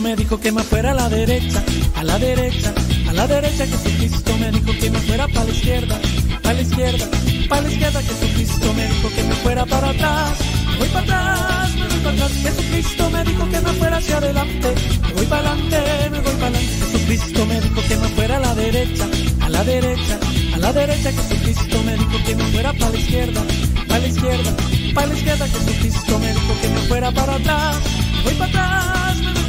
[0.00, 1.62] Me dijo que me fuera a la derecha,
[1.94, 2.72] a la derecha,
[3.08, 3.66] a la derecha.
[3.66, 6.00] Jesucristo me dijo que me fuera para la izquierda,
[6.42, 7.06] para la izquierda,
[7.48, 8.02] para la izquierda.
[8.02, 10.38] Jesucristo me dijo que me fuera para atrás,
[10.78, 12.32] voy para atrás, me voy para atrás.
[12.32, 14.74] Jesucristo me dijo que me fuera hacia adelante,
[15.14, 16.74] voy para adelante, me voy para adelante.
[16.80, 19.08] Jesucristo me dijo que me fuera a la derecha,
[19.42, 20.18] a la derecha,
[20.54, 21.12] a la derecha.
[21.12, 23.42] Jesucristo me dijo que me fuera para la izquierda,
[23.86, 24.56] para la izquierda,
[24.94, 25.46] para la izquierda.
[25.46, 27.76] Jesucristo me dijo que me fuera para atrás
[28.24, 28.99] voy para atrás,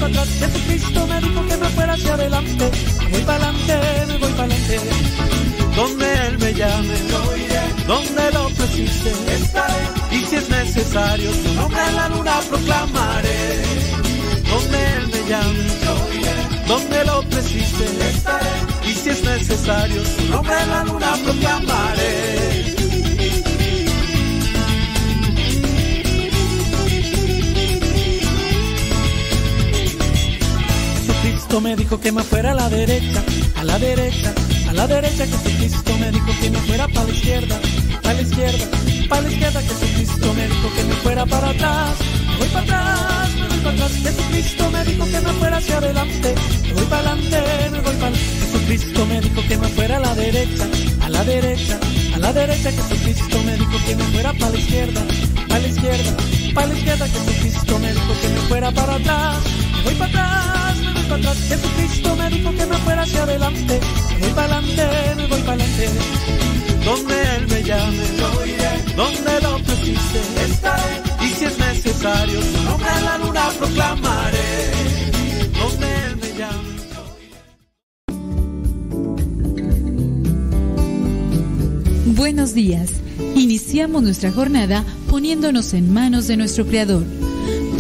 [0.06, 0.28] atrás.
[0.40, 2.72] Jesucristo me dijo que me fuera hacia adelante.
[3.12, 4.80] Voy para adelante, me voy para adelante.
[5.76, 6.96] Donde Él me llame.
[7.88, 9.84] Donde lo precise, estaré.
[10.12, 13.64] Y si es necesario, su nombre la luna proclamaré.
[14.50, 15.72] Donde Él me llame.
[16.68, 18.50] Donde lo precise, estaré.
[18.88, 22.71] Y si es necesario, su nombre la luna proclamaré.
[31.60, 33.22] Me dijo que me fuera a la derecha,
[33.58, 34.34] a la derecha,
[34.70, 35.26] a la derecha.
[35.26, 37.60] Jesucristo me dijo que me fuera para la izquierda,
[38.02, 38.66] para la izquierda,
[39.10, 39.62] para la izquierda.
[39.62, 41.96] Jesucristo me dijo que me fuera para atrás,
[42.30, 43.92] me voy para atrás, me voy para atrás.
[43.92, 48.16] Jesucristo me dijo que me fuera hacia adelante, me voy para adelante, me voy para
[48.16, 50.68] Jesucristo me dijo que me fuera a la derecha,
[51.02, 51.80] a la derecha,
[52.16, 52.72] a la derecha.
[52.72, 55.02] Jesucristo me dijo que me fuera para la izquierda,
[55.48, 56.18] para la izquierda,
[56.54, 57.08] para la izquierda.
[57.08, 59.38] Jesucristo me dijo que me fuera para atrás,
[59.76, 60.61] me voy para atrás,
[61.12, 61.38] para atrás.
[61.48, 63.80] Jesucristo me dijo que me fuera hacia adelante,
[64.12, 65.90] me voy para adelante, me voy para adelante.
[66.86, 68.96] Donde Él me llame, yo iré.
[68.96, 71.02] Donde lo precise, estaré.
[71.22, 74.72] Y si es necesario, su nombre la luna proclamaré.
[75.60, 76.72] Donde Él me llame.
[82.16, 82.90] Buenos días.
[83.36, 87.04] Iniciamos nuestra jornada poniéndonos en manos de nuestro Creador.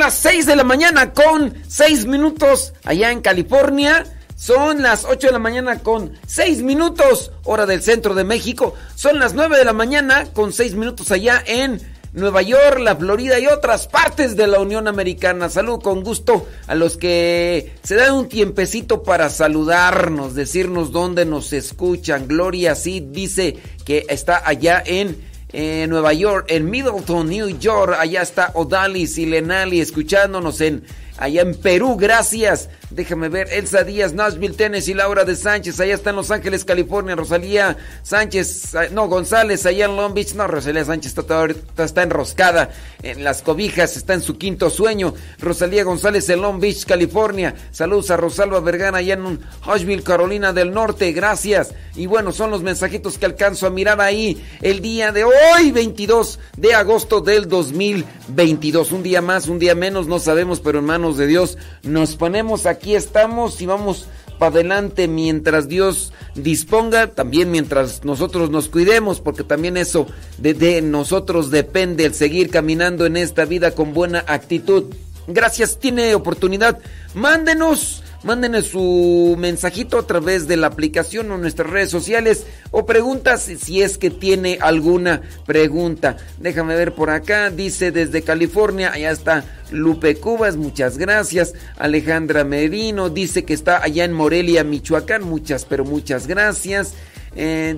[0.00, 4.06] Las 6 de la mañana con 6 minutos allá en California.
[4.34, 8.74] Son las 8 de la mañana con 6 minutos, hora del centro de México.
[8.94, 11.82] Son las 9 de la mañana con 6 minutos allá en
[12.14, 15.50] Nueva York, la Florida y otras partes de la Unión Americana.
[15.50, 21.52] Salud con gusto a los que se dan un tiempecito para saludarnos, decirnos dónde nos
[21.52, 22.26] escuchan.
[22.26, 27.96] Gloria sí dice que está allá en en Nueva York, en Middleton, New York.
[27.98, 30.84] Allá está Odalis y Lenali escuchándonos en
[31.18, 31.96] allá en Perú.
[31.96, 32.68] Gracias.
[32.90, 33.48] Déjame ver.
[33.52, 35.78] Elsa Díaz, Nashville, Tennessee, Laura de Sánchez.
[35.78, 37.14] Allá está en Los Ángeles, California.
[37.14, 40.34] Rosalía Sánchez, ah, no, González, allá en Long Beach.
[40.34, 41.46] No, Rosalía Sánchez está,
[41.84, 42.70] está enroscada
[43.04, 43.96] en las cobijas.
[43.96, 45.14] Está en su quinto sueño.
[45.38, 47.54] Rosalía González en Long Beach, California.
[47.70, 51.12] Saludos a Rosalba Vergara allá en Hushville, Carolina del Norte.
[51.12, 51.72] Gracias.
[51.94, 56.40] Y bueno, son los mensajitos que alcanzo a mirar ahí el día de hoy, 22
[56.56, 58.90] de agosto del 2022.
[58.90, 62.66] Un día más, un día menos, no sabemos, pero en manos de Dios nos ponemos
[62.66, 64.06] aquí aquí estamos y vamos
[64.38, 70.06] para adelante mientras Dios disponga, también mientras nosotros nos cuidemos, porque también eso
[70.38, 74.84] de, nosotros depende el seguir caminando en esta vida con buena actitud.
[75.26, 76.78] Gracias, tiene oportunidad.
[77.12, 83.50] Mándenos Mándenos su mensajito a través de la aplicación o nuestras redes sociales o preguntas
[83.58, 86.18] si es que tiene alguna pregunta.
[86.38, 91.54] Déjame ver por acá, dice desde California, allá está Lupe Cubas, muchas gracias.
[91.78, 96.94] Alejandra Merino dice que está allá en Morelia, Michoacán, muchas, pero muchas gracias.
[97.36, 97.76] Eh,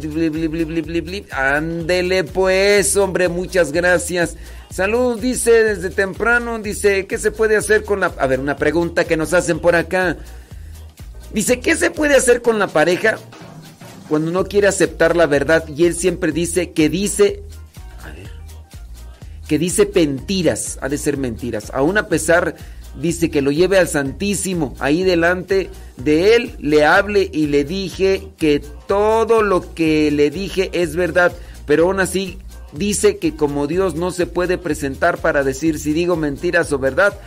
[1.31, 4.37] Ándele pues, hombre, muchas gracias.
[4.73, 8.07] Salud, dice desde temprano, dice, ¿qué se puede hacer con la...
[8.07, 10.17] A ver, una pregunta que nos hacen por acá.
[11.35, 13.19] Dice, ¿qué se puede hacer con la pareja
[14.09, 15.69] cuando no quiere aceptar la verdad?
[15.69, 17.43] Y él siempre dice que dice...
[18.02, 18.31] A ver.
[19.47, 21.71] Que dice mentiras, ha de ser mentiras.
[21.75, 22.57] Aún a pesar,
[22.99, 28.29] dice que lo lleve al Santísimo, ahí delante de él, le hable y le dije
[28.38, 31.31] que todo lo que le dije es verdad,
[31.67, 32.38] pero aún así
[32.73, 37.19] dice que como Dios no se puede presentar para decir si digo mentiras o verdad,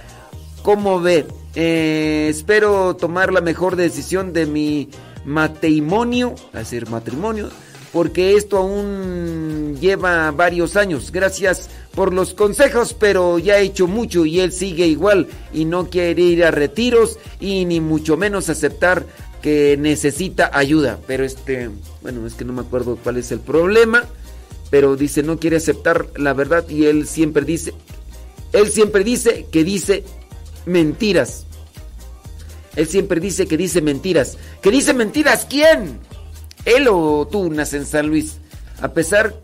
[0.64, 1.26] ¿cómo ve?
[1.56, 4.90] Eh, espero tomar la mejor decisión de mi
[5.24, 7.50] matrimonio, decir matrimonio,
[7.94, 11.12] porque esto aún lleva varios años.
[11.12, 15.90] Gracias por los consejos, pero ya he hecho mucho y él sigue igual y no
[15.90, 19.06] quiere ir a retiros y ni mucho menos aceptar
[19.42, 21.00] que necesita ayuda.
[21.08, 21.70] Pero este,
[22.02, 24.04] bueno, es que no me acuerdo cuál es el problema
[24.70, 27.74] pero dice no quiere aceptar la verdad y él siempre dice,
[28.54, 30.04] él siempre dice que dice
[30.66, 31.46] mentiras.
[32.76, 34.38] Él siempre dice que dice mentiras.
[34.62, 36.00] ¿Que dice mentiras quién?
[36.66, 38.38] Él o tú, naces en San Luis.
[38.82, 39.36] A pesar,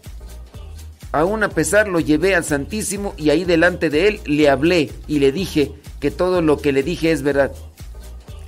[1.12, 5.20] aún a pesar, lo llevé al Santísimo y ahí delante de él le hablé y
[5.20, 7.52] le dije que todo lo que le dije es verdad.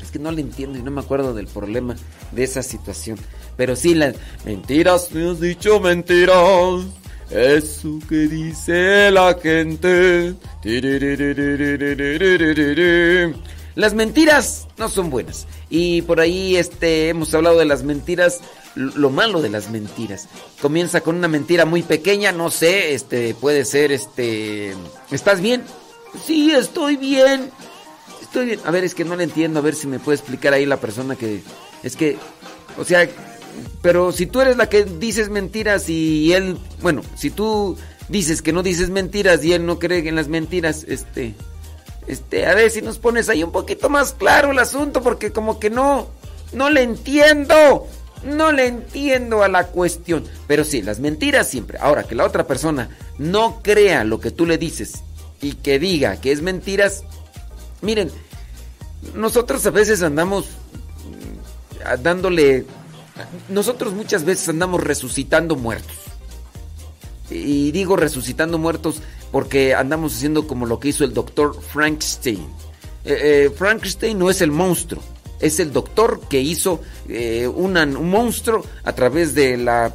[0.01, 1.96] Es que no le entiendo y no me acuerdo del problema
[2.32, 3.18] de esa situación.
[3.57, 6.86] Pero sí, las mentiras, me has dicho mentiras.
[7.29, 10.36] Eso que dice la gente.
[13.75, 15.48] Las mentiras no son buenas.
[15.69, 18.41] Y por ahí este, hemos hablado de las mentiras,
[18.75, 20.27] lo malo de las mentiras.
[20.62, 24.75] Comienza con una mentira muy pequeña, no sé, este, puede ser, este,
[25.10, 25.63] ¿estás bien?
[26.24, 27.50] Sí, estoy bien.
[28.22, 28.60] Estoy bien.
[28.65, 30.77] A ver, es que no le entiendo, a ver si me puede explicar ahí la
[30.77, 31.41] persona que,
[31.81, 32.17] es que,
[32.77, 33.10] o sea,
[33.81, 38.53] pero si tú eres la que dices mentiras y él, bueno, si tú dices que
[38.53, 41.36] no dices mentiras y él no cree en las mentiras, este,
[42.07, 45.60] este, a ver si nos pones ahí un poquito más claro el asunto, porque como
[45.60, 46.07] que no,
[46.53, 47.88] no le entiendo,
[48.24, 50.24] no le entiendo a la cuestión.
[50.48, 51.77] Pero sí, las mentiras siempre.
[51.79, 55.03] Ahora, que la otra persona no crea lo que tú le dices
[55.41, 57.03] y que diga que es mentiras,
[57.81, 58.12] miren,
[59.15, 62.65] nosotros a veces andamos mm, dándole
[63.50, 65.96] nosotros muchas veces andamos resucitando muertos.
[67.29, 69.01] Y digo resucitando muertos
[69.32, 72.46] porque andamos haciendo como lo que hizo el doctor Frankenstein.
[73.05, 75.01] Eh, eh, Frankenstein no es el monstruo,
[75.39, 77.74] es el doctor que hizo eh, un
[78.10, 79.93] monstruo a través de la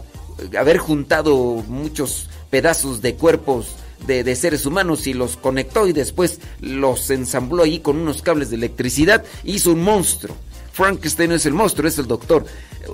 [0.58, 1.36] haber juntado
[1.68, 7.80] muchos pedazos de cuerpos de, seres humanos y los conectó y después los ensambló ahí
[7.80, 9.24] con unos cables de electricidad.
[9.44, 10.36] Hizo un monstruo.
[10.78, 12.44] Frankenstein es el monstruo, es el doctor.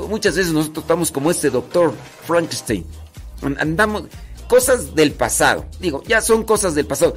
[0.09, 1.93] Muchas veces nosotros estamos como este doctor
[2.26, 2.87] Frankenstein.
[3.59, 4.05] Andamos
[4.49, 5.67] cosas del pasado.
[5.81, 7.14] Digo, ya son cosas del pasado.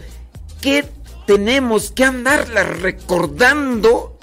[0.60, 0.86] ¿Qué
[1.26, 4.20] tenemos que andarlas recordando?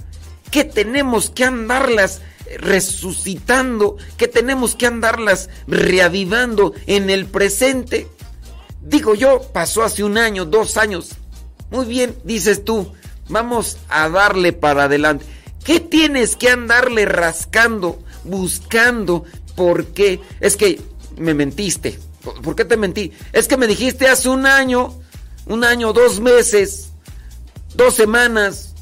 [0.50, 2.20] ¿Qué tenemos que andarlas
[2.58, 3.96] resucitando?
[4.18, 8.06] ¿Qué tenemos que andarlas reavivando en el presente?
[8.82, 11.12] Digo yo, pasó hace un año, dos años.
[11.70, 12.92] Muy bien, dices tú,
[13.30, 15.24] vamos a darle para adelante.
[15.64, 19.24] ¿Qué tienes que andarle rascando, buscando?
[19.56, 20.20] ¿Por qué?
[20.40, 20.80] Es que
[21.16, 21.98] me mentiste.
[22.42, 23.12] ¿Por qué te mentí?
[23.32, 24.94] Es que me dijiste hace un año,
[25.46, 26.90] un año, dos meses,
[27.74, 28.74] dos semanas,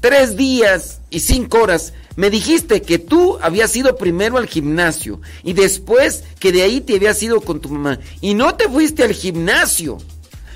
[0.00, 1.92] tres días y cinco horas.
[2.16, 6.96] Me dijiste que tú habías ido primero al gimnasio y después que de ahí te
[6.96, 7.98] habías ido con tu mamá.
[8.20, 9.98] Y no te fuiste al gimnasio.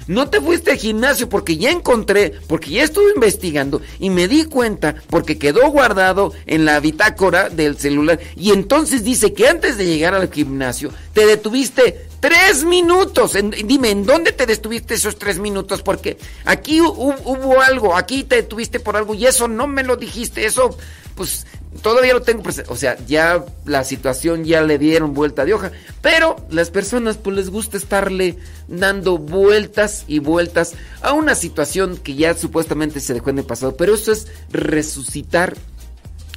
[0.07, 4.45] No te fuiste al gimnasio porque ya encontré, porque ya estuve investigando y me di
[4.45, 8.21] cuenta porque quedó guardado en la bitácora del celular.
[8.37, 13.37] Y entonces dice que antes de llegar al gimnasio te detuviste tres minutos.
[13.65, 15.83] dime, ¿en dónde te detuviste esos tres minutos?
[15.83, 20.45] Porque aquí hubo algo, aquí te detuviste por algo y eso no me lo dijiste.
[20.45, 20.77] Eso,
[21.15, 21.47] pues
[21.83, 22.73] todavía lo tengo presente.
[22.73, 25.73] O sea, ya la situación ya le dieron vuelta de hoja.
[26.03, 28.37] Pero las personas pues les gusta estarle
[28.69, 33.77] dando vueltas y vueltas a una situación que ya supuestamente se dejó en el pasado.
[33.77, 35.55] Pero eso es resucitar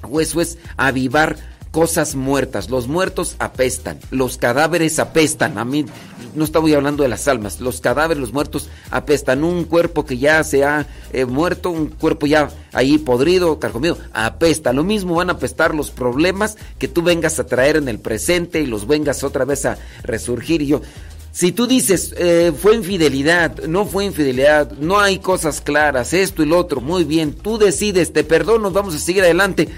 [0.09, 1.37] o eso es avivar
[1.71, 2.69] cosas muertas.
[2.69, 5.57] Los muertos apestan, los cadáveres apestan.
[5.57, 5.85] A mí
[6.35, 9.43] no estaba hablando de las almas, los cadáveres, los muertos apestan.
[9.43, 14.73] Un cuerpo que ya se ha eh, muerto, un cuerpo ya ahí podrido, carcomido, apesta.
[14.73, 18.61] Lo mismo van a apestar los problemas que tú vengas a traer en el presente
[18.61, 20.61] y los vengas otra vez a resurgir.
[20.61, 20.81] Y yo,
[21.31, 26.45] si tú dices, eh, fue infidelidad, no fue infidelidad, no hay cosas claras, esto y
[26.45, 29.69] lo otro, muy bien, tú decides, te perdono, vamos a seguir adelante.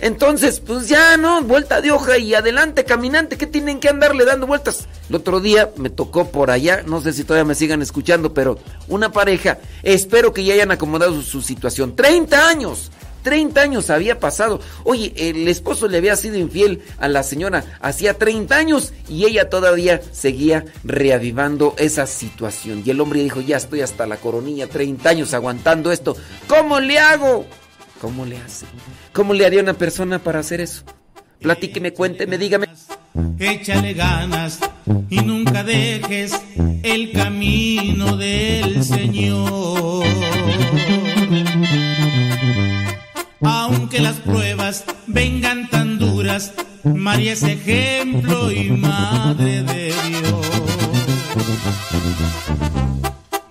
[0.00, 1.42] Entonces, pues ya, ¿no?
[1.42, 4.86] Vuelta de hoja y adelante, caminante, ¿qué tienen que andarle dando vueltas?
[5.10, 8.58] El otro día me tocó por allá, no sé si todavía me sigan escuchando, pero
[8.88, 11.96] una pareja, espero que ya hayan acomodado su, situación.
[11.96, 12.90] 30 años,
[13.24, 14.60] 30 años había pasado.
[14.84, 19.50] Oye, el esposo le había sido infiel a la señora hacía 30 años y ella
[19.50, 22.82] todavía seguía reavivando esa situación.
[22.86, 26.16] Y el hombre dijo, ya estoy hasta la coronilla, 30 años aguantando esto.
[26.46, 27.44] ¿Cómo le hago?
[28.00, 28.64] ¿Cómo le hace?
[29.12, 30.84] ¿Cómo le haría una persona para hacer eso?
[31.40, 32.68] Platíqueme, cuénteme, dígame.
[33.38, 34.60] Échale ganas
[35.08, 36.40] y nunca dejes
[36.82, 40.04] el camino del Señor.
[43.40, 46.52] Aunque las pruebas vengan tan duras,
[46.84, 50.50] María es ejemplo y madre de Dios.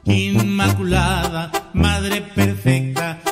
[0.06, 2.88] Inmaculada, madre perfecta,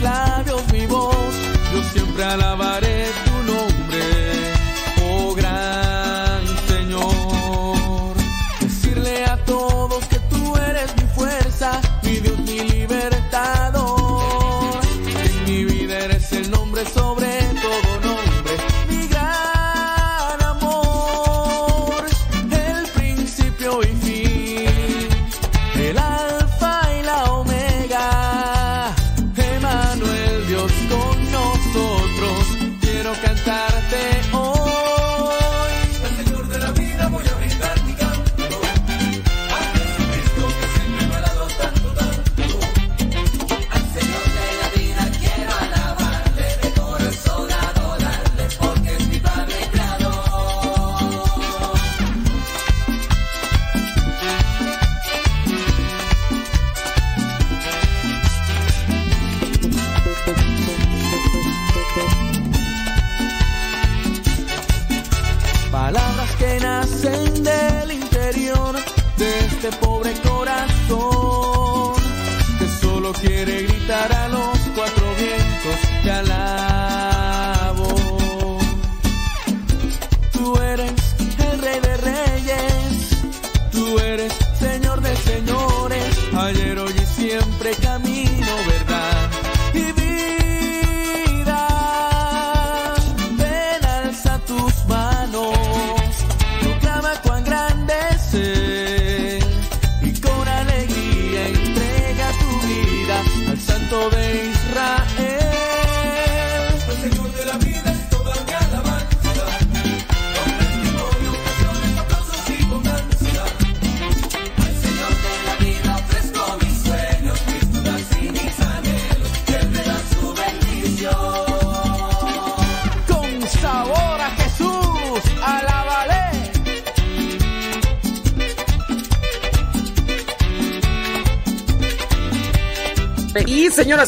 [0.00, 1.34] labios mi voz,
[1.72, 2.69] yo siempre alabaré.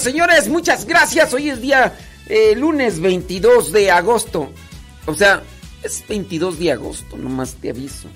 [0.00, 1.34] Señores, muchas gracias.
[1.34, 1.94] Hoy es día
[2.26, 4.52] eh, lunes 22 de agosto.
[5.06, 5.42] O sea,
[5.82, 8.08] es 22 de agosto, nomás te aviso.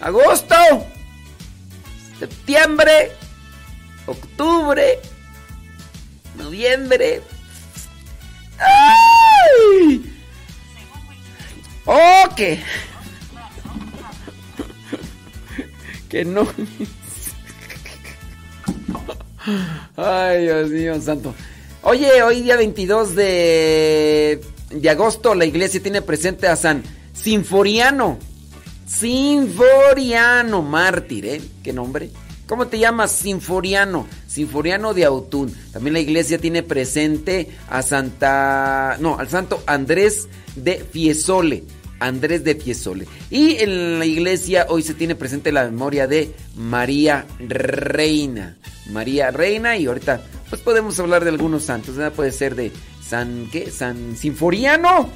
[0.00, 0.54] Agosto,
[2.18, 3.03] septiembre,
[21.04, 21.34] santo.
[21.82, 24.40] Oye, hoy día 22 de,
[24.90, 28.18] agosto la iglesia tiene presente a San Sinforiano.
[28.86, 31.40] Sinforiano, mártir, ¿eh?
[31.62, 32.10] ¿Qué nombre?
[32.46, 33.12] ¿Cómo te llamas?
[33.12, 34.06] Sinforiano.
[34.26, 35.54] Sinforiano de Autun.
[35.72, 38.96] También la iglesia tiene presente a Santa...
[39.00, 41.64] No, al santo Andrés de Fiesole.
[42.06, 43.06] Andrés de Fiesole.
[43.30, 48.56] Y en la iglesia hoy se tiene presente la memoria de María Reina.
[48.90, 51.96] María Reina y ahorita pues podemos hablar de algunos santos.
[52.14, 52.72] Puede ser de
[53.06, 53.48] San...
[53.50, 53.70] ¿Qué?
[53.70, 55.08] San Sinforiano.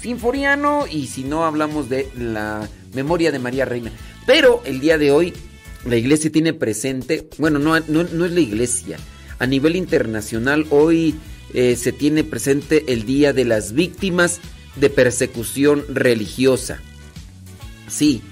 [0.00, 3.90] Sinforiano y si no hablamos de la memoria de María Reina.
[4.26, 5.32] Pero el día de hoy
[5.84, 8.98] la iglesia tiene presente, bueno, no, no, no es la iglesia,
[9.38, 11.14] a nivel internacional hoy
[11.54, 14.40] eh, se tiene presente el Día de las Víctimas
[14.76, 16.80] de Persecución Religiosa.
[17.88, 18.22] Sí,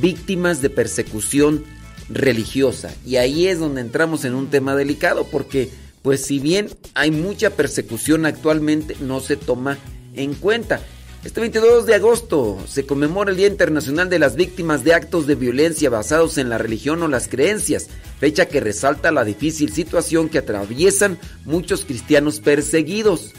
[0.00, 1.64] víctimas de persecución
[2.08, 2.94] religiosa.
[3.04, 5.70] Y ahí es donde entramos en un tema delicado porque,
[6.02, 9.78] pues si bien hay mucha persecución actualmente, no se toma
[10.14, 10.80] en cuenta.
[11.24, 15.36] Este 22 de agosto se conmemora el Día Internacional de las Víctimas de Actos de
[15.36, 17.88] Violencia basados en la religión o las creencias,
[18.20, 23.32] fecha que resalta la difícil situación que atraviesan muchos cristianos perseguidos.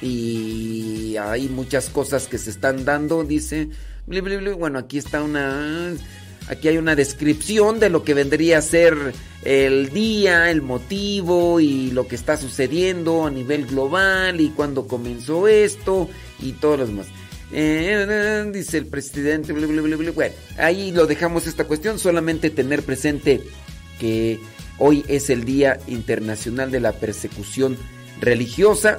[0.00, 3.68] Y hay muchas cosas que se están dando, dice.
[4.06, 5.94] Bueno, aquí está una...
[6.46, 11.90] Aquí hay una descripción de lo que vendría a ser el día, el motivo y
[11.90, 16.06] lo que está sucediendo a nivel global y cuándo comenzó esto
[16.40, 17.06] y todo lo demás.
[17.52, 19.52] Eh, dice el presidente.
[19.52, 21.98] Bueno, ahí lo dejamos esta cuestión.
[21.98, 23.40] Solamente tener presente
[23.98, 24.38] que
[24.78, 27.76] hoy es el Día Internacional de la Persecución
[28.20, 28.98] Religiosa.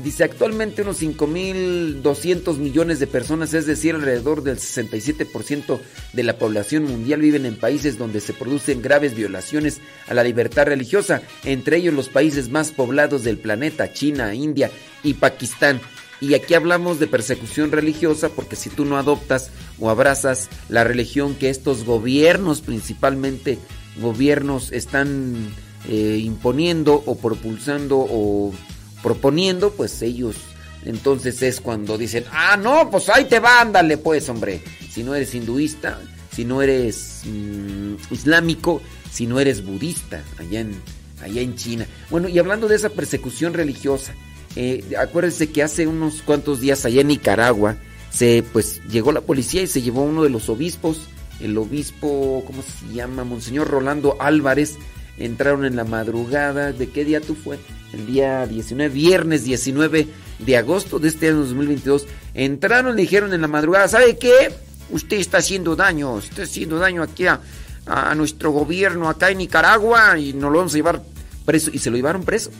[0.00, 5.80] Dice actualmente unos 5.200 millones de personas, es decir, alrededor del 67%
[6.14, 10.64] de la población mundial viven en países donde se producen graves violaciones a la libertad
[10.64, 14.70] religiosa, entre ellos los países más poblados del planeta, China, India
[15.02, 15.78] y Pakistán.
[16.22, 21.34] Y aquí hablamos de persecución religiosa porque si tú no adoptas o abrazas la religión
[21.34, 23.58] que estos gobiernos, principalmente
[24.00, 25.52] gobiernos, están
[25.86, 28.54] eh, imponiendo o propulsando o
[29.02, 30.36] proponiendo, pues ellos
[30.84, 34.62] entonces es cuando dicen, ah, no, pues ahí te va, ándale pues, hombre.
[34.90, 36.00] Si no eres hinduista,
[36.34, 40.74] si no eres mm, islámico, si no eres budista, allá en,
[41.22, 41.86] allá en China.
[42.10, 44.14] Bueno, y hablando de esa persecución religiosa,
[44.56, 47.76] eh, acuérdense que hace unos cuantos días allá en Nicaragua,
[48.10, 51.08] se, pues llegó la policía y se llevó uno de los obispos,
[51.40, 53.24] el obispo, ¿cómo se llama?
[53.24, 54.76] Monseñor Rolando Álvarez.
[55.24, 57.60] Entraron en la madrugada, ¿de qué día tú fue?
[57.92, 60.08] El día 19, viernes 19
[60.40, 62.06] de agosto de este año 2022.
[62.34, 64.52] Entraron, le dijeron en la madrugada, ¿sabe qué?
[64.90, 67.40] Usted está haciendo daño, está haciendo daño aquí a,
[67.86, 71.02] a nuestro gobierno acá en Nicaragua y nos lo vamos a llevar
[71.44, 71.70] preso.
[71.72, 72.50] Y se lo llevaron preso.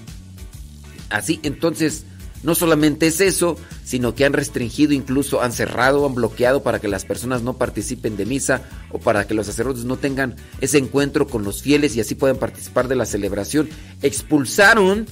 [1.10, 2.06] Así, entonces,
[2.42, 6.88] no solamente es eso, sino que han restringido, incluso han cerrado, han bloqueado para que
[6.88, 11.26] las personas no participen de misa o para que los sacerdotes no tengan ese encuentro
[11.26, 13.68] con los fieles y así puedan participar de la celebración.
[14.02, 15.06] Expulsaron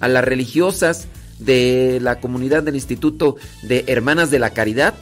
[0.00, 4.94] a las religiosas de la comunidad del Instituto de Hermanas de la Caridad,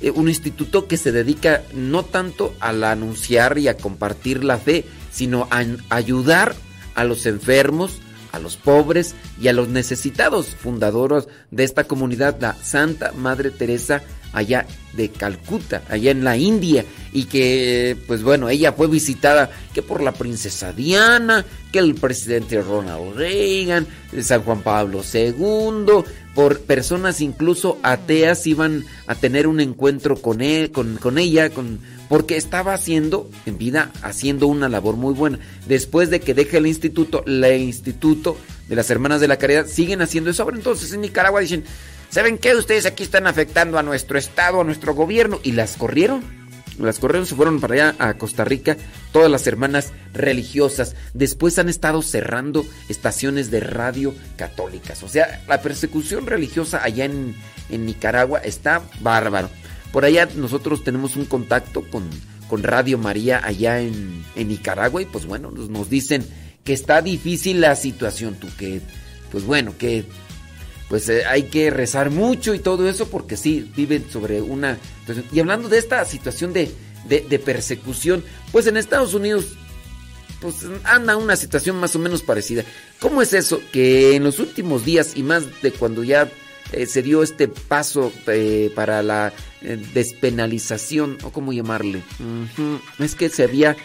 [0.00, 4.84] eh, un instituto que se dedica no tanto al anunciar y a compartir la fe,
[5.12, 6.54] sino a ayudar
[6.94, 8.00] a los enfermos,
[8.34, 14.02] a los pobres y a los necesitados, fundadoras de esta comunidad, la Santa Madre Teresa
[14.32, 19.82] allá de Calcuta, allá en la India, y que, pues bueno, ella fue visitada que
[19.82, 23.86] por la princesa Diana, que el presidente Ronald Reagan,
[24.20, 30.72] San Juan Pablo II, por personas incluso ateas iban a tener un encuentro con, él,
[30.72, 35.38] con, con ella, con, porque estaba haciendo, en vida, haciendo una labor muy buena.
[35.66, 38.36] Después de que deje el instituto, el instituto
[38.68, 40.42] de las Hermanas de la Caridad siguen haciendo eso.
[40.42, 41.64] Ahora entonces en Nicaragua dicen,
[42.10, 42.54] ¿saben qué?
[42.54, 45.40] Ustedes aquí están afectando a nuestro Estado, a nuestro gobierno.
[45.42, 46.22] Y las corrieron.
[46.78, 48.76] Las corrieron, se fueron para allá a Costa Rica,
[49.12, 50.96] todas las hermanas religiosas.
[51.12, 55.04] Después han estado cerrando estaciones de radio católicas.
[55.04, 57.36] O sea, la persecución religiosa allá en,
[57.70, 59.50] en Nicaragua está bárbaro.
[59.94, 62.10] Por allá nosotros tenemos un contacto con,
[62.48, 66.26] con Radio María allá en, en Nicaragua y pues bueno, nos, nos dicen
[66.64, 68.80] que está difícil la situación, tú que,
[69.30, 70.04] pues bueno, que
[70.88, 74.78] pues eh, hay que rezar mucho y todo eso porque sí, viven sobre una...
[75.32, 76.74] Y hablando de esta situación de,
[77.08, 79.46] de, persecución, pues en Estados Unidos
[80.40, 82.64] pues anda una situación más o menos parecida.
[82.98, 83.60] ¿Cómo es eso?
[83.72, 86.28] Que en los últimos días y más de cuando ya
[86.74, 89.32] eh, se dio este paso eh, para la
[89.94, 92.02] despenalización, o cómo llamarle,
[92.98, 93.76] es que se había...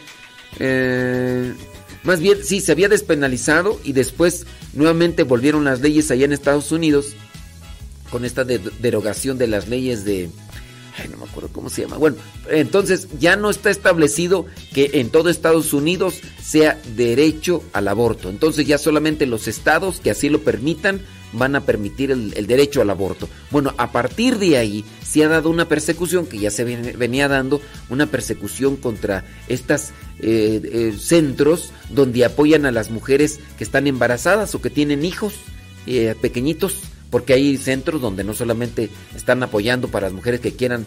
[2.03, 6.71] Más bien, sí, se había despenalizado y después nuevamente volvieron las leyes allá en Estados
[6.71, 7.15] Unidos
[8.09, 10.29] con esta derogación de las leyes de...
[11.01, 11.97] Ay, no me acuerdo cómo se llama.
[11.97, 12.17] Bueno,
[12.49, 18.29] entonces ya no está establecido que en todo Estados Unidos sea derecho al aborto.
[18.29, 22.89] Entonces ya solamente los estados que así lo permitan van a permitir el, derecho al
[22.89, 23.29] aborto.
[23.51, 27.61] Bueno, a partir de ahí se ha dado una persecución que ya se venía dando,
[27.89, 34.53] una persecución contra estos eh, eh, centros donde apoyan a las mujeres que están embarazadas
[34.55, 35.35] o que tienen hijos
[35.85, 36.81] eh, pequeñitos.
[37.09, 40.85] Porque hay centros donde no solamente están apoyando para las mujeres que quieran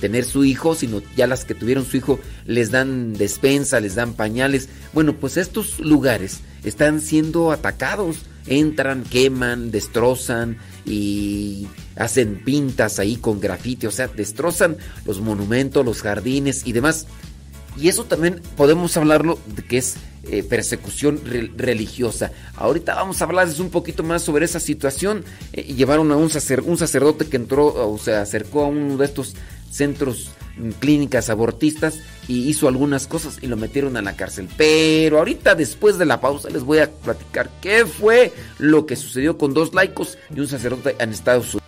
[0.00, 4.14] tener su hijo, sino ya las que tuvieron su hijo les dan despensa, les dan
[4.14, 4.68] pañales.
[4.92, 13.40] Bueno, pues estos lugares están siendo atacados entran, queman, destrozan y hacen pintas ahí con
[13.40, 17.06] grafiti, o sea, destrozan los monumentos, los jardines y demás.
[17.76, 19.96] Y eso también podemos hablarlo de que es
[20.30, 21.20] eh, persecución
[21.56, 22.32] religiosa.
[22.56, 25.24] Ahorita vamos a hablarles un poquito más sobre esa situación.
[25.52, 26.30] Eh, llevaron a un,
[26.64, 29.34] un sacerdote que entró o se acercó a uno de estos
[29.70, 30.30] centros
[30.80, 34.48] clínicas abortistas y hizo algunas cosas y lo metieron a la cárcel.
[34.56, 39.38] Pero ahorita después de la pausa les voy a platicar qué fue lo que sucedió
[39.38, 41.67] con dos laicos y un sacerdote en Estados Unidos.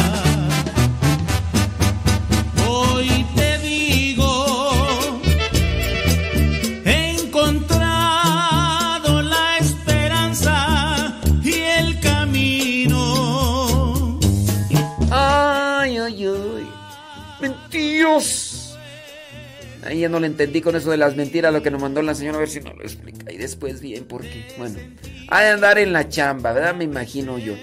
[19.91, 22.15] Ahí ya no le entendí con eso de las mentiras lo que nos mandó la
[22.15, 23.29] señora, a ver si nos lo explica.
[23.29, 24.79] Y después bien, porque, bueno,
[25.27, 26.73] ha de andar en la chamba, ¿verdad?
[26.73, 27.55] Me imagino yo.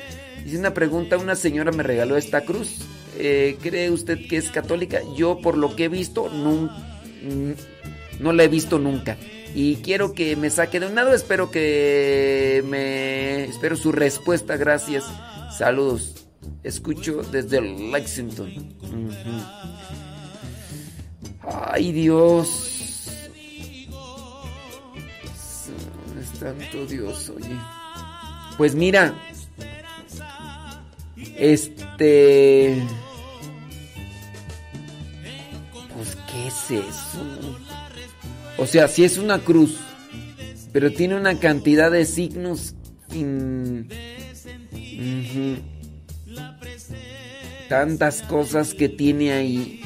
[0.44, 2.80] Hice una pregunta, una señora me regaló esta cruz.
[3.16, 5.00] Eh, ¿Cree usted que es católica?
[5.16, 6.70] Yo, por lo que he visto, no,
[8.20, 9.16] no la he visto nunca.
[9.54, 11.14] Y quiero que me saque de un lado.
[11.14, 13.44] Espero que me.
[13.44, 14.58] Espero su respuesta.
[14.58, 15.06] Gracias.
[15.56, 16.26] Saludos.
[16.62, 18.52] Escucho desde Lexington.
[21.50, 23.08] Ay Dios.
[26.20, 27.56] Es tanto Dios, oye.
[28.56, 29.14] Pues mira.
[31.36, 32.82] Este...
[35.94, 37.24] Pues ¿qué es eso?
[38.56, 39.78] O sea, si es una cruz,
[40.72, 42.74] pero tiene una cantidad de signos...
[47.68, 49.82] Tantas cosas que tiene ahí.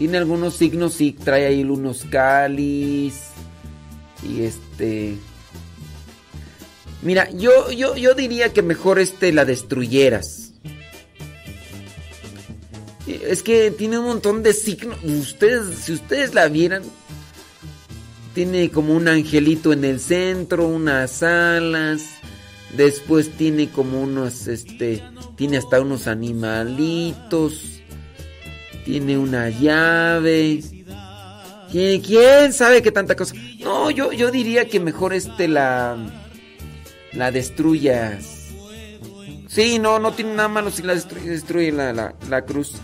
[0.00, 3.16] Tiene algunos signos, sí, trae ahí unos cáliz.
[4.26, 5.18] Y este.
[7.02, 10.52] Mira, yo, yo, yo diría que mejor este la destruyeras.
[13.06, 14.96] Es que tiene un montón de signos.
[15.04, 16.82] Ustedes, si ustedes la vieran,
[18.34, 22.06] tiene como un angelito en el centro, unas alas.
[22.74, 25.04] Después tiene como unos, este,
[25.36, 27.79] tiene hasta unos animalitos.
[28.90, 30.64] Tiene una llave.
[31.70, 33.36] ¿Quién, sabe qué tanta cosa?
[33.60, 35.96] No, yo, yo diría que mejor este la,
[37.12, 38.48] la destruyas.
[39.46, 42.78] Sí, no, no tiene nada malo si la destruye, destruye la, la, la, cruz.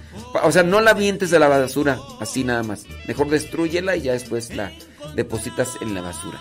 [0.45, 2.85] O sea, no la vientes a la basura, así nada más.
[3.09, 4.71] Mejor destruyela y ya después la
[5.16, 6.40] depositas en la basura.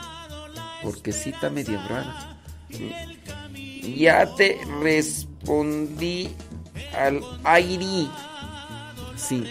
[0.84, 2.38] Porque sí está medio rara.
[3.98, 6.30] Ya te respondí
[6.96, 8.08] al aire.
[9.28, 9.44] Sí.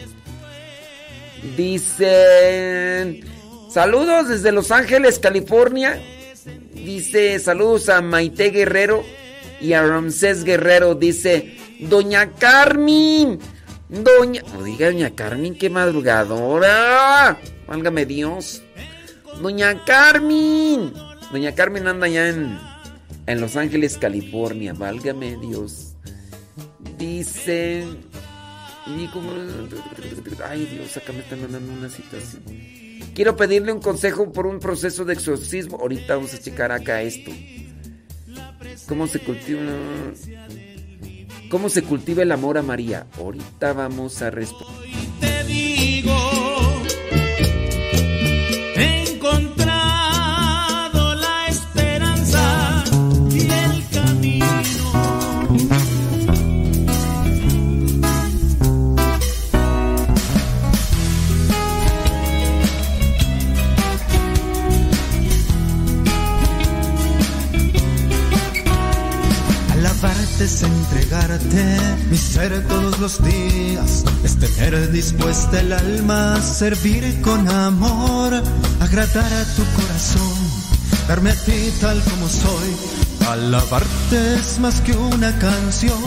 [1.56, 3.24] Dicen...
[3.70, 6.00] Saludos desde Los Ángeles, California.
[6.74, 9.04] Dice saludos a Maite Guerrero
[9.60, 13.40] y a Ramsés Guerrero dice, Doña Carmen,
[13.88, 14.42] Doña...
[14.64, 17.36] diga Doña Carmen, qué madrugadora.
[17.66, 18.62] Válgame Dios.
[19.42, 20.92] Doña Carmen.
[21.32, 22.56] Doña Carmen anda ya en,
[23.26, 24.72] en Los Ángeles, California.
[24.72, 25.94] Válgame Dios.
[26.96, 27.86] Dice...
[28.86, 29.30] Y como...
[30.46, 32.42] Ay Dios, acá me están mandando una situación.
[33.14, 35.78] Quiero pedirle un consejo por un proceso de exorcismo.
[35.80, 37.30] Ahorita vamos a checar acá esto.
[38.88, 39.60] ¿Cómo se cultiva
[41.50, 43.06] ¿Cómo se cultiva el amor a María?
[43.16, 45.83] Ahorita vamos a responder.
[72.10, 78.34] Mi ser todos los días, es tener dispuesta el alma, servir con amor,
[78.80, 80.36] agradar a tu corazón,
[81.06, 86.02] darme a ti tal como soy, alabarte es más que una canción,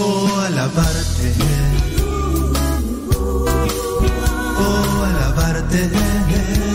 [0.00, 1.34] oh alabarte,
[4.58, 6.71] oh alabarte.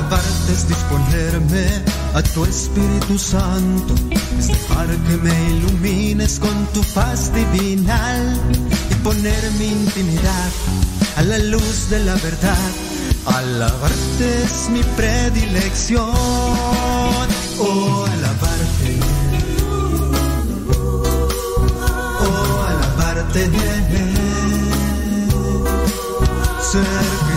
[0.00, 1.66] Alabarte es disponerme
[2.14, 3.94] a tu Espíritu Santo,
[4.38, 8.40] es dejar que me ilumines con tu paz divinal
[8.90, 10.50] y poner mi intimidad
[11.16, 12.70] a la luz de la verdad.
[13.26, 16.08] Alabarte es mi predilección,
[17.58, 19.00] oh alabarte,
[22.24, 23.50] oh alabarte,
[26.72, 27.29] ser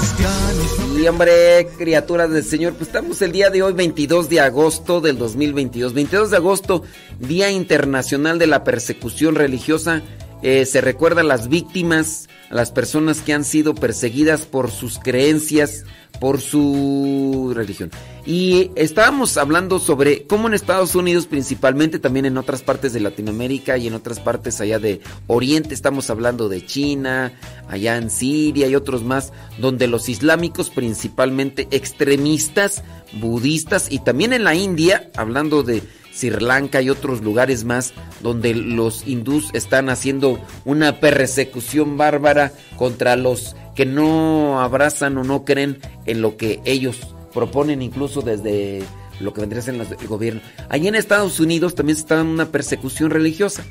[1.03, 5.17] y hombre, criaturas del Señor, pues estamos el día de hoy, 22 de agosto del
[5.17, 5.93] 2022.
[5.93, 6.83] 22 de agosto,
[7.19, 10.01] Día Internacional de la Persecución Religiosa.
[10.41, 15.85] Eh, se recuerdan las víctimas, las personas que han sido perseguidas por sus creencias,
[16.19, 17.91] por su religión.
[18.25, 23.77] Y estábamos hablando sobre cómo en Estados Unidos, principalmente también en otras partes de Latinoamérica
[23.77, 27.33] y en otras partes allá de Oriente, estamos hablando de China,
[27.67, 32.83] allá en Siria y otros más, donde los islámicos, principalmente extremistas,
[33.19, 35.81] budistas y también en la India, hablando de
[36.13, 43.15] Sri Lanka y otros lugares más, donde los hindús están haciendo una persecución bárbara contra
[43.15, 46.99] los que no abrazan o no creen en lo que ellos
[47.33, 48.83] proponen, incluso desde
[49.19, 50.41] lo que vendría a ser el gobierno.
[50.69, 53.63] Allí en Estados Unidos también se está una persecución religiosa.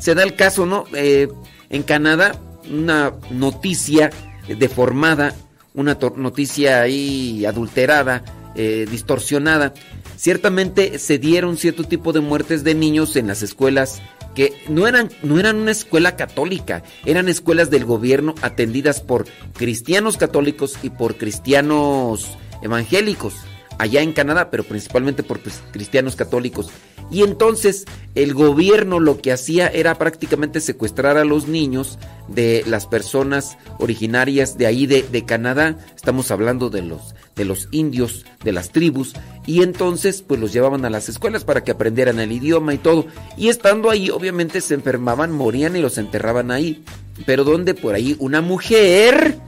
[0.00, 0.84] Se da el caso, ¿no?
[0.94, 1.28] Eh,
[1.70, 2.38] en Canadá,
[2.70, 4.10] una noticia
[4.58, 5.34] deformada,
[5.74, 9.72] una noticia ahí adulterada, eh, distorsionada.
[10.16, 14.02] Ciertamente se dieron cierto tipo de muertes de niños en las escuelas
[14.34, 20.16] que no eran, no eran una escuela católica, eran escuelas del gobierno atendidas por cristianos
[20.16, 23.34] católicos y por cristianos evangélicos
[23.78, 26.68] allá en Canadá, pero principalmente por pues, cristianos católicos.
[27.10, 32.86] Y entonces el gobierno lo que hacía era prácticamente secuestrar a los niños de las
[32.86, 35.78] personas originarias de ahí de, de Canadá.
[35.94, 39.14] Estamos hablando de los de los indios, de las tribus,
[39.46, 43.06] y entonces pues los llevaban a las escuelas para que aprendieran el idioma y todo.
[43.36, 46.84] Y estando ahí obviamente se enfermaban, morían y los enterraban ahí.
[47.26, 49.38] Pero donde por ahí una mujer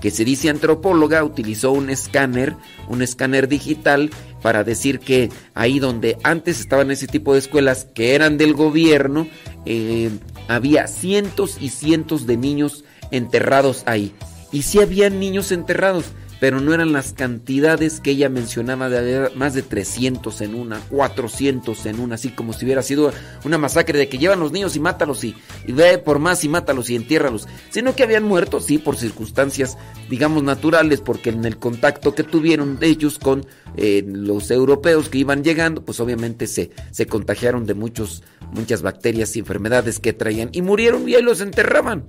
[0.00, 2.54] que se dice antropóloga utilizó un escáner,
[2.88, 4.10] un escáner digital
[4.46, 9.26] para decir que ahí donde antes estaban ese tipo de escuelas que eran del gobierno,
[9.64, 10.08] eh,
[10.46, 14.14] había cientos y cientos de niños enterrados ahí.
[14.52, 16.04] Y sí había niños enterrados
[16.40, 20.80] pero no eran las cantidades que ella mencionaba de haber más de 300 en una,
[20.90, 23.12] 400 en una, así como si hubiera sido
[23.44, 25.34] una masacre de que llevan los niños y mátalos y,
[25.66, 29.78] ve por más y mátalos y entiérralos, sino que habían muerto, sí, por circunstancias,
[30.10, 33.46] digamos, naturales, porque en el contacto que tuvieron ellos con
[33.76, 38.22] eh, los europeos que iban llegando, pues obviamente se, se contagiaron de muchos,
[38.52, 40.50] muchas bacterias y enfermedades que traían.
[40.52, 42.04] Y murieron y ahí los enterraban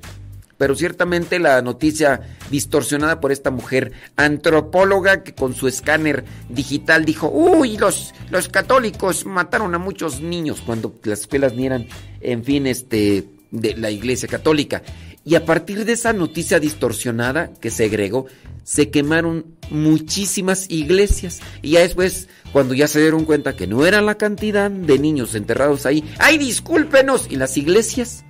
[0.58, 7.30] pero ciertamente la noticia distorsionada por esta mujer antropóloga que con su escáner digital dijo,
[7.30, 11.88] uy, los, los católicos mataron a muchos niños cuando las escuelas ni eran,
[12.22, 14.82] en fin, este, de la iglesia católica.
[15.24, 18.28] Y a partir de esa noticia distorsionada que se agregó,
[18.63, 21.41] se quemaron muchísimas iglesias.
[21.62, 25.36] Y ya después, cuando ya se dieron cuenta que no era la cantidad de niños
[25.36, 27.28] enterrados ahí, ¡ay, discúlpenos!
[27.30, 28.24] Y las iglesias,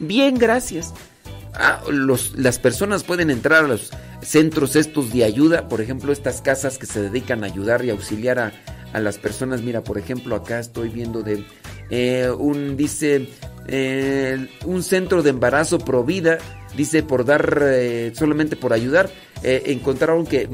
[0.00, 0.92] bien, gracias.
[1.54, 3.90] Ah, los, las personas pueden entrar a los
[4.22, 8.38] centros estos de ayuda, por ejemplo, estas casas que se dedican a ayudar y auxiliar
[8.38, 8.52] a,
[9.00, 9.62] las personas.
[9.62, 11.44] Mira, por ejemplo, acá estoy viendo de
[11.90, 13.28] eh, un, dice,
[13.68, 16.38] eh, un centro de embarazo pro vida,
[16.76, 19.08] dice, por dar, eh, solamente por ayudar,
[19.42, 20.48] encontraron que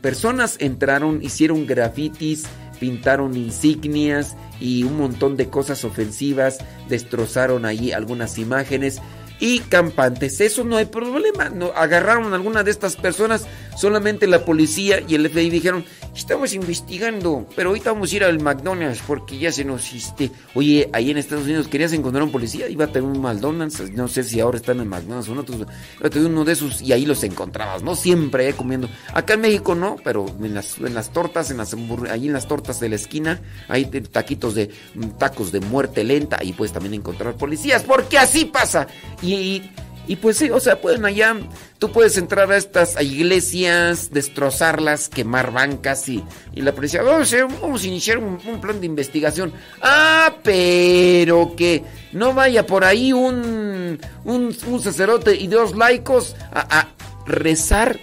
[0.00, 2.44] personas entraron, hicieron grafitis,
[2.80, 9.02] pintaron insignias y un montón de cosas ofensivas, destrozaron allí algunas imágenes
[9.42, 10.40] y campantes.
[10.40, 11.48] Eso no hay problema.
[11.48, 13.44] No, agarraron a alguna de estas personas.
[13.76, 15.84] Solamente la policía y el FBI dijeron,
[16.14, 19.92] estamos investigando, pero ahorita vamos a ir al McDonald's porque ya se nos...
[19.92, 23.90] Este, oye, ahí en Estados Unidos querías encontrar un policía, iba a tener un McDonald's,
[23.92, 27.22] no sé si ahora están en McDonald's o otros, uno de esos y ahí los
[27.24, 27.96] encontrabas, ¿no?
[27.96, 28.88] Siempre comiendo.
[29.12, 31.74] Acá en México no, pero en las, en las tortas, en las
[32.10, 34.70] ahí en las tortas de la esquina, hay taquitos de
[35.18, 38.86] tacos de muerte lenta, y puedes también encontrar policías, porque así pasa.
[39.22, 39.62] Y,
[40.16, 41.36] pues sí, o sea, pueden allá,
[41.78, 46.22] tú puedes entrar a estas iglesias, destrozarlas, quemar bancas y,
[46.52, 49.52] y la policía, vamos a, vamos a iniciar un, plan de investigación.
[49.80, 56.88] Ah, pero que no vaya por ahí un, un, sacerdote y dos laicos a, a
[57.26, 57.98] rezar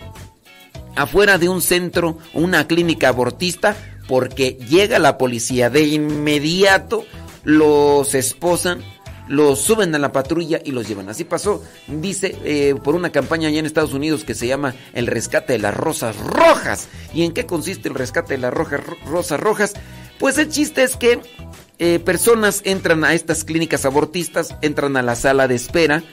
[0.95, 3.75] afuera de un centro o una clínica abortista
[4.07, 7.05] porque llega la policía de inmediato,
[7.43, 8.83] los esposan
[9.29, 11.07] los suben a la patrulla y los llevan.
[11.07, 15.07] Así pasó, dice, eh, por una campaña allá en Estados Unidos que se llama el
[15.07, 16.89] rescate de las rosas rojas.
[17.13, 19.73] ¿Y en qué consiste el rescate de las rosas rojas?
[20.17, 21.21] Pues el chiste es que
[21.77, 26.03] eh, personas entran a estas clínicas abortistas, entran a la sala de espera,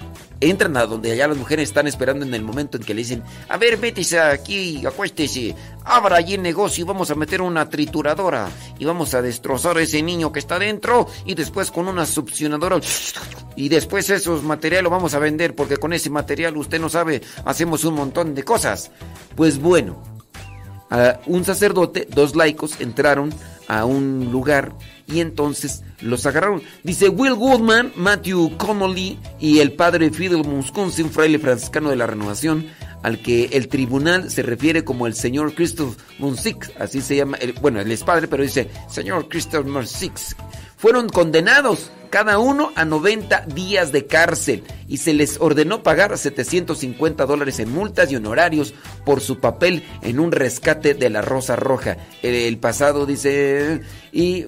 [0.40, 3.22] entran a donde allá las mujeres están esperando en el momento en que le dicen,
[3.48, 8.48] a ver, métese aquí, acuéstese, abra allí el negocio y vamos a meter una trituradora
[8.78, 12.80] y vamos a destrozar a ese niño que está dentro y después con una succionadora
[13.56, 17.22] y después esos materiales lo vamos a vender porque con ese material usted no sabe,
[17.44, 18.90] hacemos un montón de cosas.
[19.34, 20.15] Pues bueno,
[21.26, 23.32] un sacerdote, dos laicos entraron
[23.68, 24.72] a un lugar
[25.08, 26.62] y entonces los agarraron.
[26.82, 32.66] Dice Will Goodman, Matthew Connolly y el padre Fidel Musconsin, fraile franciscano de la Renovación,
[33.02, 37.80] al que el tribunal se refiere como el señor Christoph Munsik, así se llama, bueno,
[37.80, 40.12] él es padre, pero dice señor Christoph Munsik,
[40.76, 47.26] fueron condenados cada uno a 90 días de cárcel y se les ordenó pagar 750
[47.26, 48.74] dólares en multas y honorarios
[49.04, 51.96] por su papel en un rescate de la Rosa Roja.
[52.22, 53.80] El pasado dice...
[54.12, 54.44] Y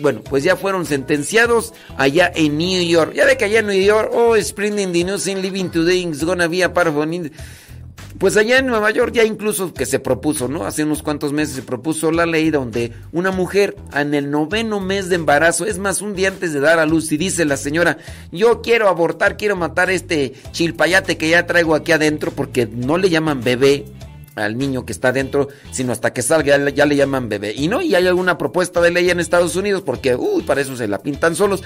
[0.00, 3.12] bueno, pues ya fueron sentenciados allá en New York.
[3.14, 6.04] Ya ve que allá en New York, oh, Spring in the news in living today
[6.04, 6.88] is gonna be a part
[8.18, 10.66] pues allá en Nueva York ya incluso que se propuso, ¿no?
[10.66, 15.08] Hace unos cuantos meses se propuso la ley donde una mujer en el noveno mes
[15.08, 17.98] de embarazo, es más, un día antes de dar a luz, y dice la señora,
[18.30, 23.10] yo quiero abortar, quiero matar este chilpayate que ya traigo aquí adentro, porque no le
[23.10, 23.84] llaman bebé
[24.36, 27.52] al niño que está adentro, sino hasta que salga ya, ya le llaman bebé.
[27.54, 30.76] Y no, y hay alguna propuesta de ley en Estados Unidos, porque, uy, para eso
[30.76, 31.62] se la pintan solos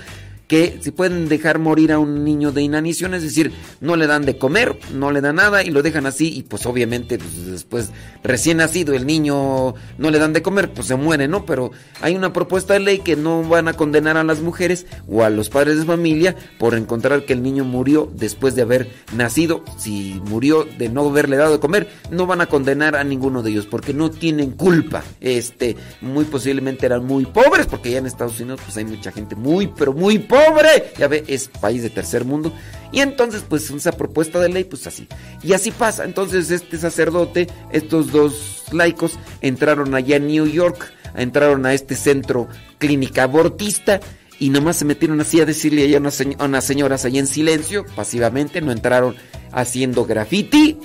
[0.49, 4.25] que si pueden dejar morir a un niño de inanición, es decir, no le dan
[4.25, 7.91] de comer, no le dan nada y lo dejan así y pues obviamente pues, después
[8.25, 11.45] recién nacido el niño no le dan de comer, pues se muere, ¿no?
[11.45, 11.71] Pero
[12.01, 15.29] hay una propuesta de ley que no van a condenar a las mujeres o a
[15.29, 20.19] los padres de familia por encontrar que el niño murió después de haber nacido, si
[20.25, 23.67] murió de no haberle dado de comer, no van a condenar a ninguno de ellos
[23.67, 25.05] porque no tienen culpa.
[25.21, 29.37] Este, muy posiblemente eran muy pobres porque ya en Estados Unidos pues hay mucha gente
[29.37, 30.93] muy pero muy pobre pobre.
[30.99, 32.53] Ya ve, es país de tercer mundo.
[32.91, 35.09] Y entonces, pues esa propuesta de ley, pues así.
[35.43, 36.05] Y así pasa.
[36.05, 42.49] Entonces, este sacerdote, estos dos laicos, entraron allá en New York, entraron a este centro
[42.79, 44.01] clínica abortista.
[44.41, 45.99] Y nomás se metieron así a decirle a
[46.45, 49.17] unas, señoras allá en silencio, pasivamente, no entraron
[49.53, 50.79] haciendo graffiti.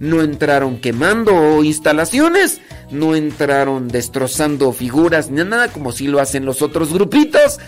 [0.00, 6.62] no entraron quemando instalaciones, no entraron destrozando figuras, ni nada como si lo hacen los
[6.62, 7.58] otros grupitos.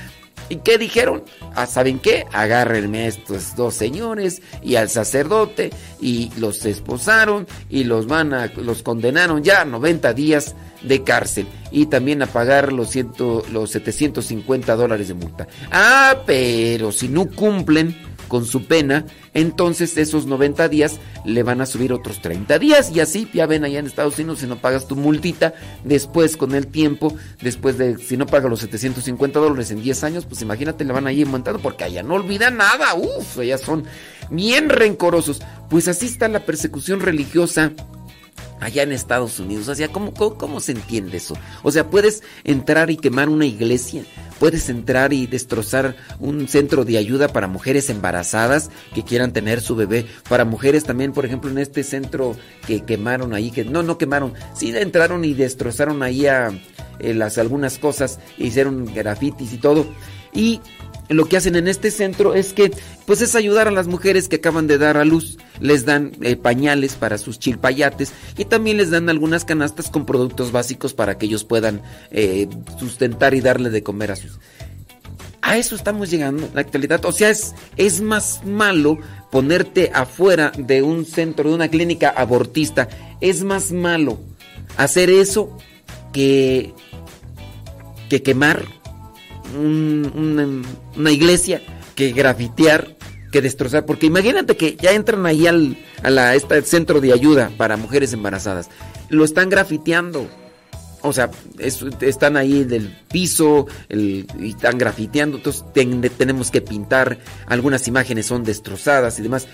[0.49, 1.23] ¿Y qué dijeron?
[1.55, 2.27] Ah, ¿Saben qué?
[2.33, 5.71] Agárrenme a estos dos señores y al sacerdote
[6.01, 11.47] y los esposaron y los van a, los condenaron ya a 90 días de cárcel
[11.71, 15.49] y también a pagar los, ciento, los 750 dólares de multa.
[15.71, 17.97] Ah, pero si no cumplen
[18.29, 19.05] con su pena,
[19.35, 23.63] entonces esos 90 días le van a subir otros 30 días y así ya ven
[23.63, 25.53] allá en Estados Unidos si no pagas tu multita,
[25.85, 30.25] después con el tiempo, después de si no pagas los 750 dólares en 10 años,
[30.25, 33.85] pues imagínate le van a ir montando porque allá no olvidan nada, uff, allá son
[34.31, 35.43] bien rencorosos.
[35.69, 37.73] Pues así está la persecución religiosa
[38.61, 39.69] allá en Estados Unidos.
[39.69, 41.37] O sea, ¿cómo, ¿cómo, se entiende eso?
[41.63, 44.05] O sea, puedes entrar y quemar una iglesia,
[44.39, 49.75] puedes entrar y destrozar un centro de ayuda para mujeres embarazadas que quieran tener su
[49.75, 53.99] bebé, para mujeres también, por ejemplo, en este centro que quemaron ahí, que no, no
[53.99, 56.51] quemaron, sí entraron y destrozaron ahí a,
[57.01, 59.87] eh, las algunas cosas, hicieron grafitis y todo.
[60.33, 60.61] Y
[61.13, 62.71] lo que hacen en este centro es que
[63.07, 65.39] pues es ayudar a las mujeres que acaban de dar a luz.
[65.61, 70.53] Les dan eh, pañales para sus chilpayates y también les dan algunas canastas con productos
[70.53, 72.49] básicos para que ellos puedan eh,
[72.79, 74.39] sustentar y darle de comer a sus...
[75.41, 77.05] A eso estamos llegando la actualidad.
[77.05, 78.99] O sea, es, es más malo
[79.31, 82.89] ponerte afuera de un centro, de una clínica abortista.
[83.21, 84.21] Es más malo
[84.77, 85.57] hacer eso
[86.13, 86.75] que,
[88.09, 88.82] que quemar
[89.57, 91.63] una, iglesia
[91.95, 92.97] que grafitear,
[93.31, 93.85] que destrozar.
[93.87, 98.13] Porque imagínate que ya entran ahí al a la, este centro de ayuda para mujeres
[98.13, 98.69] embarazadas.
[99.09, 100.29] Lo están grafiteando.
[101.03, 105.39] O sea, están ahí del piso y están grafiteando.
[105.39, 105.65] Entonces
[106.17, 107.19] tenemos que pintar.
[107.47, 109.49] Algunas imágenes son destrozadas y demás.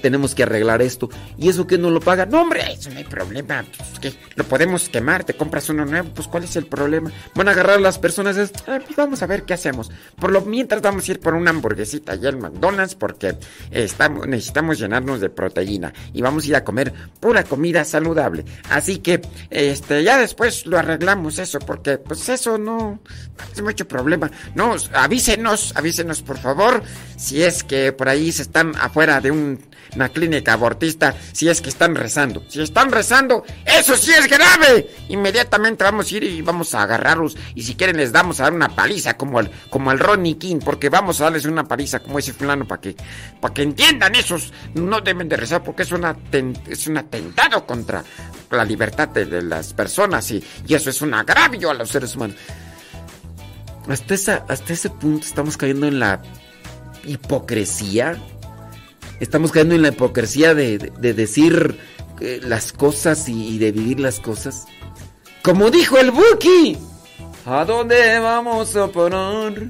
[0.00, 1.10] tenemos que arreglar esto.
[1.36, 2.26] ¿Y eso que no lo paga?
[2.26, 3.64] No, hombre, eso no hay problema.
[4.00, 5.24] Pues, lo podemos quemar.
[5.24, 6.10] Te compras uno nuevo.
[6.14, 7.10] Pues, ¿cuál es el problema?
[7.34, 8.36] Van a agarrar a las personas.
[8.66, 9.90] Ah, pues, vamos a ver qué hacemos.
[10.18, 13.36] Por lo mientras, vamos a ir por una hamburguesita allá en McDonald's porque
[13.70, 15.92] estamos, necesitamos llenarnos de proteína.
[16.12, 18.44] Y vamos a ir a comer pura comida saludable.
[18.70, 23.00] Así que, este, ya después lo arreglamos arreglamos eso, porque pues eso no
[23.52, 24.30] es mucho problema.
[24.54, 26.82] No, avísenos, avísenos por favor,
[27.16, 29.30] si es que por ahí se están afuera de
[29.94, 32.42] una clínica abortista, si es que están rezando.
[32.48, 34.88] Si están rezando, eso sí es grave.
[35.08, 37.36] Inmediatamente vamos a ir y vamos a agarrarlos.
[37.54, 40.60] Y si quieren les damos a dar una paliza como el, como el Ronnie King,
[40.64, 42.96] porque vamos a darles una paliza como ese fulano para que,
[43.40, 44.52] para que entiendan esos.
[44.74, 46.16] No deben de rezar porque es, una
[46.66, 48.02] es un atentado contra
[48.50, 52.36] la libertad de, las personas y, y, eso es un agravio a los seres humanos.
[53.88, 56.22] Hasta, esa, hasta ese punto estamos cayendo en la
[57.04, 58.16] hipocresía.
[59.22, 61.78] Estamos cayendo en la hipocresía de, decir
[62.18, 64.64] eh, las cosas y, de vivir las cosas.
[65.44, 66.76] Como dijo el Buki,
[67.46, 69.68] ¿a dónde vamos a parar?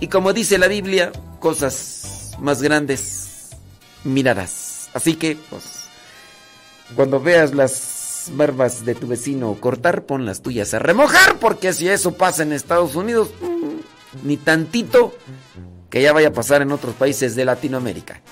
[0.00, 1.10] Y como dice la Biblia,
[1.40, 3.48] cosas más grandes
[4.04, 4.90] mirarás.
[4.92, 5.84] Así que, pues,
[6.94, 11.88] cuando veas las barbas de tu vecino cortar, pon las tuyas a remojar, porque si
[11.88, 13.71] eso pasa en Estados Unidos, mm,
[14.22, 15.14] ni tantito
[15.90, 18.22] que ya vaya a pasar en otros países de Latinoamérica.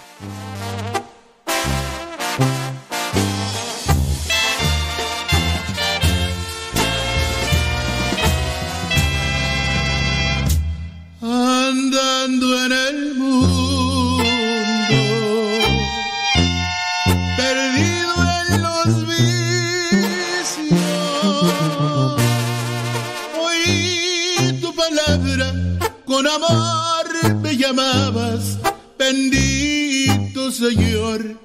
[30.60, 31.38] Señor.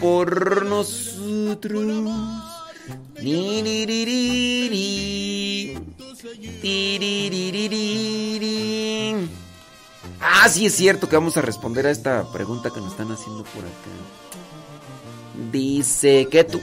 [0.00, 2.10] Por nosotros.
[10.20, 13.44] Ah, sí es cierto que vamos a responder a esta pregunta que nos están haciendo
[13.44, 13.92] por acá.
[15.52, 16.60] Dice que tú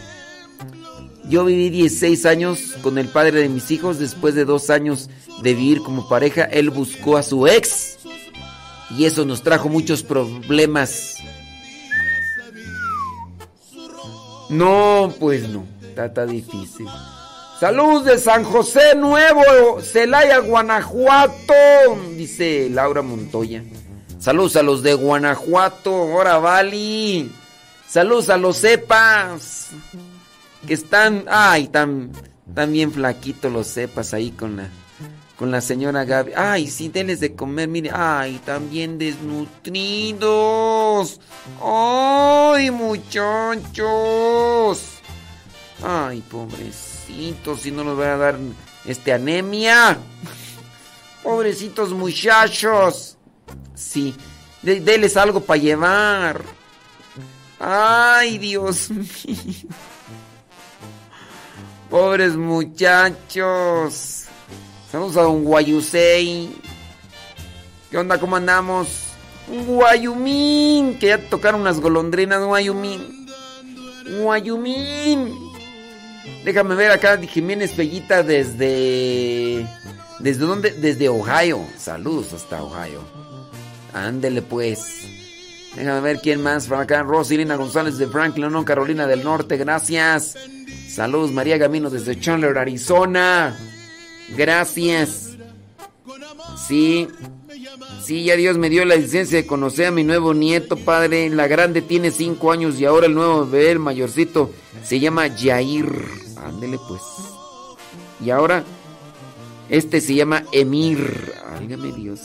[1.30, 4.00] yo viví 16 años con el padre de mis hijos.
[4.00, 5.12] Después de dos años
[5.44, 7.99] de vivir como pareja, él buscó a su ex.
[8.98, 11.18] Y eso nos trajo muchos problemas.
[14.50, 15.66] No, pues no.
[15.96, 16.88] Está, difícil.
[17.60, 21.54] Salud de San José Nuevo, Celaya, Guanajuato,
[22.16, 23.64] dice Laura Montoya.
[24.18, 27.30] Saludos a los de Guanajuato, ahora Vali.
[27.88, 29.72] Saludos a los cepas
[30.66, 32.12] que están, ay, tan,
[32.54, 34.70] tan bien flaquitos los cepas ahí con la,
[35.40, 36.34] con la señora Gaby.
[36.36, 37.92] Ay, sí, denles de comer, mire.
[37.94, 40.20] Ay, también desnutridos.
[41.64, 43.80] Ay, muchachos.
[45.82, 48.38] Ay, pobrecitos, si no nos van a dar
[48.84, 49.98] este anemia.
[51.24, 53.16] Pobrecitos muchachos.
[53.76, 54.14] Sí,
[54.62, 56.44] deles algo para llevar.
[57.62, 59.08] Ay, Dios mío.
[61.90, 64.26] Pobres muchachos.
[64.92, 66.50] Saludos a un Guayusei.
[67.92, 68.20] ¿Qué onda?
[68.20, 68.88] ¿Cómo andamos?
[69.48, 70.98] Un Guayumín.
[70.98, 73.28] Que ya tocaron unas golondrinas, Guayumín.
[74.20, 75.36] Guayumín.
[76.44, 79.68] Déjame ver acá, Jiménez Pellita desde.
[80.20, 80.72] ¿Desde dónde?
[80.72, 81.60] Desde Ohio.
[81.78, 83.02] Saludos hasta Ohio.
[83.94, 85.06] Ándele pues.
[85.76, 86.66] Déjame ver quién más.
[86.66, 89.56] Por acá, Rosilina González de Franklin, Carolina del Norte.
[89.58, 90.36] Gracias.
[90.90, 93.56] Saludos, María Gamino desde Chandler, Arizona.
[94.36, 95.38] Gracias.
[96.68, 97.08] Sí.
[98.04, 101.30] Sí, ya Dios me dio la licencia de conocer a mi nuevo nieto, padre.
[101.30, 104.52] La grande tiene cinco años y ahora el nuevo bebé, el mayorcito,
[104.84, 105.90] se llama Jair.
[106.38, 107.02] Ándele pues.
[108.24, 108.64] Y ahora,
[109.70, 111.34] este se llama Emir.
[111.56, 112.20] Álgame Dios.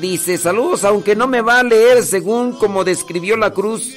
[0.00, 3.94] Dice, saludos, aunque no me va a leer según como describió la cruz,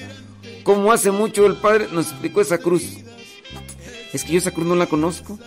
[0.64, 2.84] como hace mucho el padre nos explicó esa cruz.
[4.14, 5.40] Es que yo esa cruz no la conozco.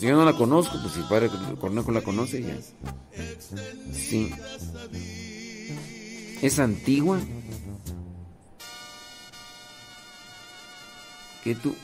[0.00, 1.28] Si yo no la conozco, pues si padre
[1.60, 2.56] Cornejo la conoce ya.
[3.92, 4.32] Sí.
[6.40, 7.20] ¿Es antigua?
[11.44, 11.74] ¿Qué tú?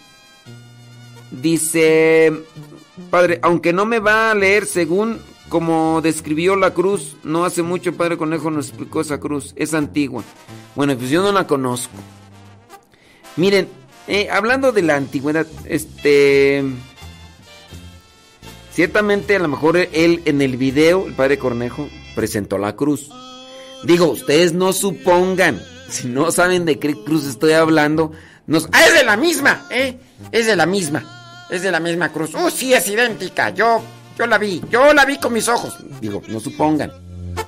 [1.30, 2.32] Dice,
[3.10, 5.18] padre, aunque no me va a leer según
[5.50, 10.24] como describió la cruz, no hace mucho padre Conejo nos explicó esa cruz, es antigua.
[10.74, 11.92] Bueno, pues yo no la conozco.
[13.36, 13.68] Miren,
[14.08, 16.64] eh, hablando de la antigüedad, este...
[18.76, 23.08] Ciertamente a lo mejor él en el video, el padre Cornejo, presentó la cruz.
[23.84, 28.12] Digo, ustedes no supongan, si no saben de qué cruz estoy hablando.
[28.72, 29.66] ¡Ah, es de la misma!
[29.70, 29.98] ¿Eh?
[30.30, 31.46] Es de la misma.
[31.48, 32.34] Es de la misma cruz.
[32.34, 33.48] ¡Oh, sí, es idéntica!
[33.48, 33.80] Yo,
[34.18, 35.74] yo la vi, yo la vi con mis ojos.
[35.98, 36.92] Digo, no supongan.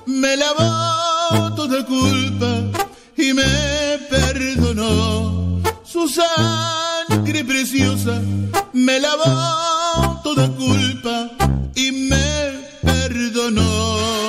[0.07, 2.81] Me lavó toda culpa
[3.15, 5.61] y me perdonó.
[5.83, 8.19] Su sangre preciosa
[8.73, 9.78] me lavó
[10.23, 11.29] toda culpa
[11.75, 14.28] y me perdonó.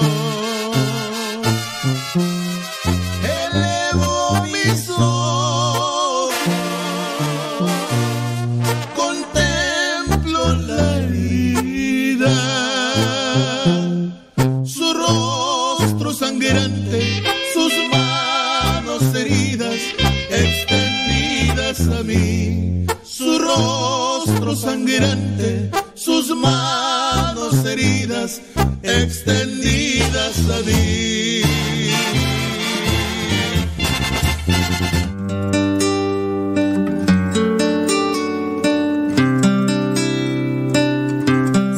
[24.57, 28.41] Sangrante, sus manos heridas
[28.83, 31.43] extendidas a mí.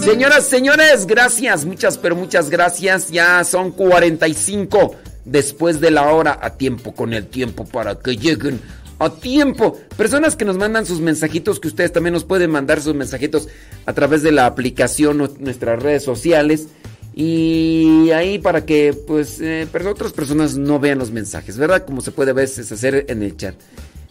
[0.05, 3.11] Señoras, señores, gracias, muchas, pero muchas gracias.
[3.11, 4.95] Ya son 45
[5.25, 8.61] después de la hora a tiempo, con el tiempo para que lleguen
[9.05, 9.79] a tiempo.
[9.97, 13.49] Personas que nos mandan sus mensajitos, que ustedes también nos pueden mandar sus mensajitos
[13.87, 16.69] a través de la aplicación nuestras redes sociales.
[17.15, 21.85] Y ahí para que, pues, eh, otras personas no vean los mensajes, ¿verdad?
[21.85, 23.55] Como se puede a veces hacer en el chat.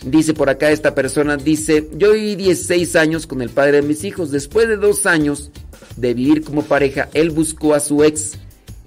[0.06, 4.04] Dice por acá esta persona, dice, yo viví 16 años con el padre de mis
[4.04, 4.32] hijos.
[4.32, 5.52] Después de dos años
[5.96, 8.34] de vivir como pareja, él buscó a su ex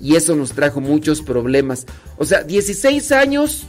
[0.00, 1.86] y eso nos trajo muchos problemas.
[2.16, 3.66] O sea, 16 años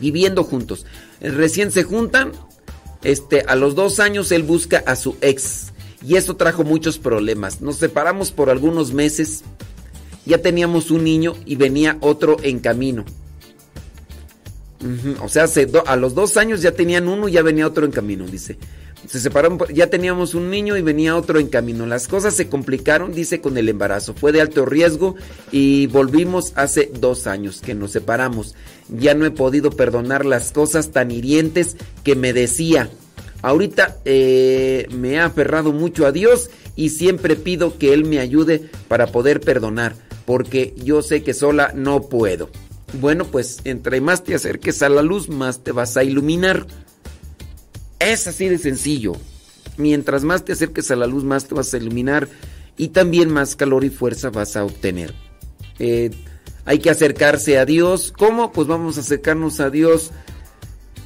[0.00, 0.86] viviendo juntos.
[1.20, 2.32] Recién se juntan,
[3.02, 5.72] este, a los dos años él busca a su ex
[6.06, 7.60] y eso trajo muchos problemas.
[7.60, 9.42] Nos separamos por algunos meses,
[10.26, 13.04] ya teníamos un niño y venía otro en camino.
[15.20, 17.90] O sea, se a los dos años ya tenían uno y ya venía otro en
[17.90, 18.58] camino, dice.
[19.06, 21.86] Se separaron, ya teníamos un niño y venía otro en camino.
[21.86, 24.14] Las cosas se complicaron, dice, con el embarazo.
[24.14, 25.14] Fue de alto riesgo
[25.52, 28.54] y volvimos hace dos años que nos separamos.
[28.88, 32.90] Ya no he podido perdonar las cosas tan hirientes que me decía.
[33.40, 38.68] Ahorita eh, me he aferrado mucho a Dios y siempre pido que Él me ayude
[38.88, 39.94] para poder perdonar,
[40.26, 42.50] porque yo sé que sola no puedo.
[42.94, 46.66] Bueno, pues entre más te acerques a la luz, más te vas a iluminar.
[47.98, 49.12] Es así de sencillo.
[49.76, 52.28] Mientras más te acerques a la luz, más te vas a iluminar
[52.76, 55.14] y también más calor y fuerza vas a obtener.
[55.78, 56.10] Eh,
[56.64, 58.12] hay que acercarse a Dios.
[58.16, 58.52] ¿Cómo?
[58.52, 60.10] Pues vamos a acercarnos a Dios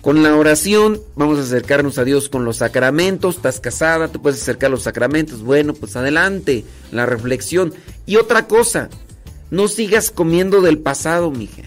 [0.00, 3.36] Con la oración vamos a acercarnos a Dios con los sacramentos.
[3.36, 5.42] Estás casada, te puedes acercar a los sacramentos.
[5.42, 7.72] Bueno, pues adelante, la reflexión.
[8.04, 8.90] Y otra cosa,
[9.50, 11.62] no sigas comiendo del pasado, mija.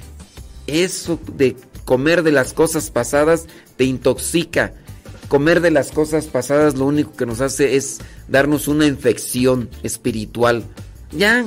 [0.68, 1.56] Eso de
[1.86, 3.46] comer de las cosas pasadas
[3.78, 4.74] te intoxica.
[5.28, 10.64] Comer de las cosas pasadas lo único que nos hace es darnos una infección espiritual.
[11.12, 11.46] Ya,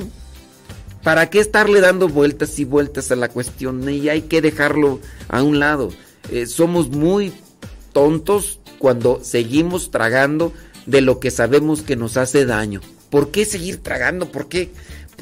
[1.03, 3.87] ¿para qué estarle dando vueltas y vueltas a la cuestión?
[3.89, 4.99] Y hay que dejarlo
[5.29, 5.91] a un lado.
[6.31, 7.33] Eh, somos muy
[7.93, 10.53] tontos cuando seguimos tragando
[10.85, 12.81] de lo que sabemos que nos hace daño.
[13.09, 14.31] ¿Por qué seguir tragando?
[14.31, 14.71] ¿Por qué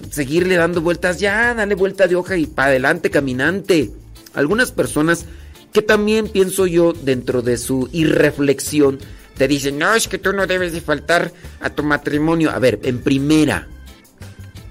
[0.10, 1.20] seguirle dando vueltas?
[1.20, 3.91] Ya, dale vuelta de hoja y para adelante, caminante.
[4.34, 5.26] Algunas personas
[5.74, 8.99] que también pienso yo dentro de su irreflexión
[9.38, 12.49] te dicen, no, es que tú no debes de faltar a tu matrimonio.
[12.49, 13.68] A ver, en primera,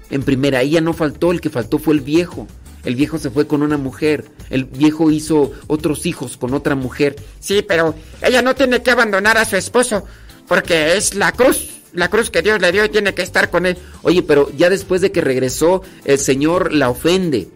[0.09, 2.47] en primera, ella no faltó, el que faltó fue el viejo.
[2.83, 4.25] El viejo se fue con una mujer.
[4.49, 7.15] El viejo hizo otros hijos con otra mujer.
[7.39, 10.05] Sí, pero ella no tiene que abandonar a su esposo
[10.47, 11.69] porque es la cruz.
[11.93, 13.77] La cruz que Dios le dio y tiene que estar con él.
[14.03, 17.49] Oye, pero ya después de que regresó, el Señor la ofende,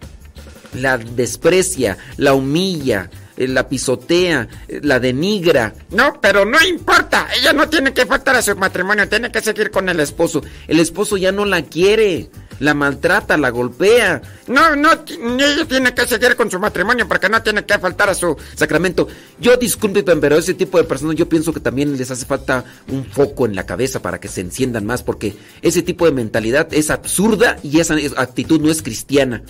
[0.74, 5.74] la desprecia, la humilla, la pisotea, eh, la denigra.
[5.90, 7.28] No, pero no importa.
[7.38, 10.42] Ella no tiene que faltar a su matrimonio, tiene que seguir con el esposo.
[10.68, 12.30] El esposo ya no la quiere
[12.62, 14.22] la maltrata, la golpea.
[14.46, 18.14] No, no, ella tiene que seguir con su matrimonio porque no tiene que faltar a
[18.14, 19.08] su sacramento.
[19.40, 23.04] Yo disculpe, pero ese tipo de personas yo pienso que también les hace falta un
[23.04, 26.90] foco en la cabeza para que se enciendan más porque ese tipo de mentalidad es
[26.90, 29.42] absurda y esa actitud no es cristiana.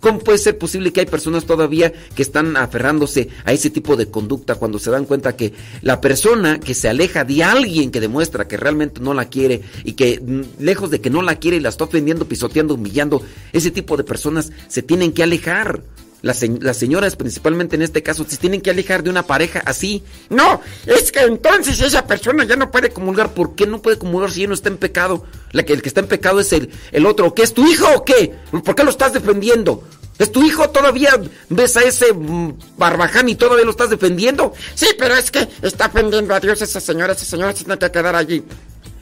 [0.00, 4.06] ¿Cómo puede ser posible que hay personas todavía que están aferrándose a ese tipo de
[4.06, 8.46] conducta cuando se dan cuenta que la persona que se aleja de alguien que demuestra
[8.46, 11.60] que realmente no la quiere y que mm, lejos de que no la quiere y
[11.60, 13.22] la está ofendiendo, pisoteando, humillando,
[13.52, 15.82] ese tipo de personas se tienen que alejar?
[16.22, 20.02] Las, las, señoras, principalmente en este caso, se tienen que alejar de una pareja así.
[20.30, 23.34] No, es que entonces esa persona ya no puede comulgar.
[23.34, 25.24] ¿Por qué no puede comulgar si ella no está en pecado?
[25.52, 27.34] La que, el que está en pecado es el, el otro.
[27.34, 28.34] ¿Qué es tu hijo o qué?
[28.64, 29.84] ¿Por qué lo estás defendiendo?
[30.18, 30.68] ¿Es tu hijo?
[30.70, 34.52] ¿Todavía ves a ese mm, barbaján y todavía lo estás defendiendo?
[34.74, 37.12] Sí, pero es que está ofendiendo a Dios esa señora.
[37.12, 38.42] Esa señora se tiene que quedar allí.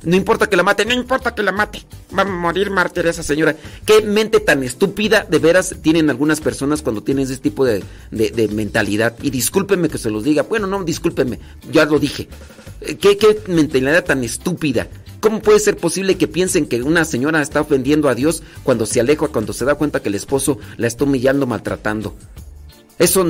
[0.06, 1.82] No importa que la mate, no importa que la mate.
[2.16, 3.56] Va a morir mártir esa señora.
[3.84, 7.82] Qué mente tan estúpida de veras tienen algunas personas cuando tienen ese tipo de,
[8.52, 9.16] mentalidad.
[9.20, 10.42] Y discúlpenme que se los diga.
[10.44, 11.40] Bueno, no, discúlpenme,
[11.72, 12.28] ya lo dije.
[12.82, 14.86] Eh, ¿Qué, qué mentalidad tan estúpida?
[15.18, 19.00] ¿Cómo puede ser posible que piensen que una señora está ofendiendo a Dios cuando se
[19.00, 22.14] aleja, cuando se da cuenta que el esposo la está humillando, maltratando?
[22.98, 23.26] Eso,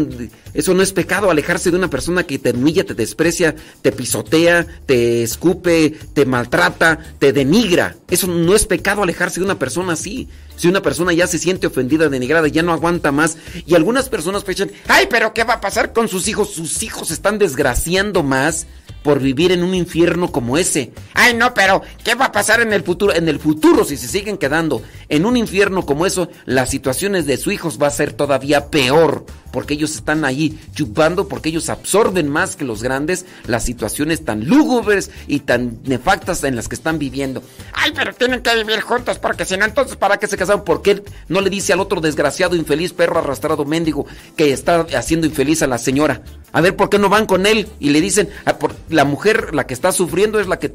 [0.54, 4.66] eso no es pecado, alejarse de una persona que te humilla, te desprecia, te pisotea,
[4.86, 7.96] te escupe, te maltrata, te denigra.
[8.08, 10.28] Eso no es pecado alejarse de una persona así.
[10.56, 13.36] Si una persona ya se siente ofendida, denigrada, ya no aguanta más.
[13.66, 16.50] Y algunas personas piensan, ay, pero ¿qué va a pasar con sus hijos?
[16.50, 18.66] Sus hijos están desgraciando más
[19.06, 20.92] por vivir en un infierno como ese.
[21.14, 23.14] Ay, no, pero ¿qué va a pasar en el futuro?
[23.14, 27.36] En el futuro, si se siguen quedando en un infierno como eso, las situaciones de
[27.36, 29.24] sus hijos va a ser todavía peor,
[29.56, 34.46] porque ellos están ahí chupando, porque ellos absorben más que los grandes las situaciones tan
[34.46, 37.42] lúgubres y tan nefactas en las que están viviendo.
[37.72, 40.62] Ay, pero tienen que vivir juntos, porque si no, entonces, ¿para qué se casaron?
[40.62, 44.04] ¿Por qué no le dice al otro desgraciado, infeliz, perro arrastrado, mendigo,
[44.36, 46.20] que está haciendo infeliz a la señora?
[46.52, 48.58] A ver, ¿por qué no van con él y le dicen, ah,
[48.90, 50.74] la mujer, la que está sufriendo es la que...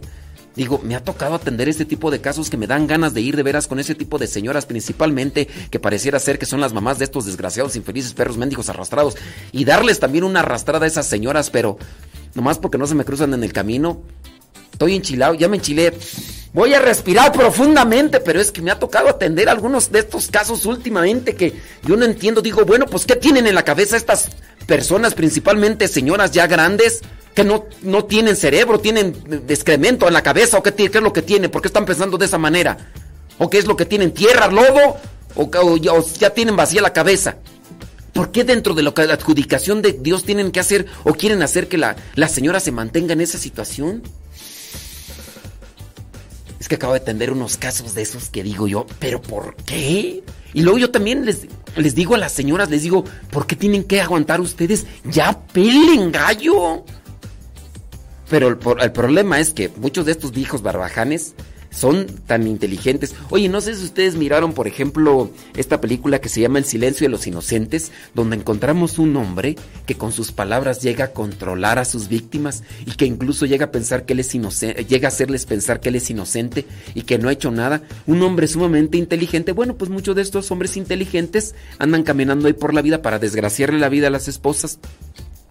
[0.56, 3.38] Digo, me ha tocado atender este tipo de casos que me dan ganas de ir
[3.38, 7.00] de veras con ese tipo de señoras, principalmente que pareciera ser que son las mamás
[7.00, 9.16] de estos desgraciados, infelices perros mendigos arrastrados,
[9.54, 11.78] y darles también una arrastrada a esas señoras, pero
[12.36, 14.02] nomás porque no se me cruzan en el camino,
[14.74, 15.94] estoy enchilado, ya me enchilé.
[16.54, 20.66] Voy a respirar profundamente, pero es que me ha tocado atender algunos de estos casos
[20.66, 21.54] últimamente que
[21.88, 22.42] yo no entiendo.
[22.42, 24.30] Digo, bueno, pues ¿qué tienen en la cabeza estas
[24.68, 27.04] personas, principalmente señoras ya grandes?
[27.34, 31.14] Que no, no tienen cerebro, tienen excremento en la cabeza, o qué, qué, es lo
[31.14, 32.78] que tienen, por qué están pensando de esa manera,
[33.38, 34.98] o qué es lo que tienen, tierra, lodo,
[35.36, 37.38] o, ya, tienen vacía la cabeza.
[38.14, 41.42] ¿Por qué dentro de lo que la adjudicación de Dios tienen que hacer o quieren
[41.42, 44.04] hacer que la, la señora se mantenga en esa situación?
[46.60, 50.24] Es que acabo de atender unos casos de esos que digo yo, ¿pero por qué?
[50.54, 53.86] Y luego yo también les, les digo a las señoras, les digo, ¿por qué tienen
[53.86, 54.86] que aguantar ustedes?
[55.06, 56.84] Ya pelen gallo.
[58.32, 61.36] Pero el, el, problema es que muchos de estos viejos barbajanes
[61.72, 63.16] son tan inteligentes.
[63.30, 67.06] Oye, no sé si ustedes miraron, por ejemplo, esta película que se llama El silencio
[67.06, 69.56] de los inocentes, donde encontramos un hombre
[69.86, 73.72] que con sus palabras llega a controlar a sus víctimas y que incluso llega a
[73.72, 77.18] pensar que él es inocente, llega a hacerles pensar que él es inocente y que
[77.18, 77.82] no ha hecho nada.
[78.06, 79.54] Un hombre sumamente inteligente.
[79.54, 83.80] Bueno, pues muchos de estos hombres inteligentes andan caminando ahí por la vida para desgraciarle
[83.80, 84.80] la vida a las esposas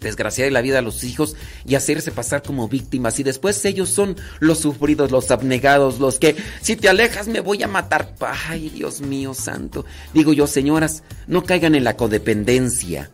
[0.00, 1.36] desgraciar la vida a los hijos
[1.66, 6.36] y hacerse pasar como víctimas y después ellos son los sufridos, los abnegados, los que
[6.60, 8.14] si te alejas me voy a matar.
[8.48, 9.84] Ay, Dios mío santo.
[10.14, 13.10] Digo yo, señoras, no caigan en la codependencia.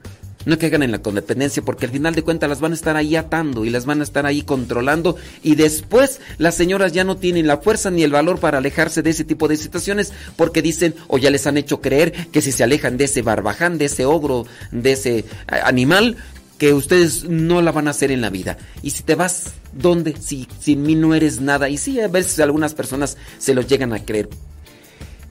[0.46, 3.16] No caigan en la codependencia porque al final de cuentas las van a estar ahí
[3.16, 7.48] atando y las van a estar ahí controlando y después las señoras ya no tienen
[7.48, 11.18] la fuerza ni el valor para alejarse de ese tipo de situaciones porque dicen o
[11.18, 14.46] ya les han hecho creer que si se alejan de ese barbaján, de ese ogro,
[14.70, 16.16] de ese animal,
[16.58, 18.56] que ustedes no la van a hacer en la vida.
[18.82, 20.14] Y si te vas, ¿dónde?
[20.18, 21.68] Si sin mí no eres nada.
[21.68, 24.28] Y sí, a veces algunas personas se lo llegan a creer.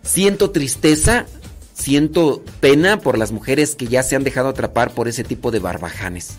[0.04, 1.26] Siento tristeza,
[1.74, 5.60] siento pena por las mujeres que ya se han dejado atrapar por ese tipo de
[5.60, 6.36] barbajanes.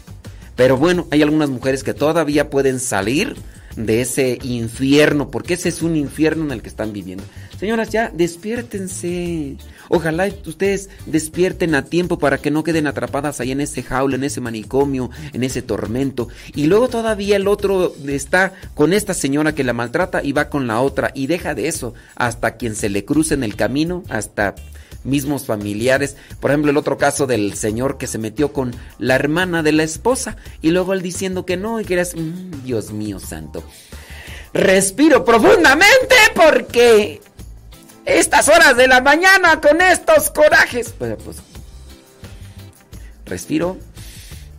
[0.54, 3.36] Pero bueno, hay algunas mujeres que todavía pueden salir
[3.76, 7.24] de ese infierno, porque ese es un infierno en el que están viviendo.
[7.58, 9.56] Señoras, ya despiértense.
[9.88, 14.24] Ojalá ustedes despierten a tiempo para que no queden atrapadas ahí en ese jaula, en
[14.24, 16.28] ese manicomio, en ese tormento.
[16.54, 20.66] Y luego todavía el otro está con esta señora que la maltrata y va con
[20.66, 24.54] la otra y deja de eso hasta quien se le cruce en el camino, hasta
[25.04, 26.16] mismos familiares.
[26.40, 29.84] Por ejemplo, el otro caso del señor que se metió con la hermana de la
[29.84, 33.62] esposa y luego él diciendo que no y que eres, mm, Dios mío santo.
[34.52, 37.20] Respiro profundamente porque
[38.06, 40.94] estas horas de la mañana con estos corajes.
[40.96, 41.36] Pues, pues,
[43.26, 43.76] respiro.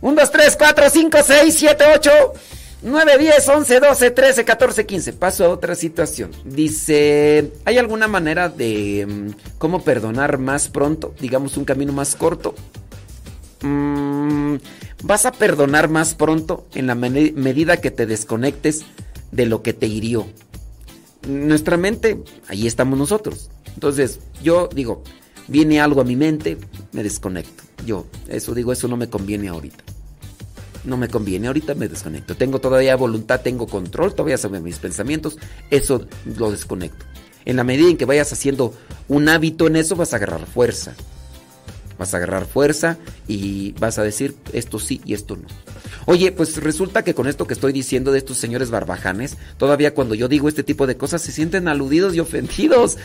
[0.00, 2.10] 1, 2, 3, 4, 5, 6, 7, 8,
[2.82, 5.12] 9, 10, 11, 12, 13, 14, 15.
[5.14, 6.30] Paso a otra situación.
[6.44, 11.14] Dice, ¿hay alguna manera de um, cómo perdonar más pronto?
[11.18, 12.54] Digamos un camino más corto.
[13.62, 14.56] Mm,
[15.02, 18.82] vas a perdonar más pronto en la medida que te desconectes
[19.32, 20.28] de lo que te hirió
[21.26, 23.50] nuestra mente, ahí estamos nosotros.
[23.74, 25.02] Entonces, yo digo,
[25.46, 26.58] viene algo a mi mente,
[26.92, 27.64] me desconecto.
[27.86, 29.84] Yo, eso digo, eso no me conviene ahorita.
[30.84, 32.36] No me conviene, ahorita me desconecto.
[32.36, 35.38] Tengo todavía voluntad, tengo control todavía sobre mis pensamientos,
[35.70, 36.06] eso
[36.36, 37.04] lo desconecto.
[37.44, 38.74] En la medida en que vayas haciendo
[39.08, 40.94] un hábito en eso, vas a agarrar fuerza.
[41.98, 45.48] Vas a agarrar fuerza y vas a decir esto sí y esto no.
[46.06, 50.14] Oye, pues resulta que con esto que estoy diciendo de estos señores barbajanes, todavía cuando
[50.14, 52.98] yo digo este tipo de cosas se sienten aludidos y ofendidos.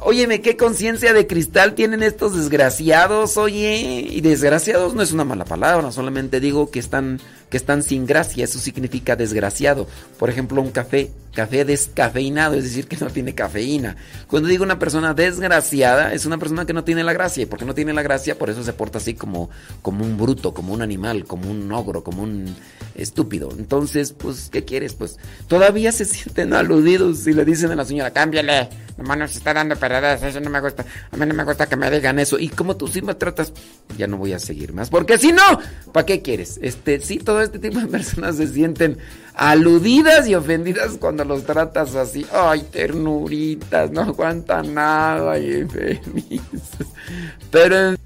[0.00, 4.06] Óyeme, qué conciencia de cristal tienen estos desgraciados, oye.
[4.08, 7.20] Y desgraciados no es una mala palabra, solamente digo que están,
[7.50, 9.86] que están sin gracia, eso significa desgraciado.
[10.18, 13.96] Por ejemplo, un café, café descafeinado, es decir, que no tiene cafeína.
[14.28, 17.42] Cuando digo una persona desgraciada, es una persona que no tiene la gracia.
[17.42, 19.50] Y porque no tiene la gracia, por eso se porta así como,
[19.82, 22.21] como un bruto, como un animal, como un ogro, como
[22.94, 23.50] estúpido.
[23.56, 24.94] Entonces, pues, ¿qué quieres?
[24.94, 25.18] Pues
[25.48, 29.76] todavía se sienten aludidos y le dicen a la señora, cámbiale, nomás nos está dando
[29.76, 32.38] paradas, eso no me gusta, a mí no me gusta que me digan eso.
[32.38, 33.52] Y como tú sí me tratas,
[33.96, 35.42] ya no voy a seguir más, porque si no,
[35.92, 36.58] ¿para qué quieres?
[36.62, 38.98] Este, sí, todo este tipo de personas se sienten
[39.34, 42.26] aludidas y ofendidas cuando los tratas así.
[42.32, 46.86] Ay, ternuritas, no aguantan nada y felices.
[47.50, 47.96] Pero...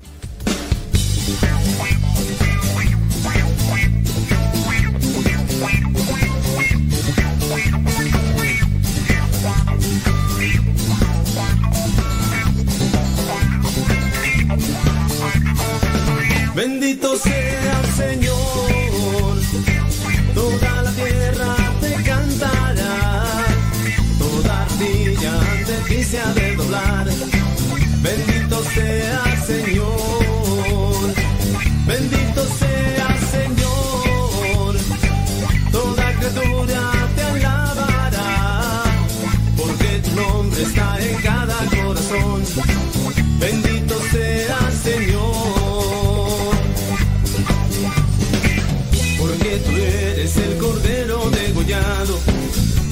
[16.57, 19.39] Bendito sea el Señor,
[20.35, 23.25] toda la tierra te cantará,
[24.19, 26.03] toda ardilla ante ti
[26.35, 27.07] de doblar.
[28.03, 29.96] Bendito sea el Señor,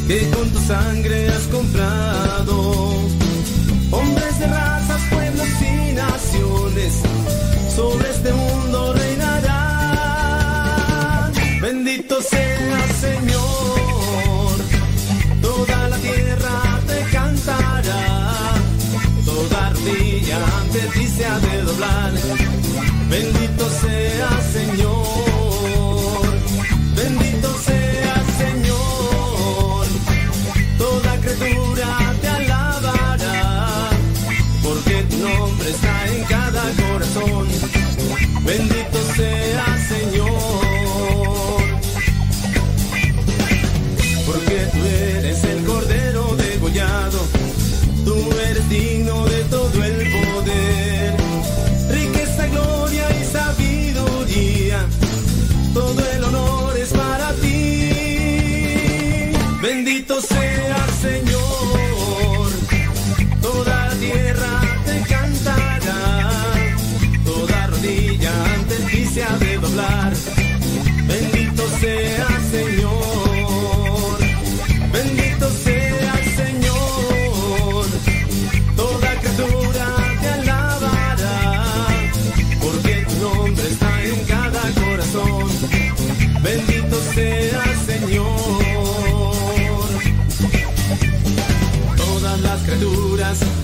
[0.06, 3.03] que con tu sangre has comprado.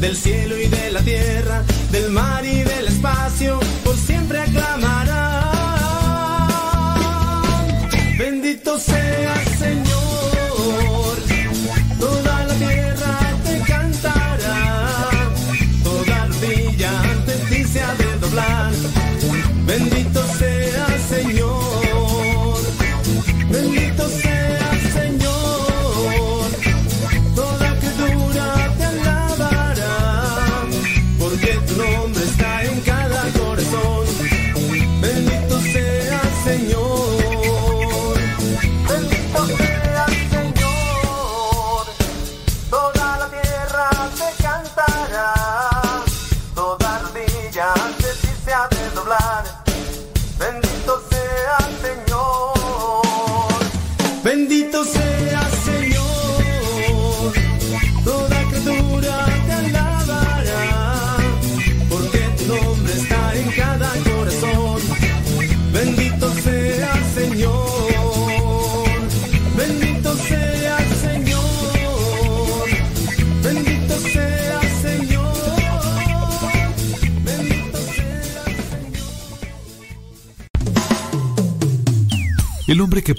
[0.00, 3.60] del cielo y de la tierra, del mar y del espacio.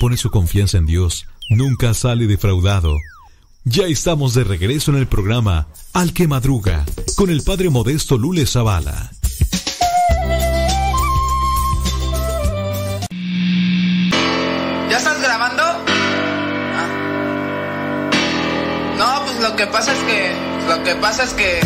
[0.02, 2.98] pone su confianza en Dios nunca sale defraudado.
[3.66, 8.48] Ya estamos de regreso en el programa Al que Madruga con el padre modesto Lule
[8.48, 9.12] Zavala.
[14.90, 15.62] ¿Ya estás grabando?
[16.74, 18.10] Ah.
[18.98, 20.32] No, pues lo que pasa es que.
[20.68, 21.60] Lo que pasa es que.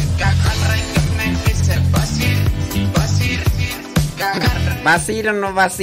[4.83, 5.79] ¿Vas a ir o no vas?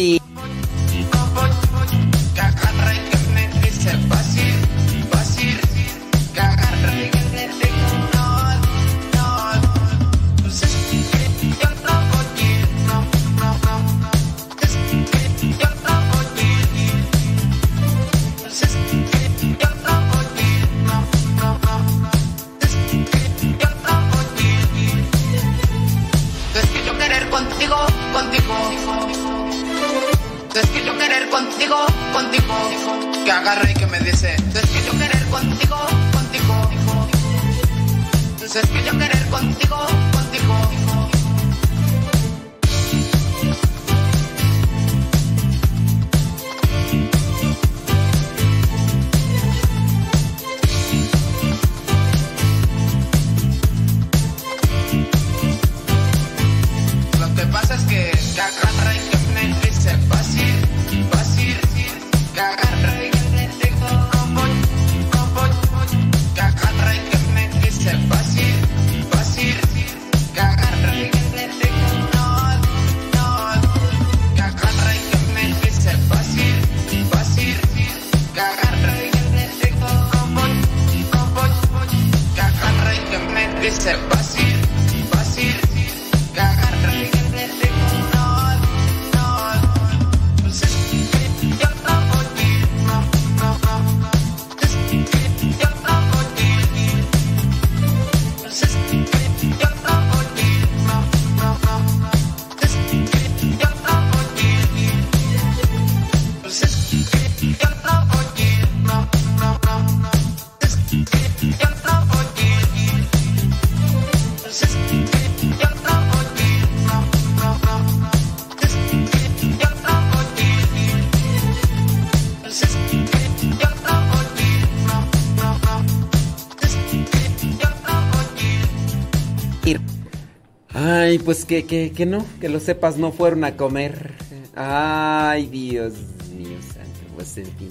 [131.13, 134.15] Ay, pues que, que, que no, que lo sepas, no fueron a comer.
[134.55, 135.93] Ay, Dios
[136.35, 137.69] mío, santo, pues en fin.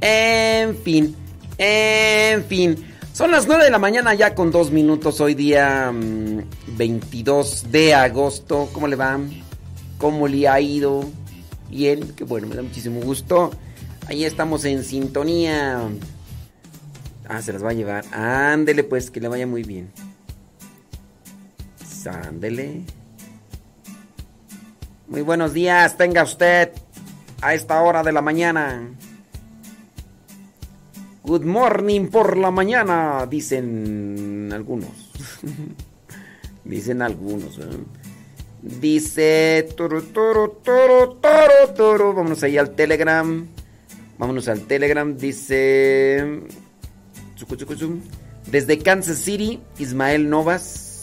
[0.00, 1.16] En fin,
[1.58, 2.76] en fin.
[3.12, 6.42] Son las 9 de la mañana ya con dos minutos, hoy día mmm,
[6.76, 8.68] 22 de agosto.
[8.72, 9.18] ¿Cómo le va?
[9.98, 11.04] ¿Cómo le ha ido?
[11.68, 13.50] Bien, que bueno, me da muchísimo gusto.
[14.06, 15.80] Ahí estamos en sintonía.
[17.28, 18.04] Ah, se las va a llevar.
[18.12, 19.90] Ándele pues, que le vaya muy bien.
[22.06, 22.82] Ándele.
[25.08, 26.70] Muy buenos días, tenga usted
[27.40, 28.88] a esta hora de la mañana.
[31.22, 35.12] Good morning por la mañana, dicen algunos.
[36.64, 37.58] dicen algunos.
[37.58, 37.62] ¿eh?
[38.62, 42.14] Dice toro, toro, toro, toro, toro.
[42.14, 43.46] Vámonos ahí al Telegram.
[44.18, 45.16] Vámonos al Telegram.
[45.16, 46.40] Dice.
[48.50, 50.93] Desde Kansas City, Ismael Novas.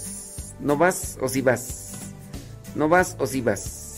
[0.61, 1.93] ¿Novas o si vas?
[2.75, 3.97] ¿No vas o si vas?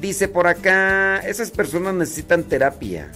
[0.00, 3.10] Dice por acá, esas personas necesitan terapia.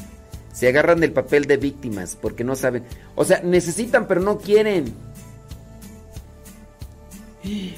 [0.52, 2.84] Se agarran del papel de víctimas porque no saben.
[3.14, 4.94] O sea, necesitan pero no quieren.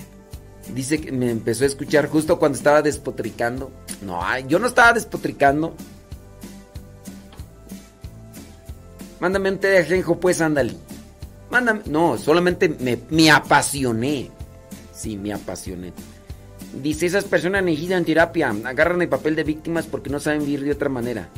[0.74, 3.70] Dice que me empezó a escuchar justo cuando estaba despotricando.
[4.02, 5.74] No, yo no estaba despotricando.
[9.20, 10.74] Mándame un té de ajenjo, pues, ándale.
[11.50, 11.80] Mándame.
[11.86, 14.30] No, solamente me, me apasioné.
[14.98, 15.92] Sí, me apasioné.
[16.82, 18.52] Dice, esas personas necesitan terapia.
[18.64, 21.28] Agarran el papel de víctimas porque no saben vivir de otra manera.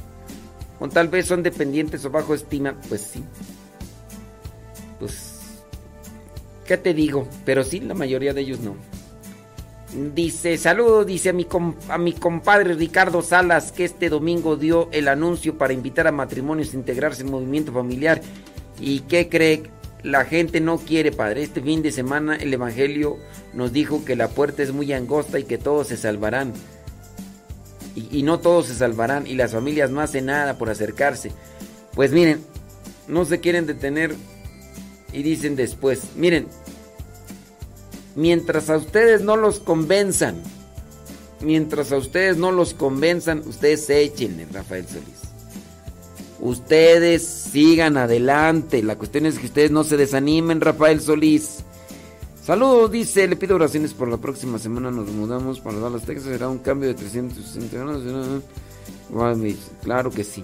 [0.78, 2.74] O tal vez son dependientes o bajo estima.
[2.88, 3.22] Pues sí.
[4.98, 5.36] Pues...
[6.64, 7.28] ¿Qué te digo?
[7.44, 8.76] Pero sí, la mayoría de ellos no.
[10.14, 11.46] Dice, saludo, dice a mi,
[11.88, 16.72] a mi compadre Ricardo Salas que este domingo dio el anuncio para invitar a matrimonios
[16.72, 18.22] a integrarse en movimiento familiar.
[18.80, 19.64] ¿Y qué cree?
[20.02, 21.42] La gente no quiere, padre.
[21.42, 23.18] Este fin de semana el Evangelio
[23.52, 26.52] nos dijo que la puerta es muy angosta y que todos se salvarán.
[27.94, 31.32] Y, no todos se salvarán y las familias no hacen nada por acercarse.
[31.94, 32.40] Pues miren,
[33.08, 34.14] no se quieren detener
[35.12, 36.46] y dicen después, miren,
[38.14, 40.40] mientras a ustedes no los convenzan,
[41.40, 45.29] mientras a ustedes no los convenzan, ustedes échenle, Rafael Solís.
[46.40, 48.82] Ustedes sigan adelante.
[48.82, 51.64] La cuestión es que ustedes no se desanimen, Rafael Solís.
[52.44, 54.90] Saludos, dice, le pido oraciones por la próxima semana.
[54.90, 56.32] Nos mudamos para Dallas, Texas.
[56.32, 58.42] Será un cambio de 360 grados.
[59.82, 60.42] Claro que sí.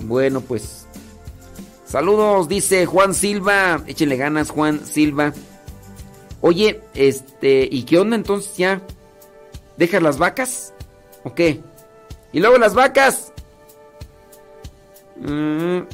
[0.00, 0.86] Bueno, pues.
[1.86, 3.82] Saludos, dice Juan Silva.
[3.86, 5.32] Échenle ganas, Juan Silva.
[6.42, 8.82] Oye, este, ¿y qué onda entonces ya?
[9.78, 10.74] ¿Dejas las vacas?
[11.24, 11.60] ¿O qué?
[12.32, 13.31] ¿Y luego las vacas?
[15.22, 15.86] Mm.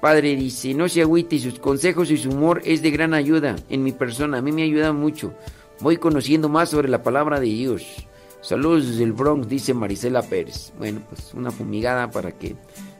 [0.00, 3.82] Padre dice, no se agüite, sus consejos y su humor es de gran ayuda en
[3.82, 4.38] mi persona.
[4.38, 5.34] A mí me ayuda mucho.
[5.80, 7.84] Voy conociendo más sobre la palabra de Dios.
[8.40, 10.72] Saludos desde el Bronx, dice Marisela Pérez.
[10.78, 12.54] Bueno, pues una fumigada para que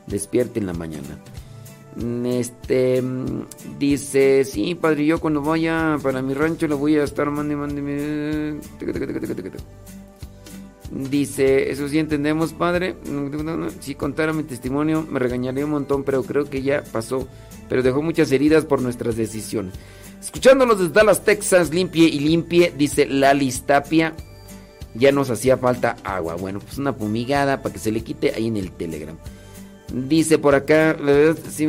[0.06, 1.18] despierte en la mañana.
[1.96, 3.46] Mm, Este mm,
[3.78, 8.60] dice, sí, padre, yo cuando vaya para mi rancho le voy a estar mande, mande,
[10.90, 12.96] Dice, eso sí entendemos, padre.
[13.80, 17.28] Si contara mi testimonio me regañaría un montón, pero creo que ya pasó.
[17.68, 19.74] Pero dejó muchas heridas por nuestras decisiones.
[20.20, 24.14] Escuchándolos desde Dallas, Texas, limpie y limpie, dice Lali Tapia.
[24.94, 26.36] Ya nos hacía falta agua.
[26.36, 29.16] Bueno, pues una fumigada para que se le quite ahí en el Telegram.
[29.92, 31.68] Dice por acá, la verdad, sí.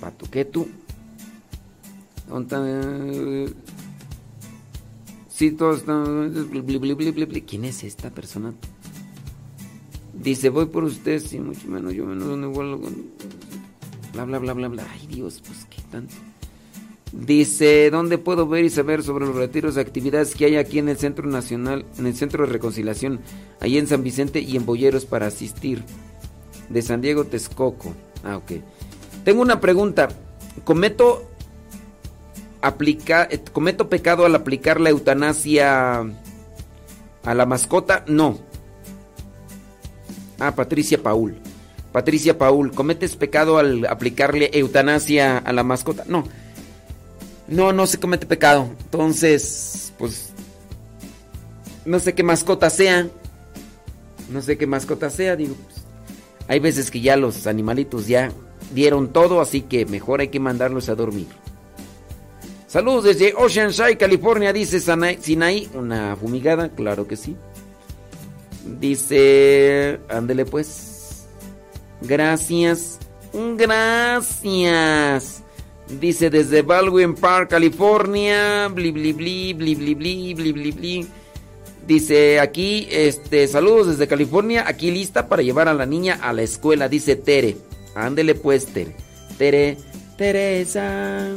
[0.00, 0.68] Patuquetu.
[2.32, 3.54] ¿Dónde está?
[5.28, 6.32] Sí, todos están.
[7.46, 8.54] ¿Quién es esta persona?
[10.14, 12.78] Dice, voy por usted, sí, mucho menos, yo menos, donde igual.
[14.12, 14.86] Bla, bla, bla, bla, bla.
[14.92, 16.14] Ay, Dios, pues qué tanto.
[17.12, 20.88] Dice, ¿dónde puedo ver y saber sobre los retiros de actividades que hay aquí en
[20.88, 23.20] el Centro Nacional, en el Centro de Reconciliación,
[23.60, 25.84] ahí en San Vicente y en Boyeros para asistir?
[26.70, 27.92] De San Diego, Texcoco.
[28.24, 28.52] Ah, ok.
[29.24, 30.08] Tengo una pregunta.
[30.64, 31.31] ¿Cometo,
[32.62, 36.00] aplica, eh, ¿Cometo pecado al aplicar la eutanasia
[37.24, 38.04] a la mascota?
[38.06, 38.38] No.
[40.38, 41.36] Ah, Patricia Paul.
[41.92, 46.04] Patricia Paul, ¿cometes pecado al aplicarle eutanasia a la mascota?
[46.06, 46.24] No.
[47.48, 48.70] No, no se comete pecado.
[48.84, 50.32] Entonces, pues.
[51.84, 53.08] No sé qué mascota sea.
[54.30, 55.54] No sé qué mascota sea, digo.
[55.54, 55.84] pues,
[56.48, 58.32] hay veces que ya los animalitos ya
[58.74, 61.28] dieron todo, así que mejor hay que mandarlos a dormir.
[62.72, 65.68] Saludos desde Oceanside, California, dice Sinaí.
[65.74, 67.36] Una fumigada, claro que sí.
[68.80, 71.26] Dice, ándele pues.
[72.00, 72.98] Gracias.
[73.58, 75.42] Gracias.
[76.00, 78.68] Dice desde Baldwin Park, California.
[78.68, 81.06] Bli bli bli bli bli bli bli bli bli.
[81.86, 86.40] Dice aquí, este, saludos desde California, aquí lista para llevar a la niña a la
[86.40, 87.58] escuela, dice Tere.
[87.94, 88.96] Ándele pues, Tere.
[89.36, 89.76] Tere,
[90.16, 91.36] Teresa.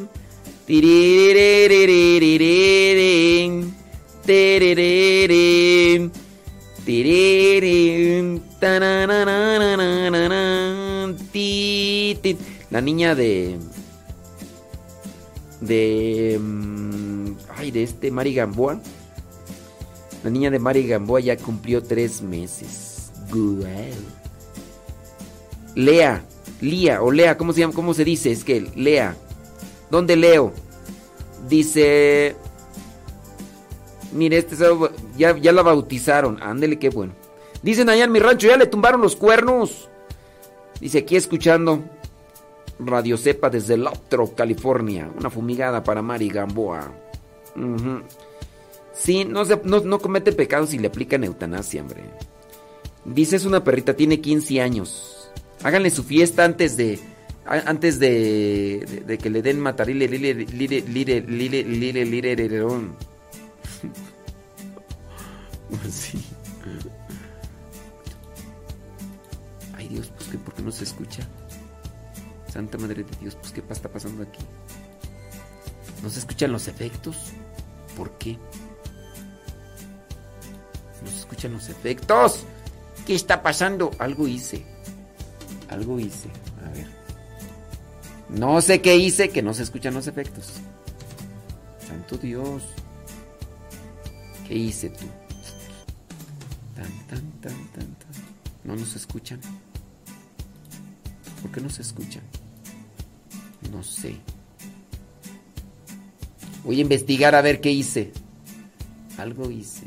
[12.72, 13.57] La niña de.
[15.61, 16.39] De.
[16.41, 18.82] mm, Ay, de este Mari Gamboa.
[20.24, 23.11] La niña de Mari Gamboa ya cumplió tres meses.
[23.30, 23.66] Guau.
[25.76, 26.26] Lea.
[26.59, 27.74] Lía o Lea, ¿cómo se llama?
[27.74, 28.32] ¿Cómo se dice?
[28.32, 29.16] Es que Lea.
[29.95, 30.51] ¿Dónde leo?
[31.47, 32.35] Dice.
[34.11, 34.57] Mire, este
[35.17, 36.37] ya, ya la bautizaron.
[36.43, 37.13] Ándele, qué bueno.
[37.61, 39.88] Dicen allá en mi rancho, ya le tumbaron los cuernos.
[40.81, 41.81] Dice aquí escuchando
[42.77, 45.09] Radio Cepa desde Lotro, California.
[45.17, 46.91] Una fumigada para Mari Gamboa.
[48.93, 52.03] Sí, no, se- no, no comete pecados si le aplican eutanasia, hombre.
[53.05, 55.31] Dice, es una perrita, tiene 15 años.
[55.63, 56.99] Háganle su fiesta antes de.
[57.45, 62.95] Antes de, que le den matarile, lire, lire, lire, lire, lire, lire, lererón.
[65.89, 66.23] Sí.
[69.76, 71.27] Ay Dios, pues que, ¿por qué no se escucha?
[72.47, 74.39] Santa Madre de Dios, pues qué está pasando aquí.
[76.01, 77.34] ¿No se escuchan los efectos?
[77.97, 78.38] ¿Por qué?
[81.03, 82.45] No se escuchan los efectos.
[83.05, 83.91] ¿Qué está pasando?
[83.99, 84.65] Algo hice.
[85.69, 86.30] Algo hice.
[86.65, 86.94] A ver.
[88.38, 90.53] No sé qué hice que no se escuchan los efectos.
[91.88, 92.64] Santo Dios.
[94.48, 95.06] ¿Qué hice tú?
[96.76, 98.10] Tan, tan, tan, tan, tan.
[98.64, 99.40] No nos escuchan.
[101.41, 102.24] ¿Por qué no se escuchan?
[103.72, 104.18] No sé.
[106.64, 108.12] Voy a investigar a ver qué hice.
[109.18, 109.86] Algo hice.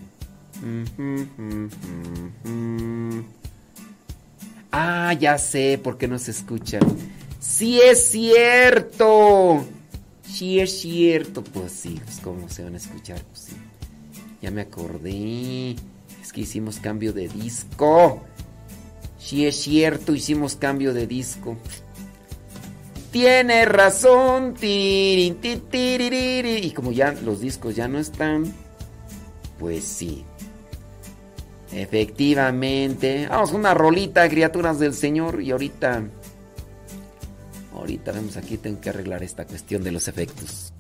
[4.72, 6.80] Ah, ya sé por qué no se escuchan.
[7.38, 9.64] Sí es cierto.
[10.22, 11.42] Sí es cierto.
[11.42, 13.22] Pues sí, pues cómo se van a escuchar.
[13.24, 13.56] Pues sí.
[14.42, 15.76] Ya me acordé.
[16.22, 18.22] Es que hicimos cambio de disco.
[19.18, 21.56] Sí es cierto, hicimos cambio de disco.
[23.10, 24.54] Tiene razón.
[24.62, 25.32] Y
[26.74, 28.52] como ya los discos ya no están,
[29.58, 30.24] pues sí.
[31.72, 33.26] Efectivamente.
[33.28, 35.42] Vamos una rolita, criaturas del Señor.
[35.42, 36.04] Y ahorita.
[37.78, 40.72] Ahorita vemos aquí, tengo que arreglar esta cuestión de los efectos.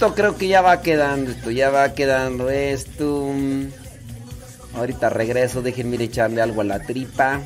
[0.00, 3.34] Listo, creo que ya va quedando esto, ya va quedando esto.
[4.74, 7.42] Ahorita regreso, déjenme echarle algo a la tripa.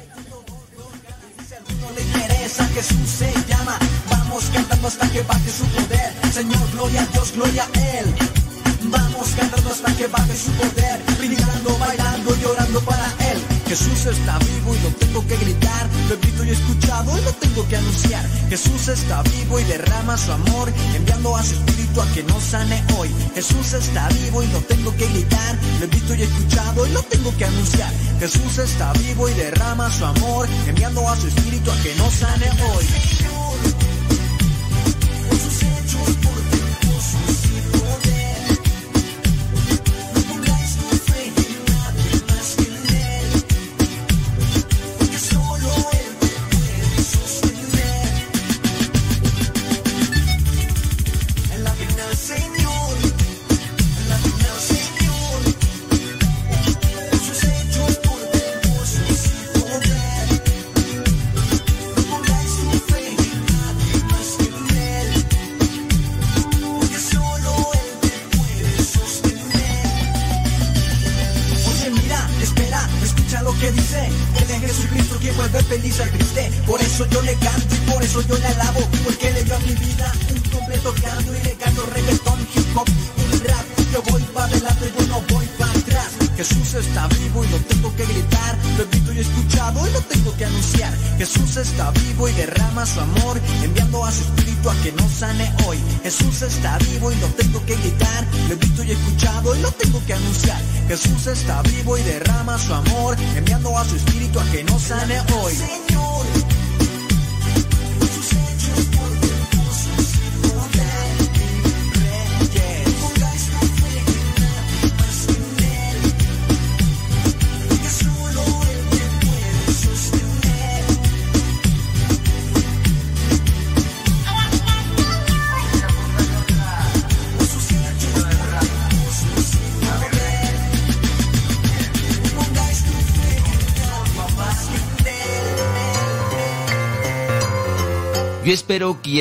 [28.24, 32.48] Jesús está vivo y derrama su amor, enviando a su espíritu a que nos sane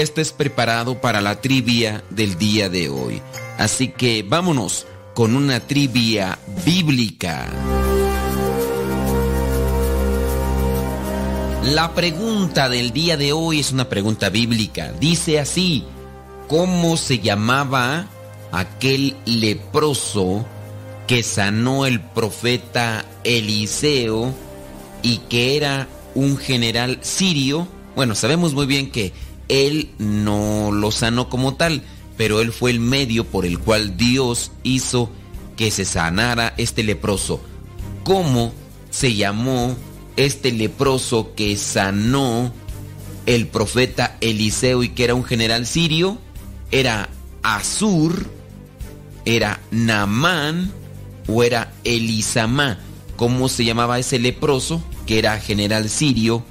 [0.03, 3.21] ya estés preparado para la trivia del día de hoy.
[3.57, 7.47] Así que vámonos con una trivia bíblica.
[11.63, 14.91] La pregunta del día de hoy es una pregunta bíblica.
[14.99, 15.85] Dice así,
[16.49, 18.07] ¿cómo se llamaba
[18.51, 20.45] aquel leproso
[21.07, 24.33] que sanó el profeta Eliseo
[25.01, 27.69] y que era un general sirio?
[27.95, 29.13] Bueno, sabemos muy bien que
[29.49, 31.83] él no lo sanó como tal,
[32.17, 35.09] pero él fue el medio por el cual Dios hizo
[35.55, 37.41] que se sanara este leproso.
[38.03, 38.53] ¿Cómo
[38.89, 39.75] se llamó
[40.17, 42.53] este leproso que sanó
[43.25, 46.17] el profeta Eliseo y que era un general sirio?
[46.71, 47.09] ¿Era
[47.41, 48.25] Azur?
[49.25, 50.71] ¿Era Naamán?
[51.27, 52.79] ¿O era Elisama?
[53.15, 56.43] ¿Cómo se llamaba ese leproso que era general sirio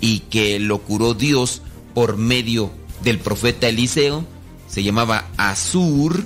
[0.00, 1.62] y que lo curó Dios
[1.94, 2.70] por medio
[3.02, 4.24] del profeta Eliseo?
[4.68, 6.24] Se llamaba Azur,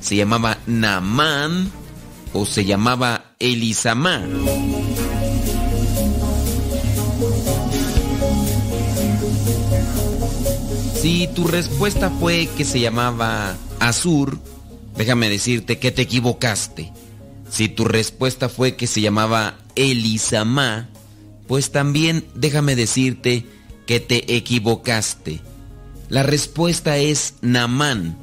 [0.00, 1.70] se llamaba Naamán
[2.32, 4.22] o se llamaba Elisama.
[11.00, 14.38] Si tu respuesta fue que se llamaba Azur,
[14.96, 16.92] déjame decirte que te equivocaste.
[17.48, 20.88] Si tu respuesta fue que se llamaba Elisama,
[21.46, 23.46] pues también déjame decirte
[23.86, 25.40] que te equivocaste.
[26.08, 28.18] La respuesta es Namán.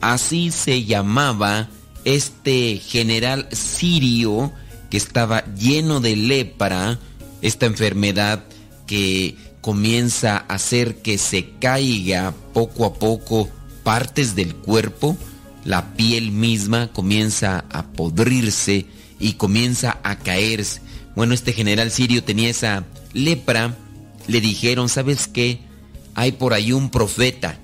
[0.00, 1.68] Así se llamaba
[2.04, 4.52] este general sirio
[4.90, 6.98] que estaba lleno de lepra,
[7.40, 8.44] esta enfermedad
[8.86, 13.48] que comienza a hacer que se caiga poco a poco
[13.84, 15.16] partes del cuerpo,
[15.64, 18.86] la piel misma comienza a podrirse
[19.20, 20.80] y comienza a caerse.
[21.14, 23.76] Bueno, este general sirio tenía esa lepra.
[24.26, 25.60] Le dijeron, ¿sabes qué?
[26.14, 27.58] Hay por ahí un profeta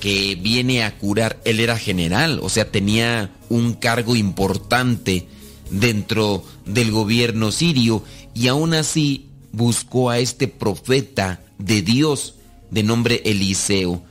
[0.00, 1.40] que viene a curar.
[1.44, 5.26] Él era general, o sea, tenía un cargo importante
[5.70, 8.02] dentro del gobierno sirio
[8.34, 12.34] y aún así buscó a este profeta de Dios
[12.70, 14.02] de nombre Eliseo.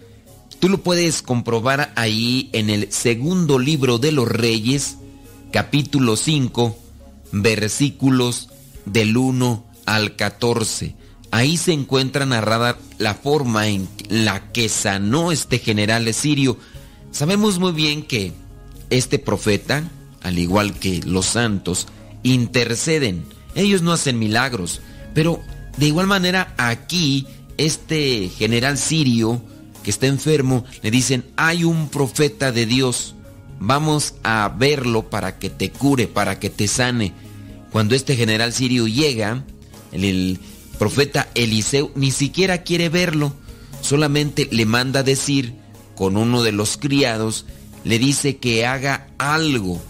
[0.59, 4.97] Tú lo puedes comprobar ahí en el segundo libro de los reyes,
[5.51, 6.77] capítulo 5,
[7.33, 8.49] versículos
[8.85, 10.95] del 1 al 14.
[11.33, 16.59] Ahí se encuentra narrada la forma en la que sanó este general sirio.
[17.09, 18.33] Sabemos muy bien que
[18.91, 19.89] este profeta,
[20.21, 21.87] al igual que los santos,
[22.21, 23.25] interceden.
[23.55, 24.81] Ellos no hacen milagros,
[25.15, 25.41] pero
[25.77, 27.25] de igual manera aquí
[27.57, 29.41] este general sirio
[29.81, 33.15] que está enfermo le dicen, hay un profeta de Dios,
[33.59, 37.11] vamos a verlo para que te cure, para que te sane.
[37.71, 39.43] Cuando este general sirio llega,
[39.91, 40.39] el, el
[40.83, 43.33] profeta Eliseo ni siquiera quiere verlo,
[43.79, 45.53] solamente le manda decir
[45.95, 47.45] con uno de los criados,
[47.85, 49.81] le dice que haga algo.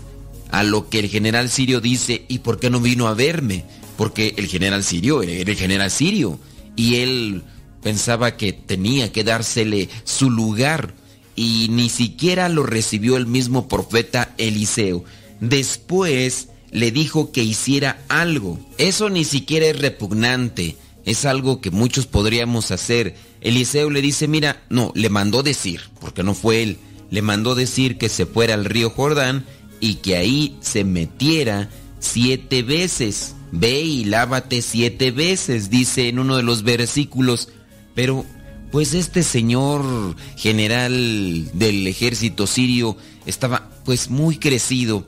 [0.51, 3.65] A lo que el general sirio dice, ¿y por qué no vino a verme?
[3.97, 6.37] Porque el general sirio era el general sirio
[6.75, 7.41] y él
[7.81, 10.93] pensaba que tenía que dársele su lugar
[11.35, 15.03] y ni siquiera lo recibió el mismo profeta Eliseo.
[15.39, 18.59] Después le dijo que hiciera algo.
[18.77, 23.15] Eso ni siquiera es repugnante, es algo que muchos podríamos hacer.
[23.41, 26.77] Eliseo le dice, mira, no, le mandó decir, porque no fue él,
[27.09, 29.45] le mandó decir que se fuera al río Jordán
[29.79, 31.69] y que ahí se metiera
[31.99, 33.35] siete veces.
[33.51, 37.49] Ve y lávate siete veces, dice en uno de los versículos.
[37.93, 38.25] Pero,
[38.71, 45.05] pues este señor general del ejército sirio estaba pues muy crecido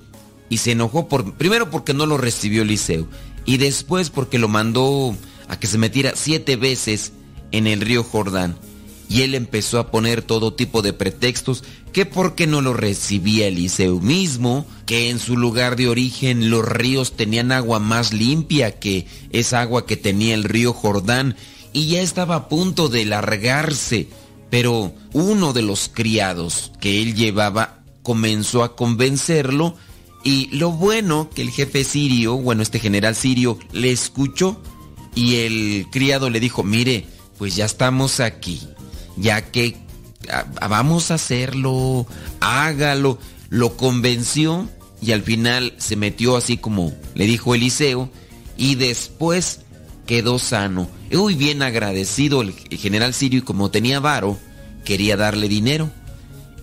[0.49, 3.07] y se enojó por, primero porque no lo recibió Eliseo
[3.45, 5.15] y después porque lo mandó
[5.47, 7.11] a que se metiera siete veces
[7.51, 8.57] en el río Jordán.
[9.07, 11.63] Y él empezó a poner todo tipo de pretextos,
[11.93, 17.15] que porque no lo recibía Eliseo mismo, que en su lugar de origen los ríos
[17.15, 21.35] tenían agua más limpia que esa agua que tenía el río Jordán,
[21.71, 24.07] y ya estaba a punto de largarse.
[24.49, 29.75] Pero uno de los criados que él llevaba comenzó a convencerlo,
[30.23, 34.59] y lo bueno que el jefe sirio, bueno, este general sirio, le escuchó,
[35.15, 37.05] y el criado le dijo, mire,
[37.37, 38.61] pues ya estamos aquí
[39.17, 39.75] ya que
[40.69, 42.05] vamos a hacerlo,
[42.39, 43.17] hágalo.
[43.49, 44.67] Lo convenció
[45.01, 48.09] y al final se metió así como le dijo Eliseo
[48.57, 49.61] y después
[50.05, 50.89] quedó sano.
[51.11, 54.37] Muy bien agradecido el general Sirio y como tenía varo,
[54.83, 55.89] quería darle dinero.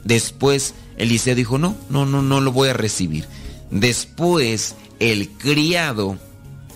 [0.04, 3.26] Después Eliseo dijo, no, no, no, no lo voy a recibir.
[3.70, 6.18] Después el criado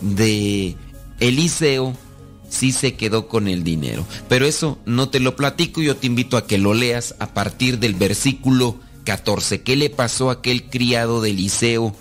[0.01, 0.77] de
[1.21, 1.95] Eliseo
[2.49, 4.07] sí se quedó con el dinero.
[4.29, 7.79] Pero eso no te lo platico, yo te invito a que lo leas a partir
[7.79, 9.63] del versículo 14.
[9.63, 11.95] ¿Qué le pasó a aquel criado de Eliseo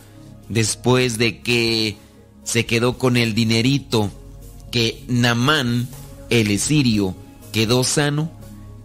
[0.50, 1.98] después de que
[2.44, 4.12] se quedó con el dinerito
[4.72, 5.88] que Namán,
[6.30, 7.16] el sirio,
[7.52, 8.32] quedó sano?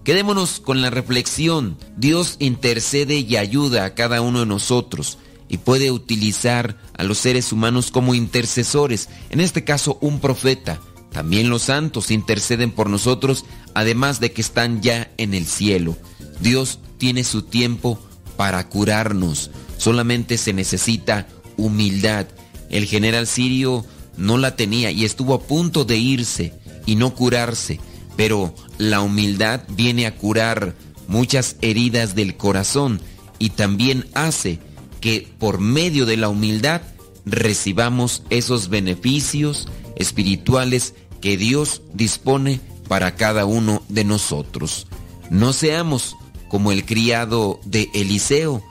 [0.05, 1.77] Quedémonos con la reflexión.
[1.97, 5.19] Dios intercede y ayuda a cada uno de nosotros
[5.51, 10.81] y puede utilizar a los seres humanos como intercesores, en este caso un profeta
[11.13, 13.45] también los santos interceden por nosotros,
[13.75, 15.97] además de que están ya en el cielo.
[16.41, 17.99] Dios tiene su tiempo
[18.37, 19.51] para curarnos.
[19.77, 22.27] Solamente se necesita humildad.
[22.71, 23.85] El general sirio
[24.17, 26.55] no la tenía y estuvo a punto de irse
[26.87, 27.81] y no curarse.
[28.17, 30.77] Pero la humildad viene a curar
[31.09, 33.01] muchas heridas del corazón
[33.39, 34.61] y también hace
[35.01, 36.83] que por medio de la humildad
[37.25, 44.87] recibamos esos beneficios espirituales que Dios dispone para cada uno de nosotros.
[45.31, 46.17] No seamos
[46.49, 48.63] como el criado de Eliseo,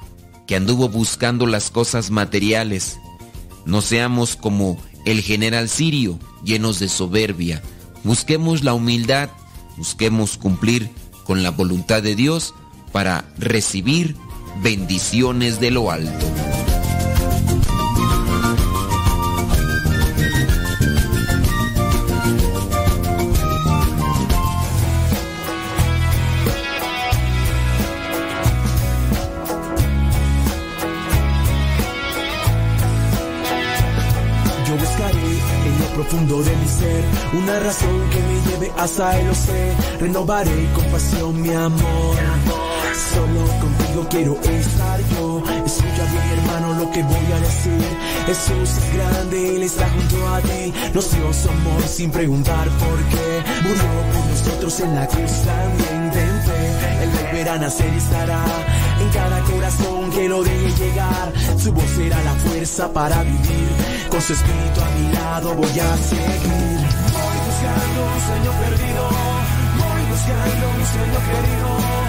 [0.45, 2.99] que anduvo buscando las cosas materiales.
[3.65, 7.61] No seamos como el general sirio, llenos de soberbia.
[8.03, 9.29] Busquemos la humildad,
[9.77, 10.89] busquemos cumplir
[11.23, 12.53] con la voluntad de Dios
[12.91, 14.15] para recibir
[14.61, 16.25] bendiciones de lo alto.
[34.67, 35.17] Yo buscaré
[35.65, 37.03] en lo profundo de mi ser
[37.33, 39.73] una razón que me lleve hasta el sé.
[39.99, 42.68] Renovaré con pasión mi amor.
[42.99, 45.41] Solo contigo quiero estar yo.
[45.65, 47.97] Escucha bien, hermano, lo que voy a decir.
[48.25, 50.73] Jesús es grande, Él está junto a ti.
[50.93, 53.43] Nos dio su amor sin preguntar por qué.
[53.63, 56.11] Murió por nosotros en la cruz también.
[56.11, 58.43] Ten Él volverá a nacer y estará
[58.99, 61.31] en cada corazón que lo deje llegar.
[61.57, 63.69] Su voz será la fuerza para vivir.
[64.09, 66.79] Con su espíritu a mi lado voy a seguir.
[67.15, 69.09] Voy buscando un sueño perdido.
[69.79, 72.08] Voy buscando un sueño querido.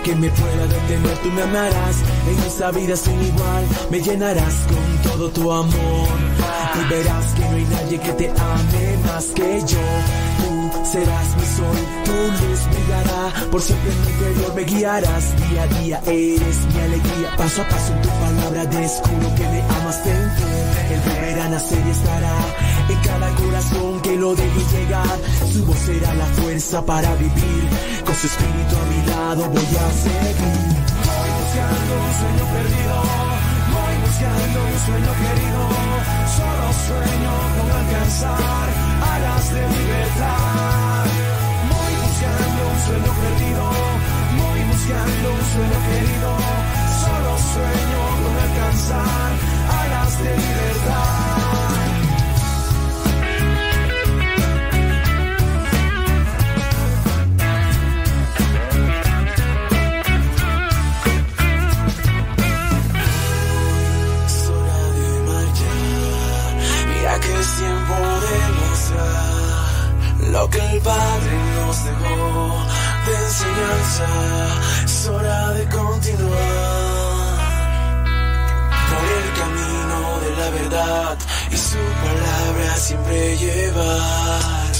[0.00, 1.96] que me pueda detener, tú me amarás
[2.28, 6.08] en esta vida sin igual, me llenarás con todo tu amor
[6.80, 10.61] y verás que no hay nadie que te ame más que yo.
[10.92, 15.66] Serás mi sol, tu luz brillará, por siempre en mi interior me guiarás, día a
[15.78, 20.04] día eres mi alegría, paso a paso en tu palabra descubro que me amas.
[20.04, 20.46] Dentro,
[20.92, 22.36] el volverá a nacer y estará
[22.90, 25.18] en cada corazón que lo deje llegar,
[25.52, 27.64] su voz será la fuerza para vivir,
[28.04, 30.72] con su espíritu a mi lado voy a seguir.
[31.08, 32.96] Voy buscando un sueño perdido,
[33.76, 35.60] voy buscando un sueño querido,
[36.36, 38.68] solo sueño con alcanzar
[39.12, 40.81] alas de libertad.
[42.84, 43.64] Sueño perdido,
[44.38, 46.30] voy buscando un sueño querido,
[47.02, 49.30] solo sueño con alcanzar
[49.80, 51.32] alas de libertad.
[67.22, 67.94] Que es tiempo
[68.24, 71.41] de mostrar lo que el Padre
[71.72, 72.66] nos dejó
[73.06, 74.08] de enseñanza.
[74.84, 76.46] Es hora de continuar
[78.90, 81.18] por el camino de la verdad
[81.50, 84.72] y su palabra siempre llevar.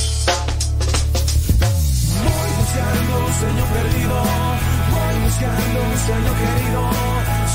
[2.27, 4.17] Voy buscando un sueño perdido,
[4.95, 6.83] voy buscando un sueño querido,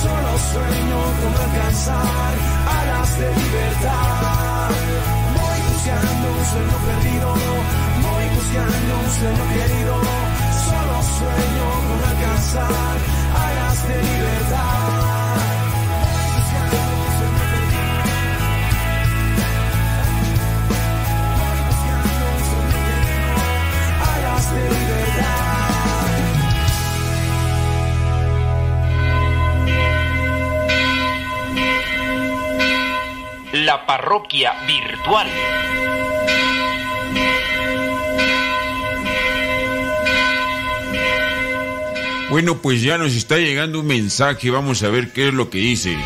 [0.01, 2.33] solo sueño con alcanzar
[2.79, 4.69] alas de libertad.
[5.37, 7.29] Voy buscando un sueño perdido,
[8.47, 9.95] buscando un querido,
[10.65, 12.97] solo sueño con alcanzar
[13.35, 14.97] alas de libertad.
[24.47, 25.27] De libertad.
[33.65, 35.27] La parroquia virtual.
[42.29, 45.59] Bueno, pues ya nos está llegando un mensaje, vamos a ver qué es lo que
[45.59, 45.97] dice.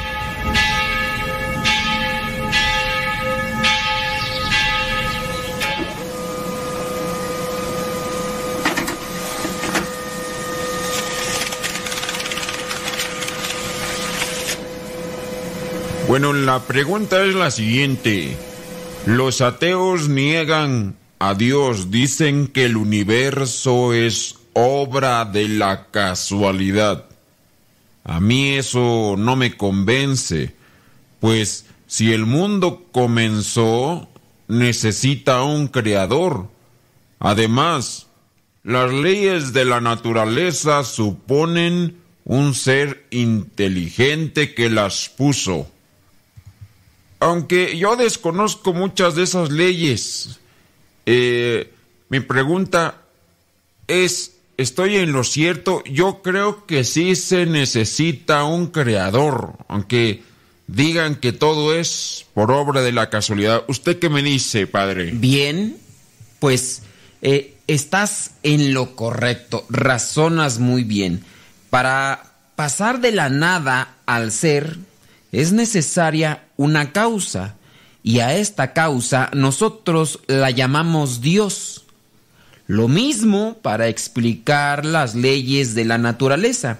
[16.08, 18.36] Bueno, la pregunta es la siguiente.
[19.08, 27.06] Los ateos niegan a Dios, dicen que el universo es obra de la casualidad.
[28.04, 30.56] A mí eso no me convence,
[31.20, 34.10] pues si el mundo comenzó,
[34.48, 36.48] necesita un creador.
[37.20, 38.08] Además,
[38.64, 45.68] las leyes de la naturaleza suponen un ser inteligente que las puso.
[47.20, 50.40] Aunque yo desconozco muchas de esas leyes,
[51.06, 51.74] eh,
[52.10, 53.02] mi pregunta
[53.88, 55.84] es, ¿estoy en lo cierto?
[55.86, 60.24] Yo creo que sí se necesita un creador, aunque
[60.68, 63.64] digan que todo es por obra de la casualidad.
[63.68, 65.12] ¿Usted qué me dice, padre?
[65.14, 65.78] Bien,
[66.40, 66.84] pues
[67.22, 71.24] eh, estás en lo correcto, razonas muy bien.
[71.70, 74.78] Para pasar de la nada al ser
[75.32, 77.56] es necesaria una causa
[78.04, 81.86] y a esta causa nosotros la llamamos Dios.
[82.72, 86.80] Lo mismo para explicar las leyes de la naturaleza.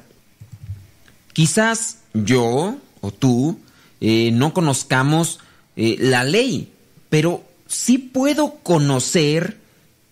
[1.34, 3.60] Quizás yo o tú
[4.00, 5.42] eh, no conozcamos
[5.76, 6.72] eh, la ley,
[7.10, 9.58] pero sí puedo conocer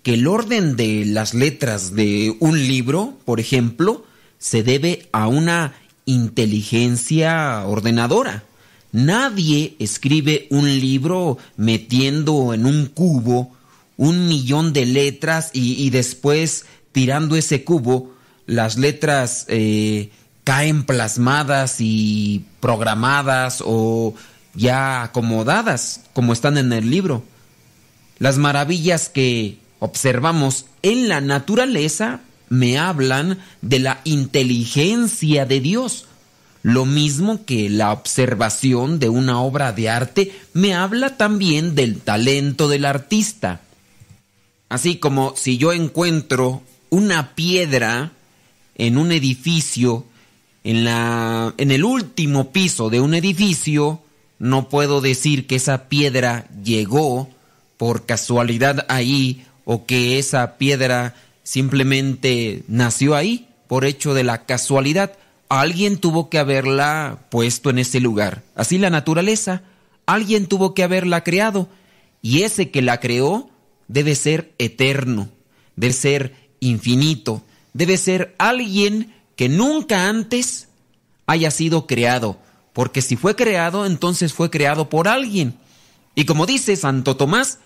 [0.04, 4.04] que el orden de las letras de un libro, por ejemplo,
[4.38, 8.44] se debe a una inteligencia ordenadora.
[8.92, 13.56] Nadie escribe un libro metiendo en un cubo
[14.00, 18.16] un millón de letras y, después tirando ese cubo,
[18.46, 20.10] las letras eh,
[20.46, 24.16] caen plasmadas y programadas o
[24.56, 27.24] ya acomodadas como están en el libro.
[28.20, 36.06] Las maravillas que observamos en la naturaleza me hablan de la inteligencia de Dios.
[36.64, 42.70] Lo mismo que la observación de una obra de arte me habla también del talento
[42.70, 43.60] del artista.
[44.70, 48.12] Así como si yo encuentro una piedra
[48.76, 50.06] en un edificio,
[50.64, 54.02] en, la, en el último piso de un edificio,
[54.38, 57.30] no puedo decir que esa piedra llegó
[57.78, 65.14] por casualidad ahí o que esa piedra simplemente nació ahí por hecho de la casualidad.
[65.50, 68.44] Alguien tuvo que haberla puesto en ese lugar.
[68.56, 69.64] Así la naturaleza,
[70.06, 71.68] alguien tuvo que haberla creado.
[72.22, 73.49] Y ese que la creó
[73.90, 75.28] debe ser eterno,
[75.76, 77.44] debe ser infinito,
[77.74, 80.70] debe ser alguien que nunca antes
[81.26, 82.40] haya sido creado.
[82.72, 85.56] Porque si fue creado, entonces fue creado por alguien.
[86.16, 87.60] Y como dice Santo Tomás,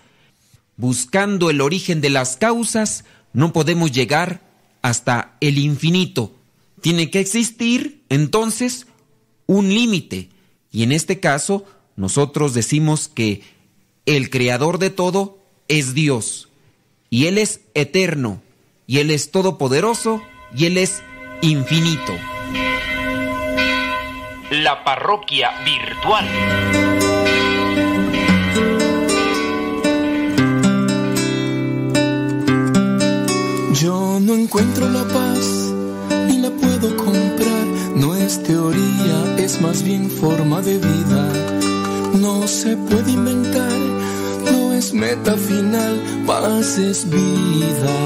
[0.76, 4.40] buscando el origen de las causas, no podemos llegar
[4.82, 6.34] hasta el infinito.
[6.80, 8.86] Tiene que existir entonces
[9.46, 10.30] un límite.
[10.72, 11.64] Y en este caso,
[11.96, 13.42] nosotros decimos que
[14.06, 16.48] el creador de todo es Dios.
[17.10, 18.42] Y Él es eterno.
[18.86, 20.22] Y Él es todopoderoso.
[20.56, 21.02] Y Él es
[21.42, 22.12] infinito.
[24.50, 26.28] La parroquia virtual.
[33.74, 35.72] Yo no encuentro la paz
[36.28, 37.66] ni la puedo comprar.
[37.96, 41.32] No es teoría, es más bien forma de vida.
[42.14, 43.78] No se puede inventar,
[44.44, 47.96] no es meta final, paz es vida.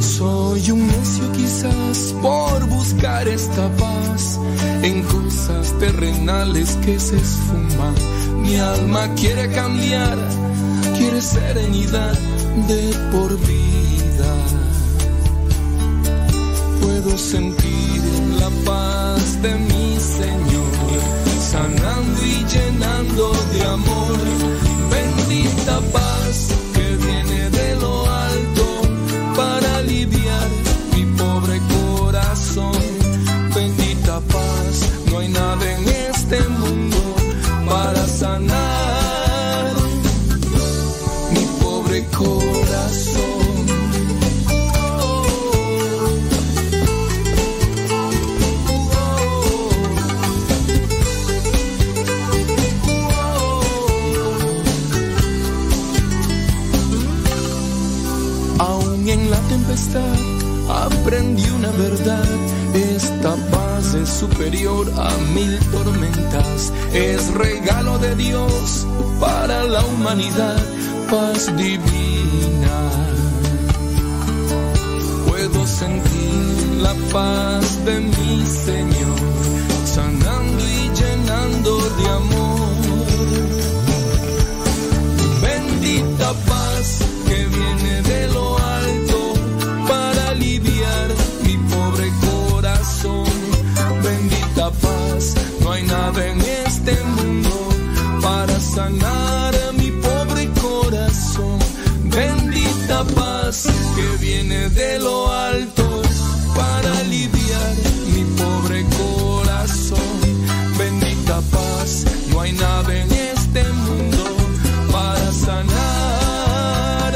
[0.00, 4.38] Soy un necio quizás por buscar esta paz
[4.82, 7.94] en cosas terrenales que se esfuman.
[8.42, 10.18] Mi alma quiere cambiar,
[10.96, 12.18] quiere serenidad
[12.68, 14.32] de por vida.
[16.80, 18.02] Puedo sentir
[18.38, 24.18] la paz de mi Señor, sanando y llenando de amor.
[24.90, 28.66] Bendita paz que viene de lo alto
[29.36, 30.48] para aliviar
[30.94, 32.80] mi pobre corazón.
[33.54, 34.74] Bendita paz,
[35.10, 35.89] no hay nada en
[61.92, 66.72] Esta paz es superior a mil tormentas.
[66.92, 68.86] Es regalo de Dios
[69.18, 70.56] para la humanidad.
[71.10, 72.90] Paz divina.
[75.26, 79.18] Puedo sentir la paz de mi Señor,
[79.84, 82.70] sanando y llenando de amor.
[85.42, 87.00] Bendita paz
[98.74, 101.58] sanar mi pobre corazón.
[102.04, 106.02] Bendita paz que viene de lo alto
[106.54, 107.74] para aliviar
[108.14, 110.10] mi pobre corazón.
[110.78, 114.24] Bendita paz, no hay nada en este mundo
[114.92, 117.12] para sanar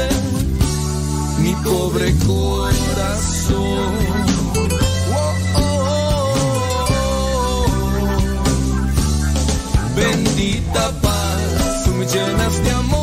[1.39, 3.95] mi pobre corazón.
[12.05, 12.94] Paz, tú me llenas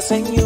[0.00, 0.43] Señor.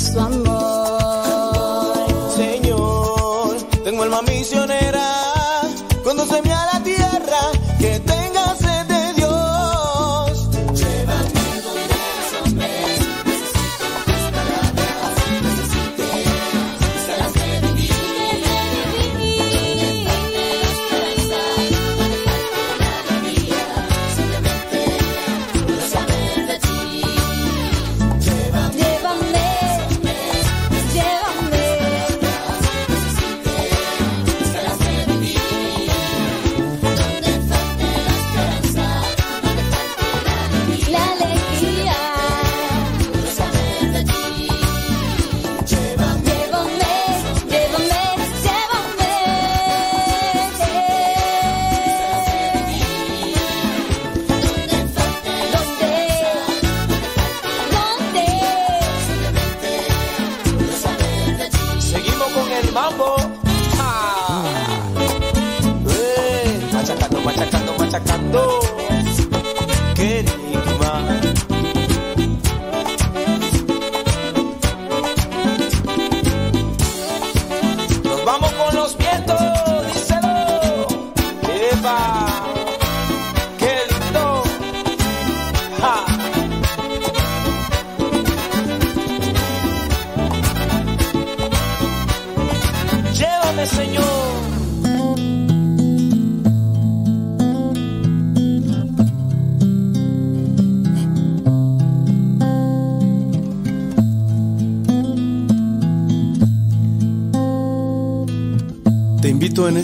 [0.00, 0.49] Esvanlı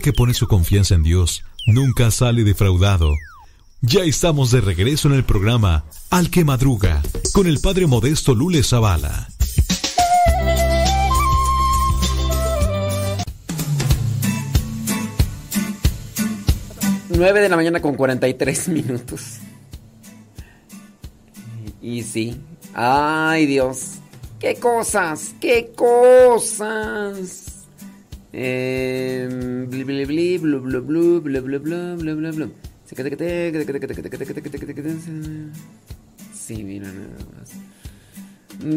[0.00, 3.12] Que pone su confianza en Dios nunca sale defraudado.
[3.80, 7.02] Ya estamos de regreso en el programa Al que Madruga
[7.32, 9.28] con el padre modesto Lule Zavala.
[17.16, 19.38] 9 de la mañana con 43 minutos.
[21.80, 22.40] Y sí.
[22.72, 23.98] Ay, Dios.
[24.40, 25.34] ¿Qué cosas?
[25.40, 27.43] ¿Qué cosas?
[36.34, 37.52] Sí, mira nada más.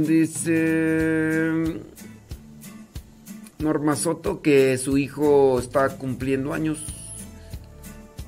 [0.08, 1.52] Dice
[3.60, 6.86] Norma Soto que su hijo está cumpliendo años.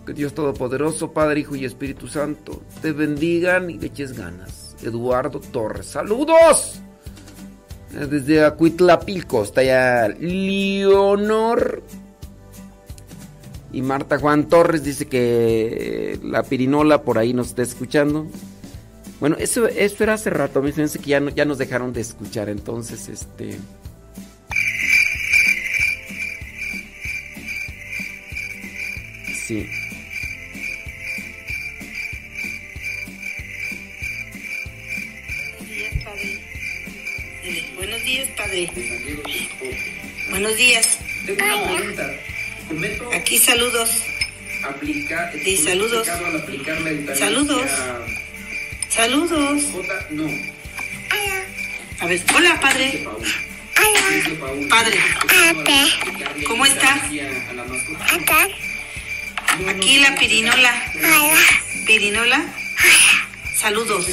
[0.05, 4.75] Que Dios Todopoderoso, Padre, Hijo y Espíritu Santo te bendigan y le eches ganas.
[4.81, 6.81] Eduardo Torres, saludos.
[7.91, 11.81] Desde Acuitlapilco está ya Leonor.
[13.71, 18.27] Y Marta Juan Torres dice que la pirinola por ahí nos está escuchando.
[19.19, 20.61] Bueno, eso, eso era hace rato.
[20.61, 22.49] Me parece que ya, no- ya nos dejaron de escuchar.
[22.49, 23.57] Entonces, este.
[29.47, 29.65] Sí.
[40.29, 40.97] Buenos días.
[41.25, 42.11] Tengo una pregunta.
[43.15, 43.89] Aquí saludos.
[44.63, 46.07] Aplicar, sí, saludos.
[47.15, 47.69] Saludos.
[48.89, 49.63] Saludos.
[50.09, 50.23] No.
[50.23, 51.43] Hola.
[51.99, 53.07] A ver, hola padre.
[54.69, 54.99] Padre.
[56.47, 56.95] ¿Cómo está?
[59.67, 60.73] Aquí la pirinola.
[61.85, 62.45] Pirinola.
[63.53, 64.07] Saludos.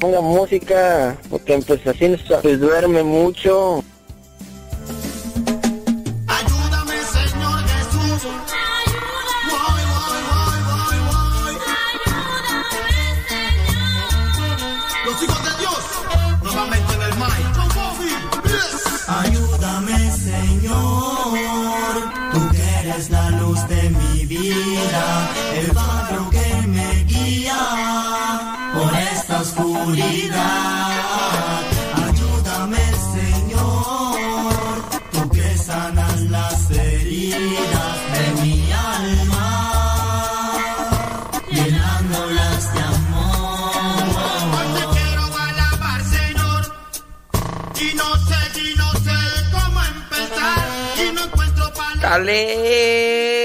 [0.00, 3.84] Ponga música, porque pues así pues duerme mucho.
[52.10, 53.39] Dale.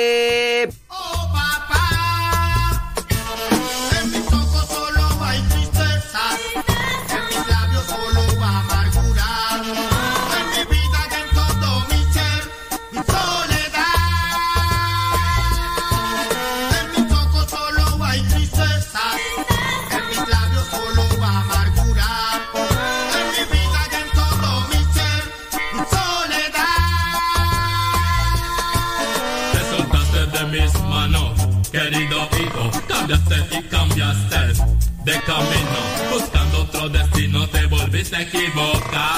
[35.06, 35.80] De camino.
[36.11, 39.11] Buscando otro destino, te volviste a equivocar.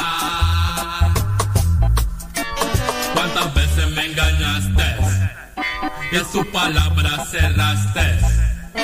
[3.13, 4.97] ¿Cuántas veces me engañaste?
[6.11, 8.19] Y en su palabra cerraste.
[8.75, 8.83] Hoy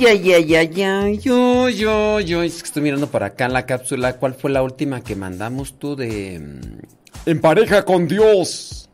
[0.00, 2.42] Ay, ay, ay, ay, ay, yo, yo, yo.
[2.42, 4.16] Es que estoy mirando por acá en la cápsula.
[4.16, 6.38] ¿Cuál fue la última que mandamos tú de...
[6.40, 8.88] mm, En pareja con Dios.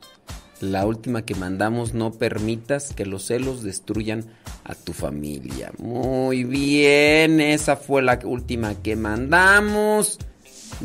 [0.60, 4.24] La última que mandamos, no permitas que los celos destruyan
[4.64, 5.70] a tu familia.
[5.78, 10.18] Muy bien, esa fue la última que mandamos.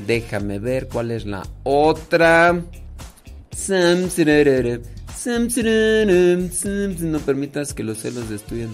[0.05, 2.61] Déjame ver cuál es la otra.
[6.99, 8.69] No permitas que los celos destruyan.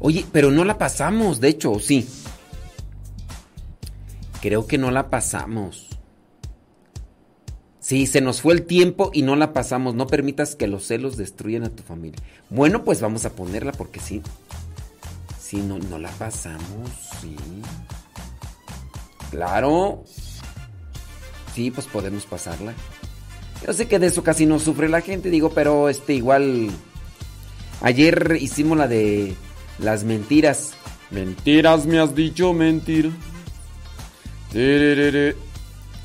[0.00, 2.08] Oye, pero no la pasamos, de hecho, ¿o sí.
[4.40, 5.88] Creo que no la pasamos.
[7.80, 9.94] Sí, se nos fue el tiempo y no la pasamos.
[9.94, 12.20] No permitas que los celos destruyan a tu familia.
[12.50, 14.22] Bueno, pues vamos a ponerla porque sí.
[15.40, 17.34] Sí, no, no la pasamos, sí.
[19.30, 20.04] Claro.
[21.54, 22.74] Sí, pues podemos pasarla.
[23.66, 26.70] Yo sé que de eso casi no sufre la gente, digo, pero este igual.
[27.80, 29.34] Ayer hicimos la de
[29.78, 30.72] las mentiras.
[31.10, 32.54] Mentiras, me has dicho.
[34.52, 35.36] Tererere.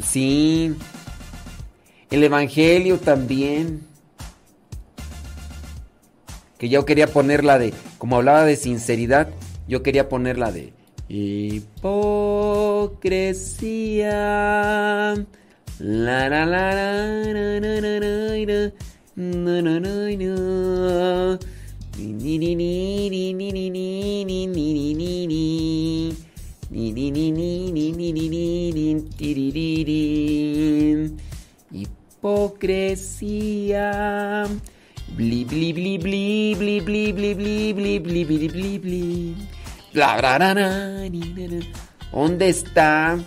[0.03, 0.75] Sí.
[2.09, 3.81] El Evangelio también.
[6.57, 9.27] Que yo quería poner la de, como hablaba de sinceridad,
[9.67, 10.71] yo quería poner la de
[11.09, 12.05] hipocresía.
[15.79, 16.93] La la la la
[32.23, 33.87] Hipocresía.
[35.15, 39.35] Bli, bli, bli, bli, bli, bli, bli, bli, bli, bli, bli, bli, bli.
[39.93, 40.53] Bla, bla,
[41.09, 41.21] ni.
[42.11, 43.19] ¿Dónde está?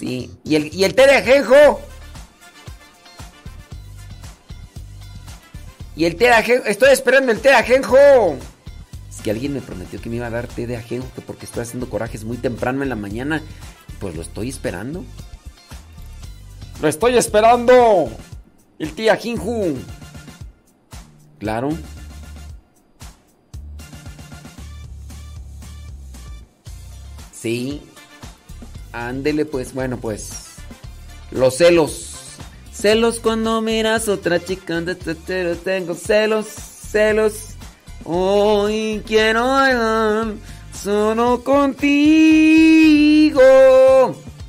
[0.00, 0.30] Sí.
[0.44, 1.82] ¿Y el, y el té de ajenjo?
[5.94, 6.64] Y el té de ajenjo.
[6.64, 7.98] Estoy esperando el té de ajenjo.
[9.10, 11.44] Es que alguien me prometió que me iba a dar té de ajenjo que porque
[11.44, 13.42] estoy haciendo corajes muy temprano en la mañana.
[13.98, 15.04] Pues lo estoy esperando.
[16.80, 18.08] Lo estoy esperando.
[18.78, 19.64] El té de ajenjo.
[21.38, 21.76] Claro.
[27.34, 27.82] Sí.
[28.92, 30.30] Ándele pues, bueno pues.
[31.30, 32.06] Los celos.
[32.72, 34.82] Celos cuando miras otra chica,
[35.62, 37.50] tengo celos, celos.
[38.04, 40.34] Hoy quiero bailar
[40.72, 43.40] solo contigo.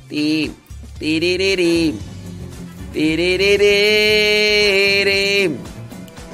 [0.08, 0.50] Ti,
[0.98, 1.94] tiririri.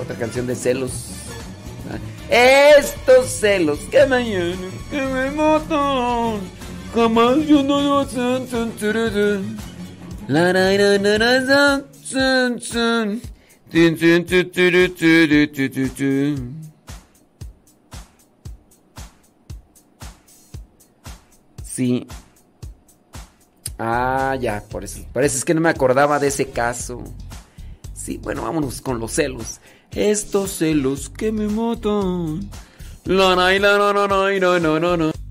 [0.01, 1.07] Otra canción de celos.
[2.31, 6.58] Estos celos que mañana que me matan.
[6.95, 7.99] Jamás yo no lo
[10.27, 10.53] La
[21.63, 22.07] Sí.
[23.79, 25.07] Ah, ya, por eso.
[25.13, 27.05] Parece es que no me acordaba de ese caso.
[27.95, 29.61] Sí, bueno, vámonos con los celos.
[29.93, 32.51] Estos celos que me matan.
[33.05, 35.28] La no, no, no, no, no, la no.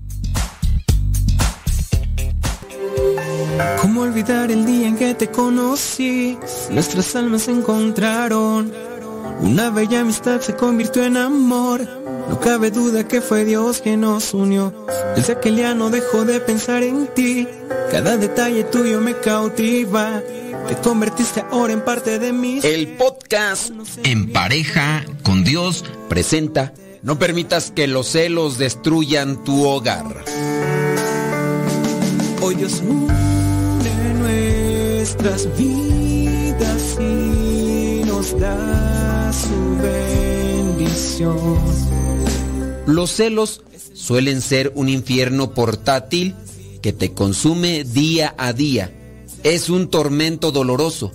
[3.80, 6.38] ¿Cómo olvidar el día en que te conocí?
[6.70, 8.72] Nuestras almas se encontraron.
[9.40, 11.86] Una bella amistad se convirtió en amor.
[12.28, 14.72] No cabe duda que fue Dios quien nos unió.
[15.16, 17.48] Desde aquel día no dejo de pensar en ti.
[17.90, 20.22] Cada detalle tuyo me cautiva.
[20.68, 22.60] Te convertiste ahora en parte de mí.
[22.62, 23.70] El podcast
[24.04, 30.24] En pareja con Dios presenta No permitas que los celos destruyan tu hogar.
[32.40, 33.37] Hoy une
[35.08, 41.38] nuestras vidas y nos da su bendición.
[42.86, 43.62] Los celos
[43.94, 46.34] suelen ser un infierno portátil
[46.82, 48.92] que te consume día a día.
[49.44, 51.12] Es un tormento doloroso,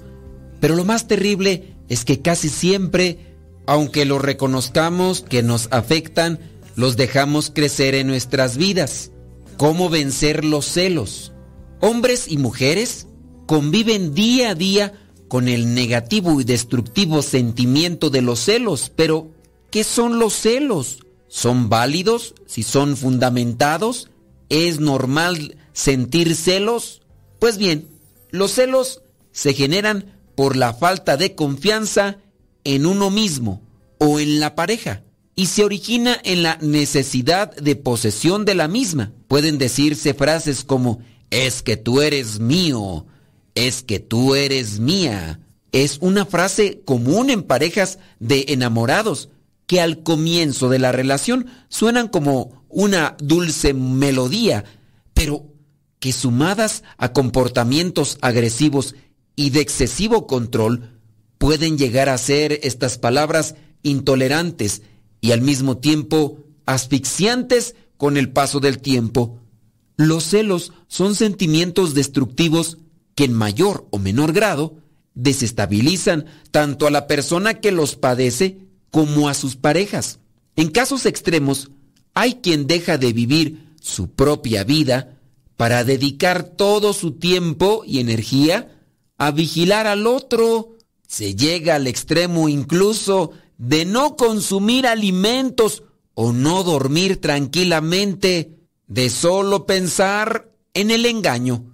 [0.59, 3.35] pero lo más terrible es que casi siempre,
[3.67, 6.39] aunque lo reconozcamos que nos afectan,
[6.75, 9.11] los dejamos crecer en nuestras vidas.
[9.57, 11.31] ¿Cómo vencer los celos?
[11.79, 13.05] Hombres y mujeres
[13.45, 14.93] conviven día a día
[15.27, 19.31] con el negativo y destructivo sentimiento de los celos, pero
[19.71, 20.99] ¿qué son los celos?
[21.27, 22.35] ¿Son válidos?
[22.45, 24.09] ¿Si son fundamentados?
[24.49, 27.01] ¿Es normal sentir celos?
[27.39, 27.87] Pues bien,
[28.29, 29.01] los celos
[29.31, 32.17] se generan por la falta de confianza
[32.63, 33.61] en uno mismo
[33.97, 35.03] o en la pareja
[35.35, 39.11] y se origina en la necesidad de posesión de la misma.
[39.27, 40.99] Pueden decirse frases como
[41.31, 43.07] es que tú eres mío,
[43.55, 45.39] es que tú eres mía.
[45.71, 49.29] Es una frase común en parejas de enamorados
[49.65, 54.65] que al comienzo de la relación suenan como una dulce melodía,
[55.13, 55.45] pero
[55.99, 58.95] que sumadas a comportamientos agresivos
[59.35, 60.99] y de excesivo control,
[61.37, 64.81] pueden llegar a ser estas palabras intolerantes
[65.21, 69.39] y al mismo tiempo asfixiantes con el paso del tiempo.
[69.95, 72.77] Los celos son sentimientos destructivos
[73.15, 74.77] que en mayor o menor grado
[75.13, 78.59] desestabilizan tanto a la persona que los padece
[78.91, 80.19] como a sus parejas.
[80.55, 81.71] En casos extremos,
[82.13, 85.19] hay quien deja de vivir su propia vida
[85.57, 88.81] para dedicar todo su tiempo y energía
[89.17, 90.77] a vigilar al otro.
[91.07, 95.83] Se llega al extremo incluso de no consumir alimentos
[96.15, 101.72] o no dormir tranquilamente, de solo pensar en el engaño.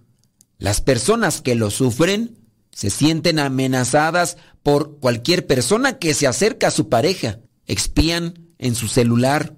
[0.59, 2.37] Las personas que lo sufren
[2.71, 7.39] se sienten amenazadas por cualquier persona que se acerca a su pareja.
[7.65, 9.55] Expían en su celular,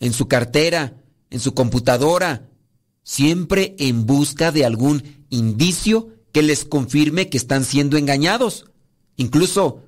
[0.00, 0.94] en su cartera,
[1.28, 2.48] en su computadora,
[3.04, 8.64] siempre en busca de algún indicio que les confirme que están siendo engañados.
[9.16, 9.82] Incluso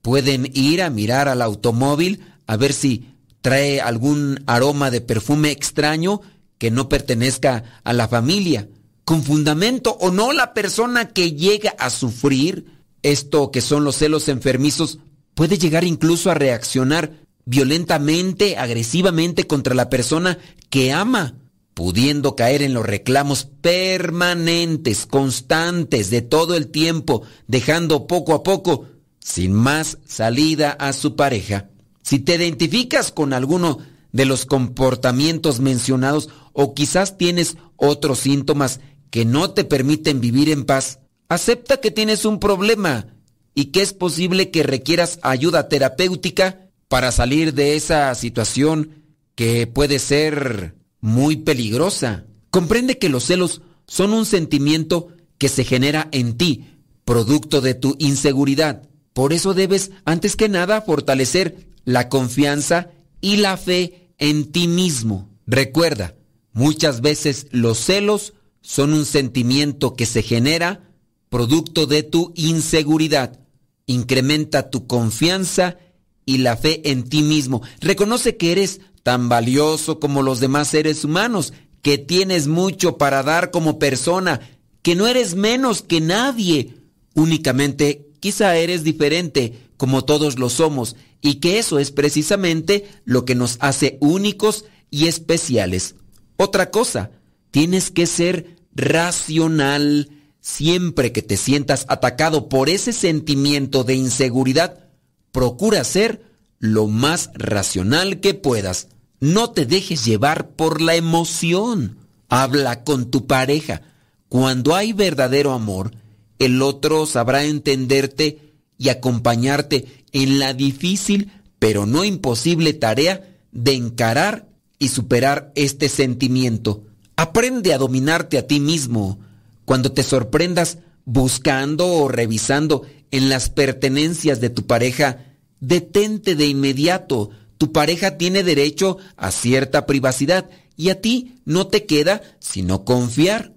[0.00, 6.22] pueden ir a mirar al automóvil a ver si trae algún aroma de perfume extraño
[6.56, 8.68] que no pertenezca a la familia.
[9.08, 12.66] Con fundamento o no, la persona que llega a sufrir
[13.02, 14.98] esto que son los celos enfermizos
[15.32, 17.14] puede llegar incluso a reaccionar
[17.46, 20.36] violentamente, agresivamente contra la persona
[20.68, 21.36] que ama,
[21.72, 28.88] pudiendo caer en los reclamos permanentes, constantes, de todo el tiempo, dejando poco a poco
[29.20, 31.70] sin más salida a su pareja.
[32.02, 33.78] Si te identificas con alguno
[34.12, 38.80] de los comportamientos mencionados o quizás tienes otros síntomas
[39.10, 43.06] que no te permiten vivir en paz, acepta que tienes un problema
[43.54, 49.04] y que es posible que requieras ayuda terapéutica para salir de esa situación
[49.34, 52.24] que puede ser muy peligrosa.
[52.50, 55.08] Comprende que los celos son un sentimiento
[55.38, 56.64] que se genera en ti,
[57.04, 58.82] producto de tu inseguridad.
[59.12, 62.90] Por eso debes, antes que nada, fortalecer la confianza
[63.20, 65.30] y la fe en ti mismo.
[65.46, 66.14] Recuerda,
[66.52, 70.88] muchas veces los celos son un sentimiento que se genera
[71.28, 73.38] producto de tu inseguridad.
[73.86, 75.78] Incrementa tu confianza
[76.24, 77.62] y la fe en ti mismo.
[77.80, 81.52] Reconoce que eres tan valioso como los demás seres humanos,
[81.82, 84.40] que tienes mucho para dar como persona,
[84.82, 86.74] que no eres menos que nadie.
[87.14, 93.34] Únicamente quizá eres diferente como todos lo somos y que eso es precisamente lo que
[93.34, 95.94] nos hace únicos y especiales.
[96.36, 97.10] Otra cosa,
[97.50, 100.10] tienes que ser racional.
[100.40, 104.88] Siempre que te sientas atacado por ese sentimiento de inseguridad,
[105.32, 106.22] procura ser
[106.58, 108.88] lo más racional que puedas.
[109.20, 111.98] No te dejes llevar por la emoción.
[112.28, 113.82] Habla con tu pareja.
[114.28, 115.92] Cuando hay verdadero amor,
[116.38, 124.48] el otro sabrá entenderte y acompañarte en la difícil pero no imposible tarea de encarar
[124.78, 126.84] y superar este sentimiento.
[127.18, 129.18] Aprende a dominarte a ti mismo.
[129.64, 135.26] Cuando te sorprendas buscando o revisando en las pertenencias de tu pareja,
[135.58, 137.30] detente de inmediato.
[137.58, 143.52] Tu pareja tiene derecho a cierta privacidad y a ti no te queda sino confiar.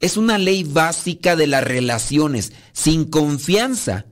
[0.00, 2.54] Es una ley básica de las relaciones.
[2.72, 4.06] Sin confianza,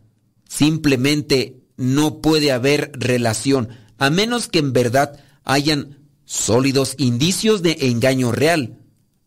[0.46, 8.32] simplemente no puede haber relación, a menos que en verdad hayan sólidos indicios de engaño
[8.32, 8.80] real,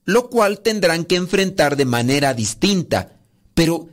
[0.06, 3.18] lo cual tendrán que enfrentar de manera distinta.
[3.54, 3.90] Pero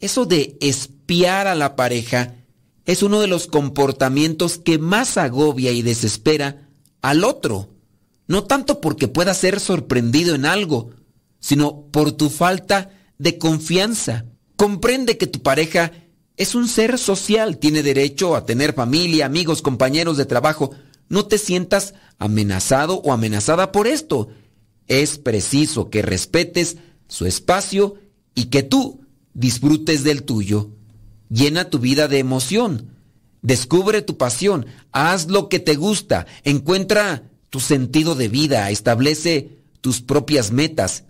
[0.00, 2.34] eso de espiar a la pareja
[2.84, 6.68] es uno de los comportamientos que más agobia y desespera
[7.00, 7.70] al otro.
[8.26, 10.90] No tanto porque pueda ser sorprendido en algo,
[11.38, 14.24] sino por tu falta de confianza.
[14.56, 15.92] Comprende que tu pareja
[16.36, 20.72] es un ser social, tiene derecho a tener familia, amigos, compañeros de trabajo.
[21.08, 24.28] No te sientas amenazado o amenazada por esto.
[24.92, 26.76] Es preciso que respetes
[27.08, 27.94] su espacio
[28.34, 29.00] y que tú
[29.32, 30.68] disfrutes del tuyo.
[31.30, 32.90] Llena tu vida de emoción.
[33.40, 34.66] Descubre tu pasión.
[34.92, 36.26] Haz lo que te gusta.
[36.44, 38.68] Encuentra tu sentido de vida.
[38.68, 41.04] Establece tus propias metas.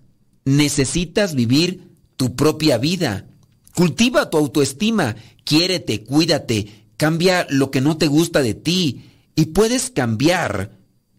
[0.45, 3.27] Necesitas vivir tu propia vida.
[3.75, 5.17] Cultiva tu autoestima.
[5.43, 6.85] Quiérete, cuídate.
[6.95, 9.09] Cambia lo que no te gusta de ti.
[9.35, 10.71] Y puedes cambiar.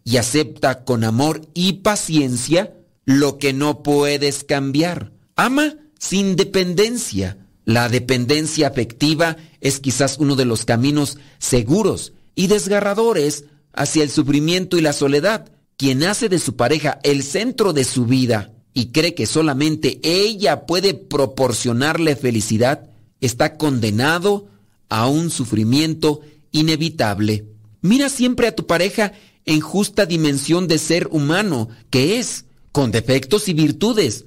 [0.04, 2.74] Y acepta con amor y paciencia
[3.04, 5.12] lo que no puedes cambiar.
[5.36, 7.38] Ama sin dependencia.
[7.64, 14.76] La dependencia afectiva es quizás uno de los caminos seguros y desgarradores hacia el sufrimiento
[14.76, 15.50] y la soledad.
[15.76, 20.66] Quien hace de su pareja el centro de su vida y cree que solamente ella
[20.66, 22.90] puede proporcionarle felicidad,
[23.20, 24.48] está condenado
[24.88, 26.20] a un sufrimiento
[26.50, 27.46] inevitable.
[27.80, 29.12] Mira siempre a tu pareja
[29.46, 34.24] en justa dimensión de ser humano que es, con defectos y virtudes.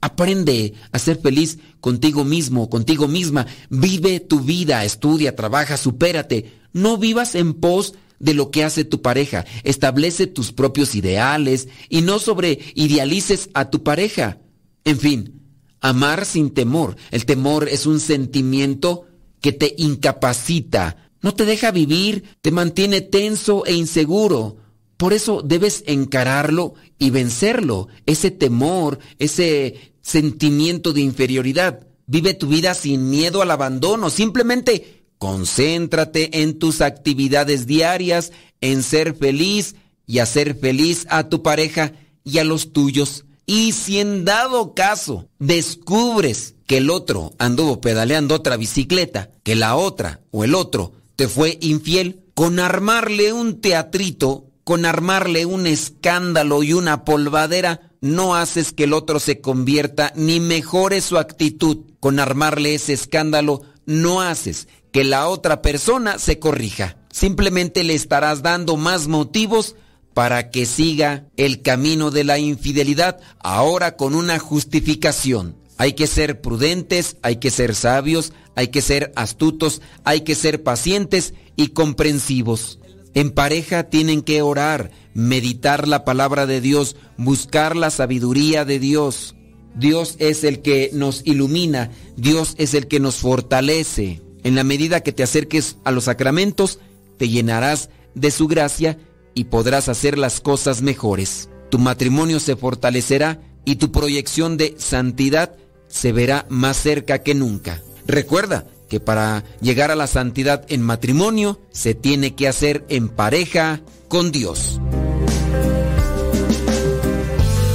[0.00, 3.46] Aprende a ser feliz contigo mismo, contigo misma.
[3.70, 6.52] Vive tu vida, estudia, trabaja, supérate.
[6.72, 9.44] No vivas en pos de lo que hace tu pareja.
[9.62, 14.38] Establece tus propios ideales y no sobre idealices a tu pareja.
[14.84, 15.42] En fin,
[15.80, 16.96] amar sin temor.
[17.10, 19.06] El temor es un sentimiento
[19.40, 24.58] que te incapacita, no te deja vivir, te mantiene tenso e inseguro.
[24.98, 31.86] Por eso debes encararlo y vencerlo, ese temor, ese sentimiento de inferioridad.
[32.06, 38.30] Vive tu vida sin miedo al abandono, simplemente concéntrate en tus actividades diarias,
[38.60, 39.76] en ser feliz
[40.06, 43.24] y hacer feliz a tu pareja y a los tuyos.
[43.46, 49.74] Y si en dado caso descubres que el otro anduvo pedaleando otra bicicleta, que la
[49.76, 56.62] otra o el otro te fue infiel, con armarle un teatrito, con armarle un escándalo
[56.62, 61.84] y una polvadera, no haces que el otro se convierta ni mejore su actitud.
[62.00, 66.96] Con armarle ese escándalo, no haces que la otra persona se corrija.
[67.10, 69.76] Simplemente le estarás dando más motivos
[70.14, 75.56] para que siga el camino de la infidelidad, ahora con una justificación.
[75.76, 80.62] Hay que ser prudentes, hay que ser sabios, hay que ser astutos, hay que ser
[80.62, 82.78] pacientes y comprensivos.
[83.14, 89.36] En pareja tienen que orar, meditar la palabra de Dios, buscar la sabiduría de Dios.
[89.76, 94.22] Dios es el que nos ilumina, Dios es el que nos fortalece.
[94.44, 96.78] En la medida que te acerques a los sacramentos,
[97.16, 98.98] te llenarás de su gracia
[99.34, 101.48] y podrás hacer las cosas mejores.
[101.70, 105.56] Tu matrimonio se fortalecerá y tu proyección de santidad
[105.94, 107.80] se verá más cerca que nunca.
[108.06, 113.80] Recuerda que para llegar a la santidad en matrimonio se tiene que hacer en pareja
[114.08, 114.80] con Dios.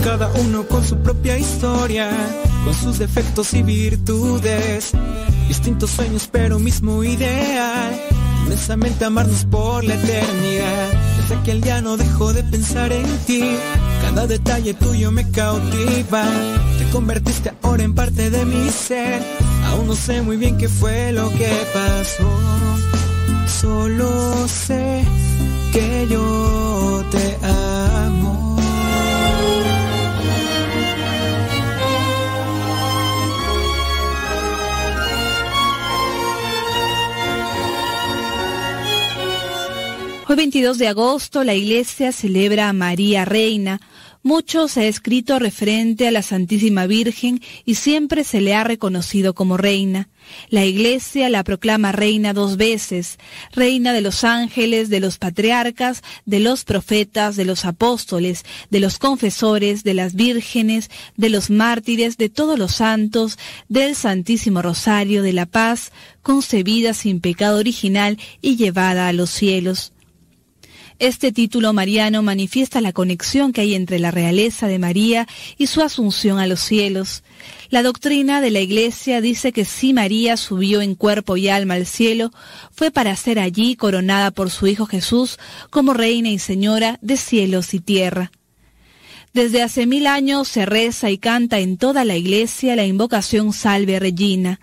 [0.04, 2.12] Cada uno con su propia historia,
[2.66, 4.91] con sus defectos y virtudes.
[5.48, 8.02] Distintos sueños, pero mismo ideal.
[8.46, 11.09] Inmensamente amarnos por la eternidad.
[11.30, 13.56] Desde aquel día no dejo de pensar en ti.
[14.01, 16.23] Cada detalle tuyo me cautiva.
[16.80, 19.22] Te convertiste ahora en parte de mi ser.
[19.68, 22.31] Aún no sé muy bien qué fue lo que pasó.
[23.61, 25.03] Solo sé
[25.72, 27.59] que yo te amo.
[40.30, 43.81] Hoy 22 de agosto la iglesia celebra a María Reina,
[44.22, 49.34] Mucho se ha escrito referente a la Santísima Virgen y siempre se le ha reconocido
[49.34, 50.10] como reina.
[50.49, 53.18] La Iglesia la proclama reina dos veces,
[53.53, 58.99] reina de los ángeles, de los patriarcas, de los profetas, de los apóstoles, de los
[58.99, 65.34] confesores, de las vírgenes, de los mártires, de todos los santos, del Santísimo Rosario de
[65.34, 65.91] la Paz,
[66.22, 69.91] concebida sin pecado original y llevada a los cielos.
[70.99, 75.27] Este título mariano manifiesta la conexión que hay entre la realeza de María
[75.57, 77.23] y su asunción a los cielos.
[77.69, 81.85] La doctrina de la Iglesia dice que si María subió en cuerpo y alma al
[81.85, 82.34] cielo,
[82.71, 85.39] fue para ser allí coronada por su Hijo Jesús
[85.69, 88.34] como Reina y Señora de cielos y tierra.
[89.34, 93.99] Desde hace mil años se reza y canta en toda la Iglesia la invocación Salve
[93.99, 94.59] Regina.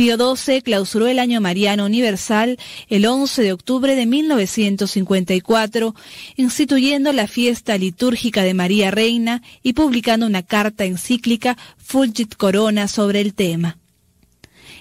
[0.00, 2.58] Pío XII clausuró el Año Mariano Universal
[2.88, 5.94] el 11 de octubre de 1954,
[6.36, 13.20] instituyendo la fiesta litúrgica de María Reina y publicando una carta encíclica Fulgit Corona sobre
[13.20, 13.76] el tema.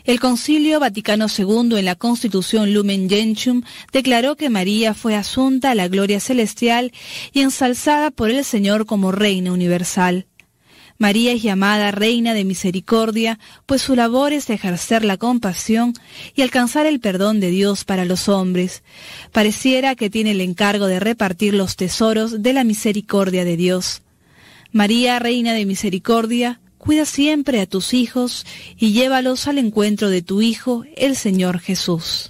[0.06, 5.76] El Concilio Vaticano II en la Constitución Lumen Gentium declaró que María fue asunta a
[5.76, 6.94] la gloria celestial
[7.34, 10.29] y ensalzada por el Señor como Reina Universal.
[11.00, 15.94] María es llamada Reina de Misericordia, pues su labor es ejercer la compasión
[16.36, 18.84] y alcanzar el perdón de Dios para los hombres.
[19.32, 24.02] Pareciera que tiene el encargo de repartir los tesoros de la misericordia de Dios.
[24.74, 28.46] María, Reina de Misericordia, cuida siempre a tus hijos
[28.78, 32.30] y llévalos al encuentro de tu Hijo, el Señor Jesús.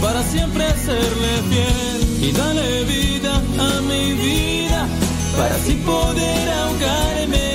[0.00, 2.28] para siempre serle fiel.
[2.28, 4.86] Y dale vida a mi vida
[5.36, 7.48] para así poder ahogarme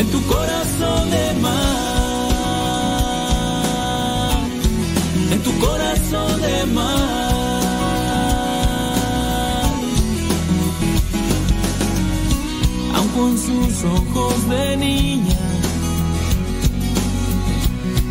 [0.00, 1.56] en tu corazón de mar.
[5.32, 7.26] En tu corazón de mar.
[12.96, 15.35] aun con sus ojos de niña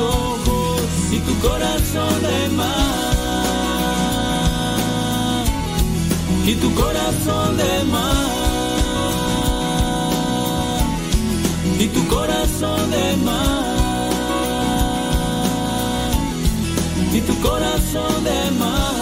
[0.00, 3.12] Ojos y tu corazón de mar.
[6.46, 8.26] Y tu corazón de mar.
[11.78, 13.72] Y tu corazón de mar.
[17.14, 18.92] Y tu corazón de mar.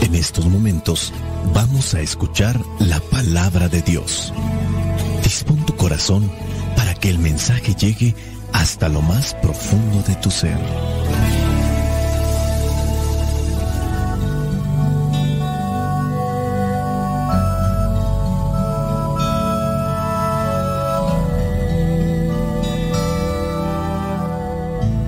[0.00, 1.12] En estos momentos
[1.54, 4.32] vamos a escuchar la palabra de Dios.
[5.82, 6.30] Corazón
[6.76, 8.14] para que el mensaje llegue
[8.52, 10.56] hasta lo más profundo de tu ser.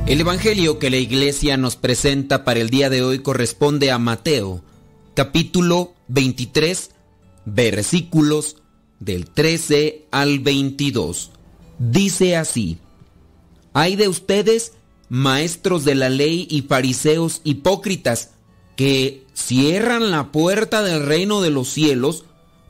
[0.07, 4.65] El Evangelio que la iglesia nos presenta para el día de hoy corresponde a Mateo,
[5.15, 6.91] capítulo 23,
[7.45, 8.57] versículos
[9.01, 11.31] del 13 al 22.
[11.79, 12.79] Dice así,
[13.73, 14.73] Hay de ustedes,
[15.09, 18.31] maestros de la ley y fariseos hipócritas,
[18.77, 22.25] que cierran la puerta del reino de los cielos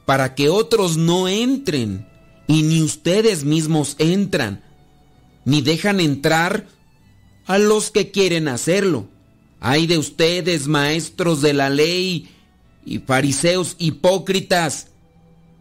[0.05, 2.07] para que otros no entren,
[2.47, 4.63] y ni ustedes mismos entran,
[5.45, 6.67] ni dejan entrar
[7.47, 9.09] a los que quieren hacerlo.
[9.61, 12.29] Hay de ustedes, maestros de la ley
[12.85, 14.89] y fariseos hipócritas,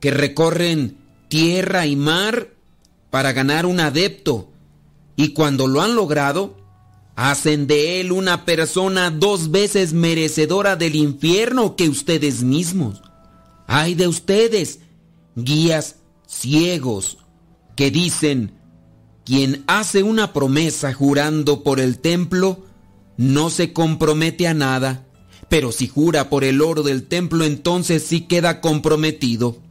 [0.03, 0.97] que recorren
[1.29, 2.49] tierra y mar
[3.09, 4.51] para ganar un adepto,
[5.15, 6.57] y cuando lo han logrado,
[7.15, 13.01] hacen de él una persona dos veces merecedora del infierno que ustedes mismos.
[13.65, 14.81] Hay de ustedes,
[15.37, 15.95] guías
[16.27, 17.19] ciegos,
[17.77, 18.51] que dicen,
[19.23, 22.65] quien hace una promesa jurando por el templo,
[23.15, 25.07] no se compromete a nada,
[25.47, 29.62] pero si jura por el oro del templo, entonces sí queda comprometido.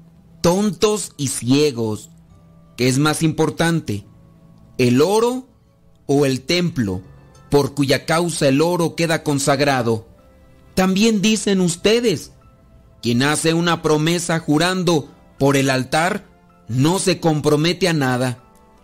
[0.43, 2.11] Tontos y ciegos,
[2.77, 4.05] ¿qué es más importante?
[4.77, 5.49] ¿El oro
[6.07, 7.01] o el templo,
[7.51, 10.07] por cuya causa el oro queda consagrado?
[10.75, 12.33] También dicen ustedes,
[13.01, 15.09] quien hace una promesa jurando
[15.39, 16.27] por el altar,
[16.69, 18.43] no se compromete a nada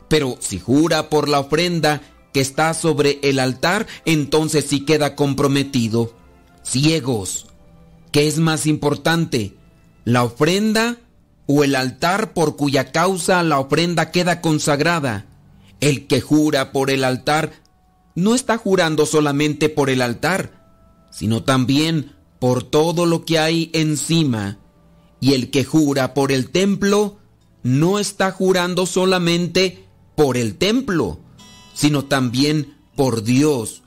[0.08, 2.00] pero si jura por la ofrenda
[2.32, 6.14] que está sobre el altar, entonces sí queda comprometido.
[6.62, 7.46] Ciegos,
[8.10, 9.54] ¿qué es más importante?
[10.04, 10.96] ¿La ofrenda
[11.48, 15.26] o el altar por cuya causa la ofrenda queda consagrada?
[15.80, 17.52] El que jura por el altar
[18.14, 24.58] no está jurando solamente por el altar, sino también por todo lo que hay encima.
[25.20, 27.18] Y el que jura por el templo
[27.62, 29.84] no está jurando solamente
[30.16, 31.18] por el templo,
[31.72, 33.82] sino también por Dios,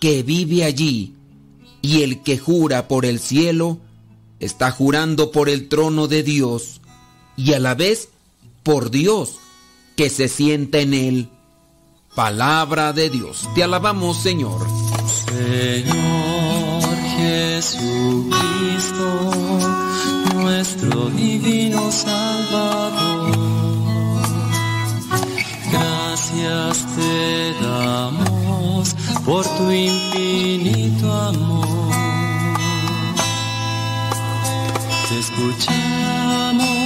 [0.00, 1.14] que vive allí.
[1.82, 3.78] Y el que jura por el cielo,
[4.40, 6.80] está jurando por el trono de Dios,
[7.36, 8.08] y a la vez
[8.62, 9.38] por Dios,
[9.96, 11.28] que se sienta en él.
[12.14, 13.48] Palabra de Dios.
[13.54, 14.66] Te alabamos, Señor.
[15.26, 18.30] Señor Jesucristo,
[20.34, 23.36] nuestro divino Salvador.
[25.70, 31.66] Gracias te damos por tu infinito amor.
[35.08, 36.85] Te escuchamos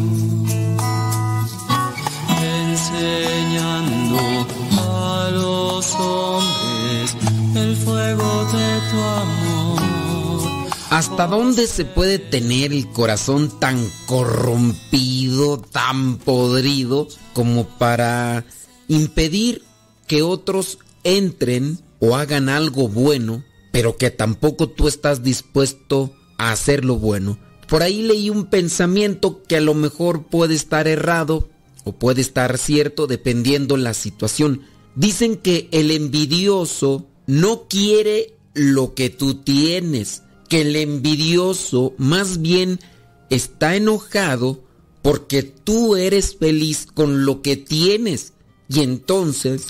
[10.91, 18.43] ¿Hasta dónde se puede tener el corazón tan corrompido, tan podrido, como para
[18.89, 19.63] impedir
[20.05, 23.41] que otros entren o hagan algo bueno,
[23.71, 27.39] pero que tampoco tú estás dispuesto a hacer lo bueno?
[27.69, 31.47] Por ahí leí un pensamiento que a lo mejor puede estar errado
[31.85, 34.63] o puede estar cierto dependiendo la situación.
[34.95, 42.81] Dicen que el envidioso no quiere lo que tú tienes, que el envidioso más bien
[43.29, 44.61] está enojado
[45.01, 48.33] porque tú eres feliz con lo que tienes
[48.67, 49.67] y entonces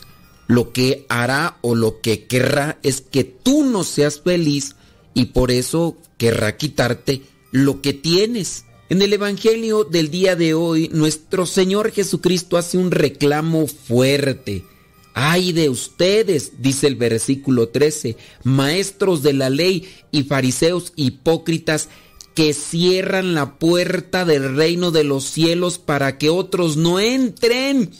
[0.47, 4.75] lo que hará o lo que querrá es que tú no seas feliz
[5.13, 7.21] y por eso querrá quitarte
[7.51, 8.65] lo que tienes.
[8.89, 14.65] En el Evangelio del día de hoy, nuestro Señor Jesucristo hace un reclamo fuerte.
[15.13, 21.89] Ay de ustedes, dice el versículo 13, maestros de la ley y fariseos hipócritas
[22.33, 27.91] que cierran la puerta del reino de los cielos para que otros no entren.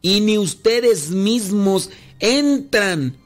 [0.00, 3.16] Y ni ustedes mismos entran,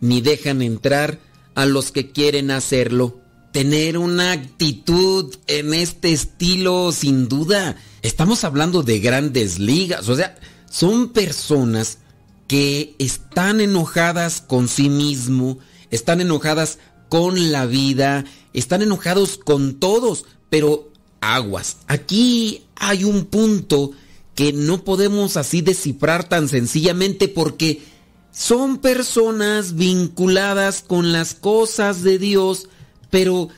[0.00, 1.20] ni dejan entrar
[1.54, 3.20] a los que quieren hacerlo.
[3.52, 7.76] tener una actitud en este estilo, sin duda.
[8.02, 10.36] Estamos hablando de grandes ligas, o sea,
[10.68, 11.98] son personas
[12.46, 15.58] que están enojadas con sí mismo,
[15.90, 20.90] están enojadas con la vida, están enojados con todos, pero
[21.20, 21.78] aguas.
[21.86, 23.92] Aquí hay un punto
[24.34, 27.82] que no podemos así descifrar tan sencillamente porque
[28.32, 32.68] son personas vinculadas con las cosas de Dios,
[33.10, 33.48] pero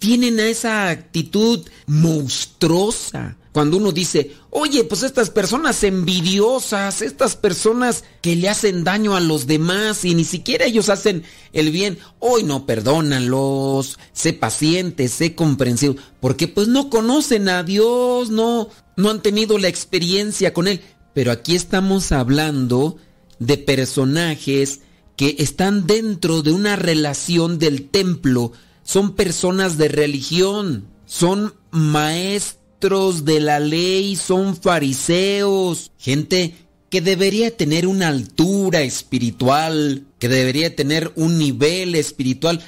[0.00, 3.36] tienen esa actitud monstruosa.
[3.54, 9.20] Cuando uno dice, oye, pues estas personas envidiosas, estas personas que le hacen daño a
[9.20, 11.22] los demás y ni siquiera ellos hacen
[11.52, 18.28] el bien, hoy no, perdónalos, sé paciente, sé comprensivo, porque pues no conocen a Dios,
[18.30, 20.80] no, no han tenido la experiencia con Él.
[21.14, 22.96] Pero aquí estamos hablando
[23.38, 24.80] de personajes
[25.14, 28.50] que están dentro de una relación del templo,
[28.82, 36.54] son personas de religión, son maestros de la ley, son fariseos, gente
[36.90, 42.60] que debería tener una altura espiritual, que debería tener un nivel espiritual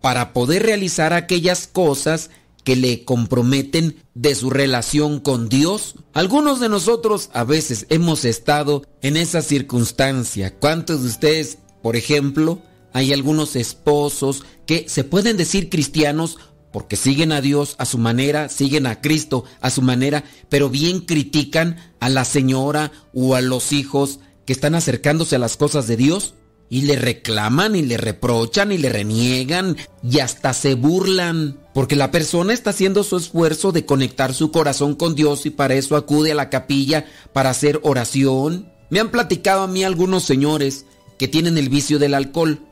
[0.00, 2.30] para poder realizar aquellas cosas
[2.62, 5.96] que le comprometen de su relación con Dios.
[6.12, 10.54] Algunos de nosotros a veces hemos estado en esa circunstancia.
[10.54, 16.38] ¿Cuántos de ustedes, por ejemplo, hay algunos esposos que se pueden decir cristianos
[16.74, 21.02] porque siguen a Dios a su manera, siguen a Cristo a su manera, pero bien
[21.02, 25.96] critican a la señora o a los hijos que están acercándose a las cosas de
[25.96, 26.34] Dios
[26.68, 32.10] y le reclaman y le reprochan y le reniegan y hasta se burlan porque la
[32.10, 36.32] persona está haciendo su esfuerzo de conectar su corazón con Dios y para eso acude
[36.32, 38.68] a la capilla para hacer oración.
[38.90, 40.86] Me han platicado a mí algunos señores
[41.20, 42.66] que tienen el vicio del alcohol.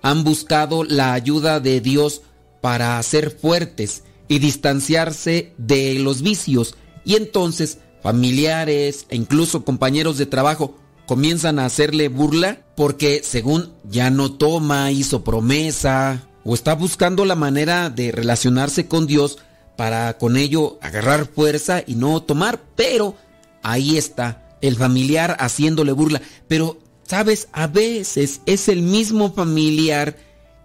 [0.00, 2.22] Han buscado la ayuda de Dios
[2.60, 6.74] para ser fuertes y distanciarse de los vicios.
[7.04, 10.76] Y entonces familiares e incluso compañeros de trabajo
[11.06, 17.34] comienzan a hacerle burla porque según ya no toma, hizo promesa o está buscando la
[17.34, 19.38] manera de relacionarse con Dios
[19.76, 23.16] para con ello agarrar fuerza y no tomar, pero
[23.62, 26.20] ahí está el familiar haciéndole burla.
[26.48, 30.16] Pero, sabes, a veces es el mismo familiar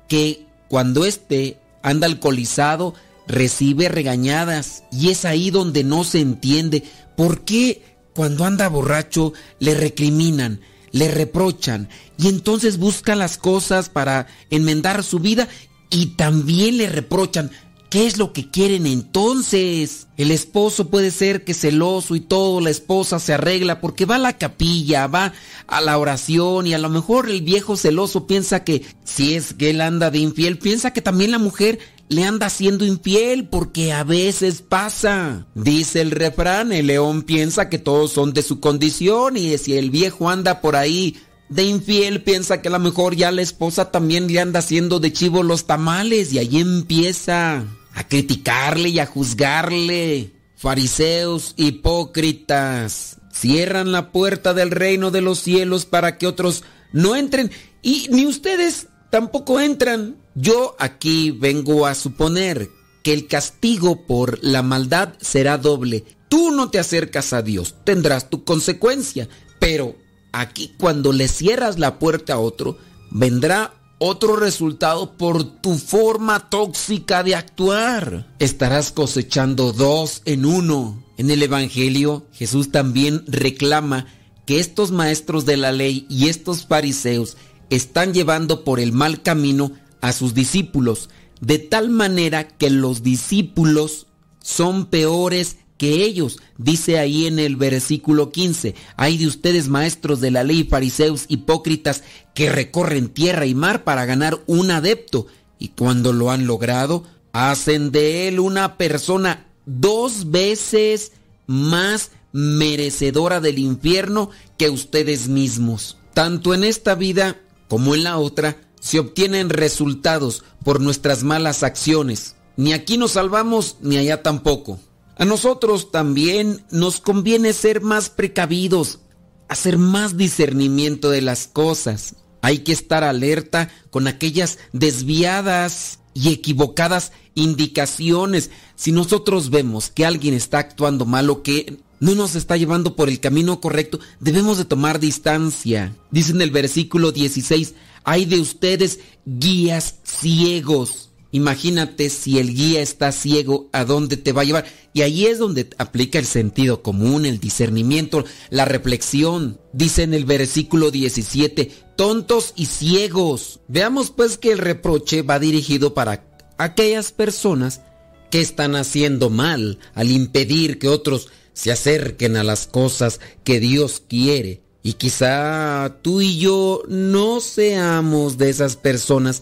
[0.07, 2.95] que cuando éste anda alcoholizado
[3.27, 6.84] recibe regañadas y es ahí donde no se entiende
[7.15, 7.84] por qué
[8.15, 10.61] cuando anda borracho le recriminan,
[10.91, 15.47] le reprochan y entonces busca las cosas para enmendar su vida
[15.89, 17.51] y también le reprochan.
[17.94, 20.07] ¿Qué es lo que quieren entonces?
[20.18, 24.18] El esposo puede ser que celoso y todo, la esposa se arregla porque va a
[24.18, 25.32] la capilla, va
[25.68, 29.70] a la oración y a lo mejor el viejo celoso piensa que si es que
[29.70, 31.78] él anda de infiel, piensa que también la mujer
[32.10, 35.46] le anda siendo infiel porque a veces pasa.
[35.54, 39.91] Dice el refrán, el león piensa que todos son de su condición y si el
[39.91, 44.26] viejo anda por ahí de infiel piensa que a lo mejor ya la esposa también
[44.34, 50.31] le anda haciendo de chivo los tamales y ahí empieza a criticarle y a juzgarle.
[50.55, 57.52] Fariseos hipócritas cierran la puerta del reino de los cielos para que otros no entren
[57.81, 60.18] y ni ustedes tampoco entran.
[60.36, 62.70] Yo aquí vengo a suponer
[63.04, 66.05] que el castigo por la maldad será doble.
[66.30, 69.28] Tú no te acercas a Dios, tendrás tu consecuencia,
[69.60, 69.96] pero
[70.31, 72.78] aquí cuando le cierras la puerta a otro,
[73.12, 73.73] vendrá
[74.06, 78.28] otro resultado por tu forma tóxica de actuar.
[78.38, 81.02] Estarás cosechando dos en uno.
[81.18, 84.07] En el Evangelio, Jesús también reclama
[84.46, 87.38] que estos maestros de la ley y estos fariseos
[87.70, 91.10] están llevando por el mal camino a sus discípulos,
[91.40, 94.07] de tal manera que los discípulos
[94.41, 96.39] son peores que ellos.
[96.57, 102.03] Dice ahí en el versículo 15, hay de ustedes maestros de la ley, fariseos, hipócritas,
[102.34, 105.28] que recorren tierra y mar para ganar un adepto,
[105.60, 107.03] y cuando lo han logrado,
[107.34, 111.12] hacen de él una persona dos veces
[111.47, 115.97] más merecedora del infierno que ustedes mismos.
[116.13, 122.37] Tanto en esta vida como en la otra, se obtienen resultados por nuestras malas acciones.
[122.55, 124.79] Ni aquí nos salvamos, ni allá tampoco.
[125.17, 128.99] A nosotros también nos conviene ser más precavidos,
[129.47, 132.15] hacer más discernimiento de las cosas.
[132.41, 138.49] Hay que estar alerta con aquellas desviadas y equivocadas indicaciones.
[138.75, 143.07] Si nosotros vemos que alguien está actuando mal o que no nos está llevando por
[143.07, 145.95] el camino correcto, debemos de tomar distancia.
[146.11, 153.12] Dice en el versículo 16, hay de ustedes guías ciegos Imagínate si el guía está
[153.12, 154.65] ciego, ¿a dónde te va a llevar?
[154.94, 159.60] Y ahí es donde aplica el sentido común, el discernimiento, la reflexión.
[159.73, 163.62] Dice en el versículo 17, tontos y ciegos.
[163.68, 166.23] Veamos pues que el reproche va dirigido para
[166.60, 167.81] aquellas personas
[168.29, 174.03] que están haciendo mal al impedir que otros se acerquen a las cosas que Dios
[174.07, 174.62] quiere.
[174.84, 179.41] Y quizá tú y yo no seamos de esas personas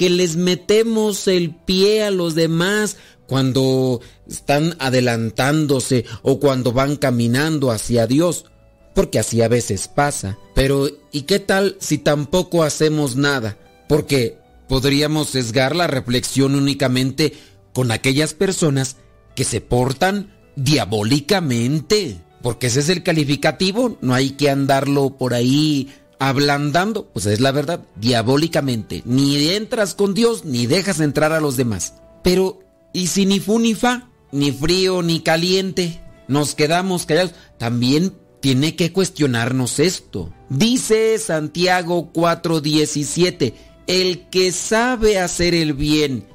[0.00, 2.96] que les metemos el pie a los demás
[3.26, 8.46] cuando están adelantándose o cuando van caminando hacia Dios,
[8.94, 10.38] porque así a veces pasa.
[10.54, 13.58] Pero ¿y qué tal si tampoco hacemos nada?
[13.90, 14.38] Porque
[14.70, 17.34] podríamos sesgar la reflexión únicamente
[17.74, 18.96] con aquellas personas
[19.36, 25.92] que se portan diabólicamente, porque ese es el calificativo, no hay que andarlo por ahí
[26.20, 29.02] ablandando, pues es la verdad, diabólicamente.
[29.06, 31.94] Ni entras con Dios ni dejas entrar a los demás.
[32.22, 32.60] Pero,
[32.92, 37.32] ¿y si ni fu ni fa, ni frío ni caliente, nos quedamos callados?
[37.58, 40.30] También tiene que cuestionarnos esto.
[40.50, 43.54] Dice Santiago 4:17,
[43.86, 46.26] el que sabe hacer el bien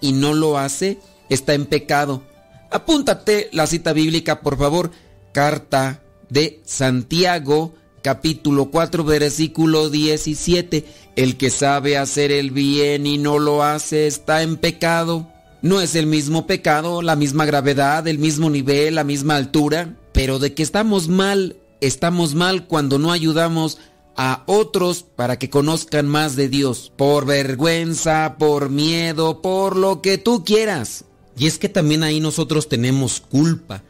[0.00, 2.22] y no lo hace, está en pecado.
[2.70, 4.92] Apúntate la cita bíblica, por favor.
[5.32, 7.74] Carta de Santiago
[8.06, 10.84] capítulo 4, versículo 17.
[11.16, 15.26] El que sabe hacer el bien y no lo hace está en pecado.
[15.60, 20.38] No es el mismo pecado, la misma gravedad, el mismo nivel, la misma altura, pero
[20.38, 23.78] de que estamos mal, estamos mal cuando no ayudamos
[24.16, 30.16] a otros para que conozcan más de Dios, por vergüenza, por miedo, por lo que
[30.16, 31.06] tú quieras.
[31.36, 33.82] Y es que también ahí nosotros tenemos culpa,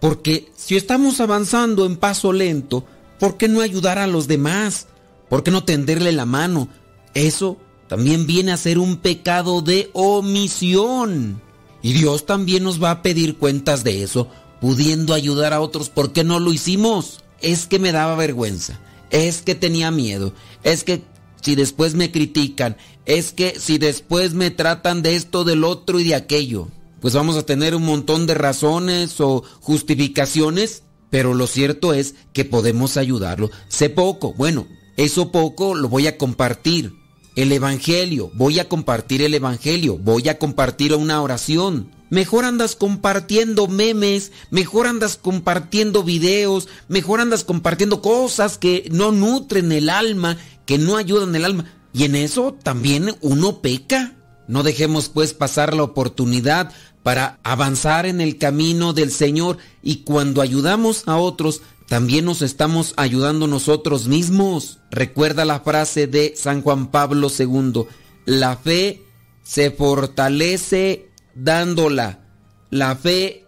[0.00, 2.86] porque si estamos avanzando en paso lento,
[3.18, 4.86] ¿Por qué no ayudar a los demás?
[5.28, 6.68] ¿Por qué no tenderle la mano?
[7.14, 11.40] Eso también viene a ser un pecado de omisión.
[11.82, 14.28] Y Dios también nos va a pedir cuentas de eso,
[14.60, 15.88] pudiendo ayudar a otros.
[15.90, 17.20] ¿Por qué no lo hicimos?
[17.40, 18.80] Es que me daba vergüenza,
[19.10, 20.32] es que tenía miedo,
[20.64, 21.04] es que
[21.40, 26.04] si después me critican, es que si después me tratan de esto, del otro y
[26.04, 26.68] de aquello,
[27.00, 32.44] pues vamos a tener un montón de razones o justificaciones pero lo cierto es que
[32.44, 33.50] podemos ayudarlo.
[33.68, 36.94] Sé poco, bueno, eso poco lo voy a compartir.
[37.36, 41.92] El Evangelio, voy a compartir el Evangelio, voy a compartir una oración.
[42.10, 49.70] Mejor andas compartiendo memes, mejor andas compartiendo videos, mejor andas compartiendo cosas que no nutren
[49.72, 51.72] el alma, que no ayudan el alma.
[51.92, 54.14] Y en eso también uno peca.
[54.48, 60.42] No dejemos pues pasar la oportunidad para avanzar en el camino del Señor y cuando
[60.42, 64.78] ayudamos a otros, también nos estamos ayudando nosotros mismos.
[64.90, 67.84] Recuerda la frase de San Juan Pablo II,
[68.26, 69.02] la fe
[69.42, 72.20] se fortalece dándola,
[72.70, 73.46] la fe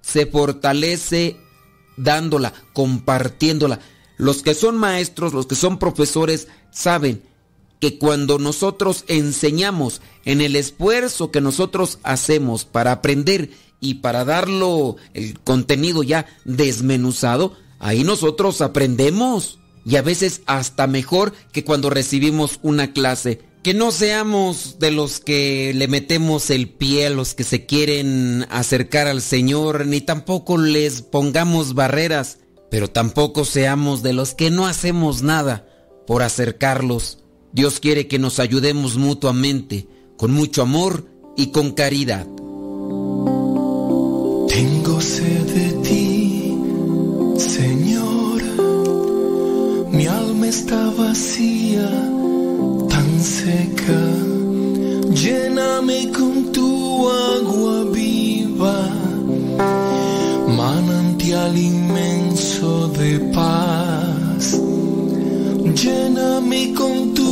[0.00, 1.36] se fortalece
[1.96, 3.80] dándola, compartiéndola.
[4.16, 7.22] Los que son maestros, los que son profesores, saben
[7.82, 14.98] que cuando nosotros enseñamos en el esfuerzo que nosotros hacemos para aprender y para darlo
[15.14, 19.58] el contenido ya desmenuzado, ahí nosotros aprendemos.
[19.84, 23.40] Y a veces hasta mejor que cuando recibimos una clase.
[23.64, 28.46] Que no seamos de los que le metemos el pie a los que se quieren
[28.48, 32.38] acercar al Señor, ni tampoco les pongamos barreras,
[32.70, 35.66] pero tampoco seamos de los que no hacemos nada
[36.06, 37.21] por acercarlos.
[37.52, 41.04] Dios quiere que nos ayudemos mutuamente, con mucho amor
[41.36, 42.26] y con caridad.
[44.48, 46.54] Tengo sed de ti,
[47.36, 48.42] Señor.
[49.90, 51.90] Mi alma está vacía,
[52.88, 54.00] tan seca.
[55.14, 58.88] Lléname con tu agua viva,
[60.56, 64.58] manantial inmenso de paz.
[65.74, 67.31] Lléname con tu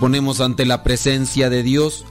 [0.00, 2.04] ponemos ante la presencia de Dios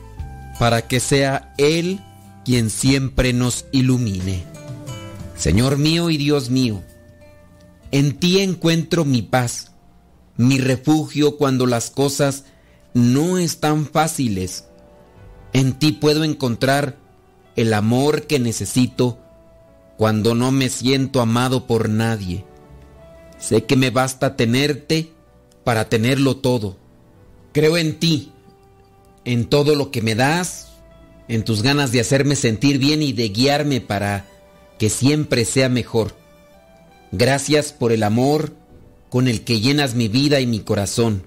[0.60, 2.00] para que sea Él
[2.46, 4.44] quien siempre nos ilumine.
[5.36, 6.84] Señor mío y Dios mío,
[7.92, 9.72] en ti encuentro mi paz,
[10.38, 12.46] mi refugio cuando las cosas
[12.94, 14.66] no están fáciles.
[15.54, 16.98] En ti puedo encontrar
[17.56, 19.18] el amor que necesito
[19.98, 22.46] cuando no me siento amado por nadie.
[23.40, 25.12] Sé que me basta tenerte
[25.64, 26.78] para tenerlo todo.
[27.52, 28.32] Creo en ti,
[29.26, 30.70] en todo lo que me das,
[31.28, 34.26] en tus ganas de hacerme sentir bien y de guiarme para
[34.78, 36.16] que siempre sea mejor.
[37.12, 38.54] Gracias por el amor
[39.10, 41.24] con el que llenas mi vida y mi corazón,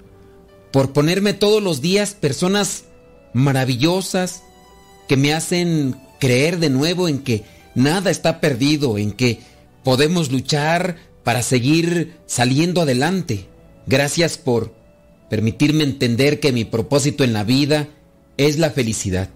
[0.70, 2.84] por ponerme todos los días personas
[3.32, 4.42] maravillosas
[5.08, 7.44] que me hacen creer de nuevo en que
[7.74, 9.40] nada está perdido, en que
[9.82, 13.48] podemos luchar para seguir saliendo adelante.
[13.86, 14.72] Gracias por
[15.32, 17.88] permitirme entender que mi propósito en la vida
[18.36, 19.30] es la felicidad.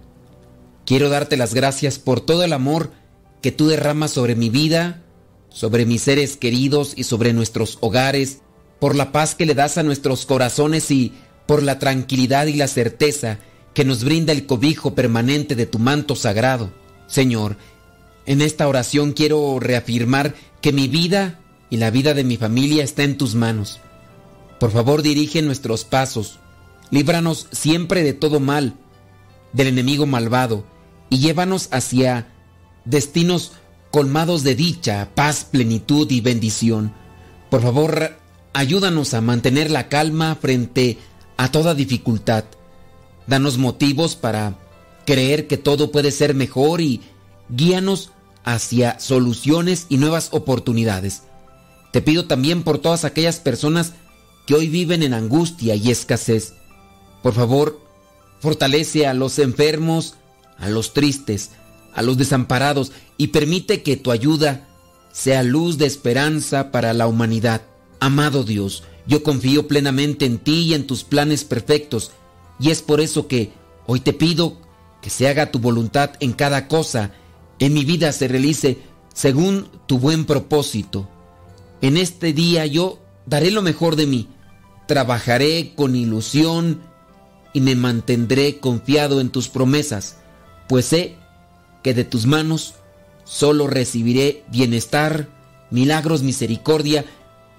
[0.85, 2.91] Quiero darte las gracias por todo el amor
[3.41, 5.03] que tú derramas sobre mi vida,
[5.49, 8.43] sobre mis seres queridos y sobre nuestros hogares,
[8.79, 11.15] por la paz que le das a nuestros corazones y
[11.47, 13.39] por la tranquilidad y la certeza
[13.73, 16.75] que nos brinda el cobijo permanente de tu manto sagrado.
[17.07, 17.57] Señor,
[18.27, 23.03] en esta oración quiero reafirmar que mi vida y la vida de mi familia está
[23.03, 23.81] en tus manos.
[24.59, 26.39] Por favor, dirige nuestros pasos,
[26.91, 28.75] líbranos siempre de todo mal,
[29.53, 30.65] del enemigo malvado,
[31.11, 32.29] y llévanos hacia
[32.85, 33.53] destinos
[33.91, 36.93] colmados de dicha, paz, plenitud y bendición.
[37.51, 38.17] Por favor,
[38.53, 40.99] ayúdanos a mantener la calma frente
[41.37, 42.45] a toda dificultad.
[43.27, 44.59] Danos motivos para
[45.05, 47.03] creer que todo puede ser mejor y
[47.49, 48.11] guíanos
[48.45, 51.23] hacia soluciones y nuevas oportunidades.
[51.93, 53.95] Te pido también por todas aquellas personas
[54.47, 56.55] que hoy viven en angustia y escasez.
[57.23, 57.81] Por favor,
[58.41, 60.15] fortalece a los enfermos,
[60.59, 61.51] a los tristes,
[61.93, 64.69] a los desamparados y permite que tu ayuda
[65.13, 67.63] sea luz de esperanza para la humanidad.
[68.01, 72.13] Amado Dios, yo confío plenamente en ti y en tus planes perfectos,
[72.61, 73.53] y es por eso que
[73.87, 74.59] hoy te pido
[75.01, 77.13] que se haga tu voluntad en cada cosa,
[77.59, 78.79] en mi vida se realice
[79.15, 81.09] según tu buen propósito.
[81.81, 84.29] En este día yo daré lo mejor de mí,
[84.87, 86.81] trabajaré con ilusión
[87.53, 90.17] y me mantendré confiado en tus promesas,
[90.69, 91.17] pues sé
[91.83, 92.75] que de tus manos
[93.25, 95.29] solo recibiré bienestar,
[95.71, 97.05] milagros, misericordia,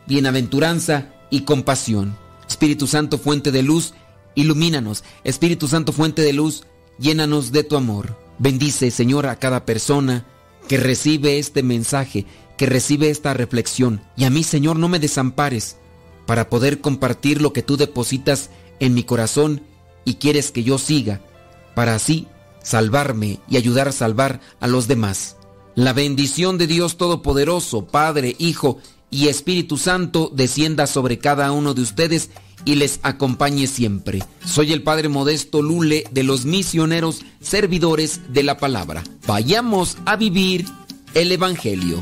[0.08, 2.18] bienaventuranza y compasión.
[2.48, 3.94] Espíritu Santo, fuente de luz,
[4.36, 5.04] ilumínanos.
[5.24, 6.64] Espíritu Santo, fuente de luz,
[7.00, 8.18] llénanos de tu amor.
[8.40, 10.26] Bendice, Señor, a cada persona
[10.68, 12.26] que recibe este mensaje,
[12.58, 14.02] que recibe esta reflexión.
[14.16, 15.78] Y a mí, Señor, no me desampares
[16.28, 19.64] para poder compartir lo que tú depositas en mi corazón
[20.06, 21.22] y quieres que yo siga,
[21.74, 22.28] para así
[22.62, 25.38] salvarme y ayudar a salvar a los demás.
[25.74, 28.78] La bendición de Dios Todopoderoso, Padre, Hijo
[29.10, 32.30] y Espíritu Santo descienda sobre cada uno de ustedes
[32.66, 34.24] y les acompañe siempre.
[34.46, 39.04] Soy el Padre Modesto Lule de los misioneros servidores de la palabra.
[39.26, 40.66] Vayamos a vivir
[41.14, 42.02] el Evangelio.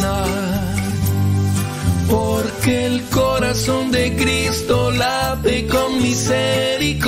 [2.61, 7.01] porque el corazón de Cristo late con misericordia.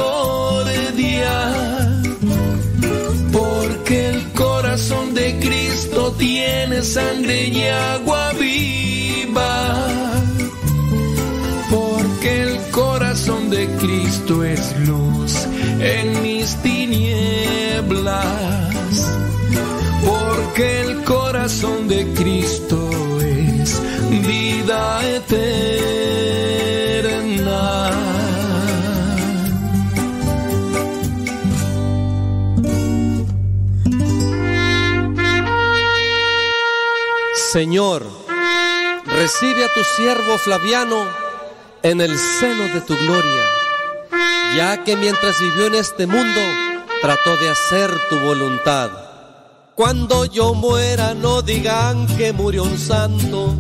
[3.31, 9.75] Porque el corazón de Cristo tiene sangre y agua viva.
[11.69, 15.35] Porque el corazón de Cristo es luz
[15.79, 18.01] en mis tinieblas.
[20.03, 22.89] Porque el corazón de Cristo
[23.21, 23.43] es
[37.53, 38.07] Señor,
[39.05, 41.05] recibe a tu siervo Flaviano
[41.83, 43.43] en el seno de tu gloria,
[44.55, 46.41] ya que mientras vivió en este mundo
[47.01, 48.89] trató de hacer tu voluntad.
[49.75, 53.53] Cuando yo muera no digan que murió un santo,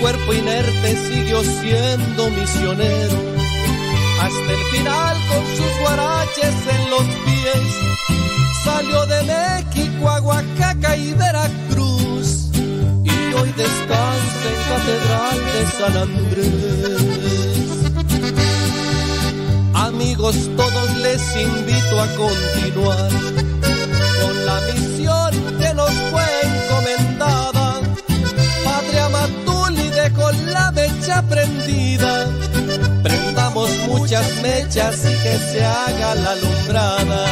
[0.00, 3.18] cuerpo inerte siguió siendo misionero.
[4.20, 7.62] Hasta el final con sus guaraches en los pies,
[8.64, 12.50] salió de México a Oaxaca y Veracruz.
[13.04, 17.00] Y hoy descansa en Catedral de San Andrés.
[19.74, 23.10] Amigos, todos les invito a continuar
[24.20, 26.30] con la misión que nos fue.
[30.46, 32.26] La mecha prendida.
[33.02, 37.26] Prendamos muchas mechas y que se haga la alumbrada.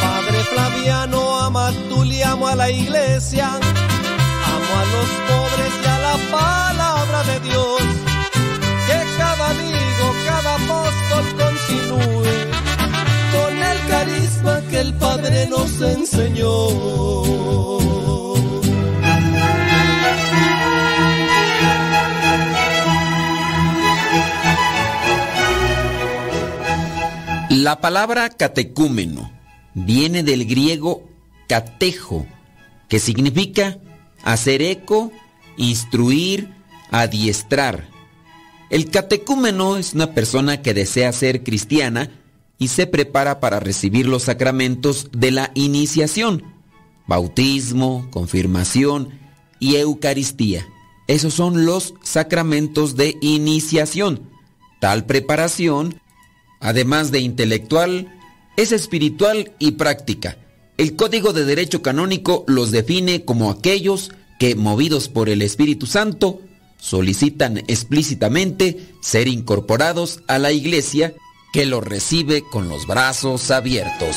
[0.00, 7.22] Padre Flaviano Amatuli, amo a la iglesia, amo a los pobres y a la palabra
[7.24, 7.82] de Dios.
[8.86, 12.32] Que cada amigo, cada apóstol continúe
[13.34, 16.50] con el carisma que el Padre nos enseñó.
[27.62, 29.30] La palabra catecúmeno
[29.74, 31.06] viene del griego
[31.46, 32.26] catejo,
[32.88, 33.76] que significa
[34.22, 35.12] hacer eco,
[35.58, 36.54] instruir,
[36.90, 37.86] adiestrar.
[38.70, 42.10] El catecúmeno es una persona que desea ser cristiana
[42.56, 46.42] y se prepara para recibir los sacramentos de la iniciación,
[47.06, 49.10] bautismo, confirmación
[49.58, 50.66] y Eucaristía.
[51.08, 54.30] Esos son los sacramentos de iniciación.
[54.80, 56.00] Tal preparación
[56.60, 58.14] Además de intelectual,
[58.56, 60.36] es espiritual y práctica.
[60.76, 66.40] El Código de Derecho Canónico los define como aquellos que, movidos por el Espíritu Santo,
[66.78, 71.14] solicitan explícitamente ser incorporados a la Iglesia
[71.52, 74.16] que los recibe con los brazos abiertos.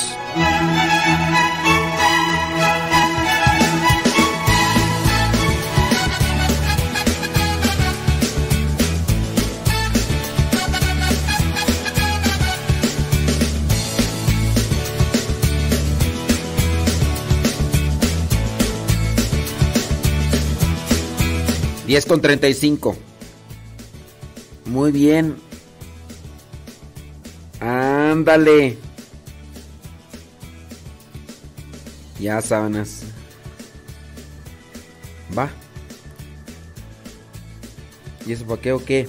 [21.86, 22.96] Diez con treinta y cinco.
[24.64, 25.36] Muy bien.
[27.60, 28.78] Ándale.
[32.18, 33.02] Ya sábanas.
[35.36, 35.50] Va.
[38.26, 39.06] ¿Y eso para qué o qué?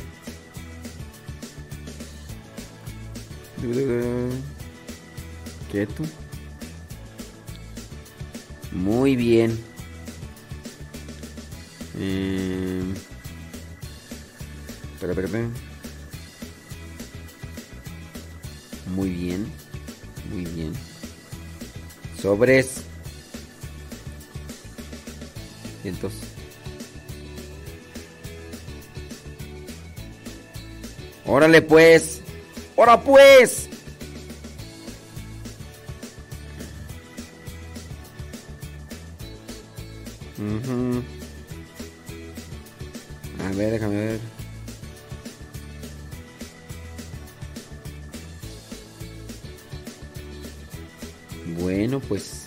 [5.71, 6.03] Quieto.
[8.71, 9.57] Muy bien.
[11.97, 12.83] Eh...
[15.01, 15.49] Espera.
[18.87, 19.51] Muy bien.
[20.31, 20.73] Muy bien.
[22.21, 22.81] Sobres.
[25.83, 26.21] Y entonces.
[31.25, 32.21] Órale pues.
[32.75, 33.69] Ora pues.
[40.37, 41.14] Ujú.
[43.45, 44.19] A ver, déjame ver.
[51.59, 52.45] Bueno, pues.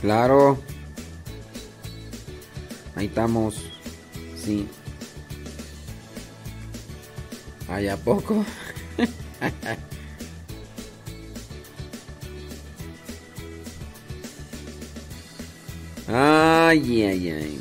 [0.00, 0.58] Claro.
[2.96, 3.62] Ahí estamos.
[4.36, 4.66] Sí.
[7.68, 8.44] ¿Hay a poco?
[16.68, 17.60] ay, ay, ay.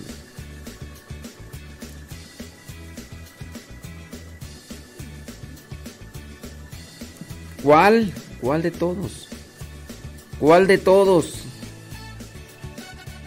[7.63, 8.13] ¿Cuál?
[8.41, 9.27] ¿Cuál de todos?
[10.39, 11.45] ¿Cuál de todos?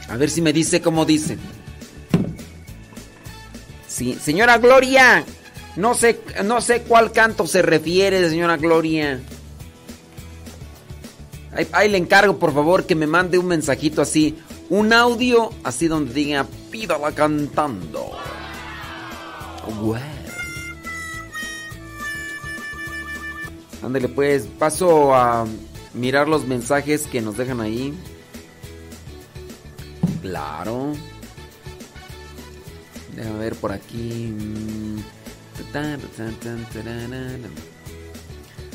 [0.08, 1.36] A ver si me dice cómo dice.
[3.88, 5.24] Sí, señora Gloria.
[5.74, 9.20] No sé, no sé cuál canto se refiere, señora Gloria.
[11.72, 14.36] Ahí, le encargo, por favor, que me mande un mensajito así.
[14.70, 18.10] Un audio así donde diga, pídala cantando.
[19.80, 19.96] Wow.
[23.82, 25.46] Ándale pues, paso a
[25.94, 27.94] mirar los mensajes que nos dejan ahí.
[30.20, 30.92] Claro.
[33.14, 34.34] Déjame ver por aquí.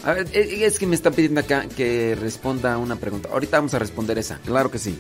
[0.03, 3.30] A ver, es que me está pidiendo acá que responda una pregunta.
[3.31, 4.97] Ahorita vamos a responder esa, claro que sí.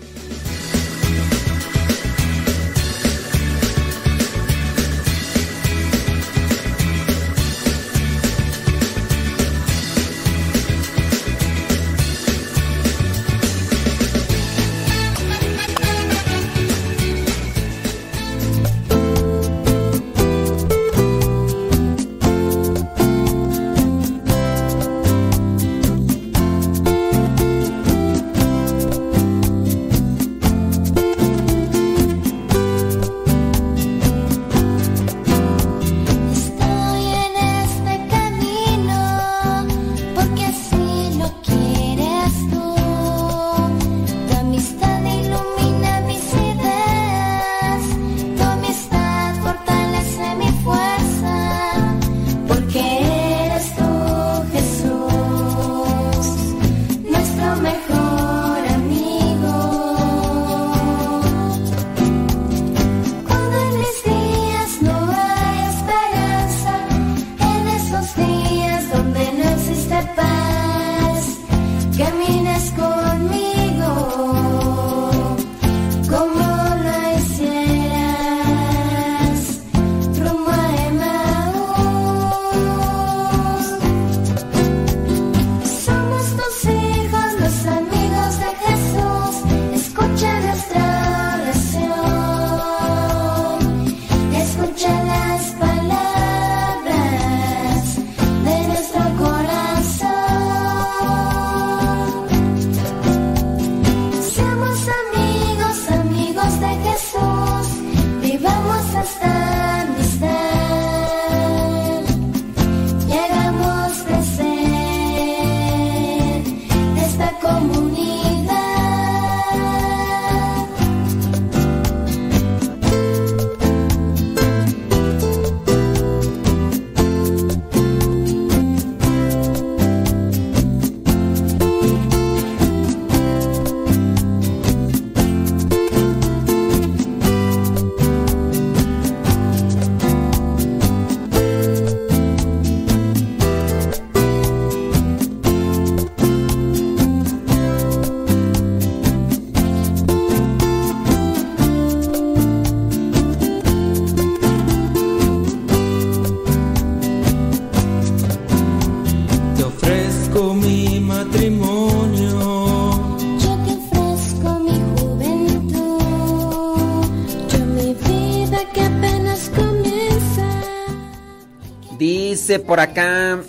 [172.43, 173.41] Dice por acá.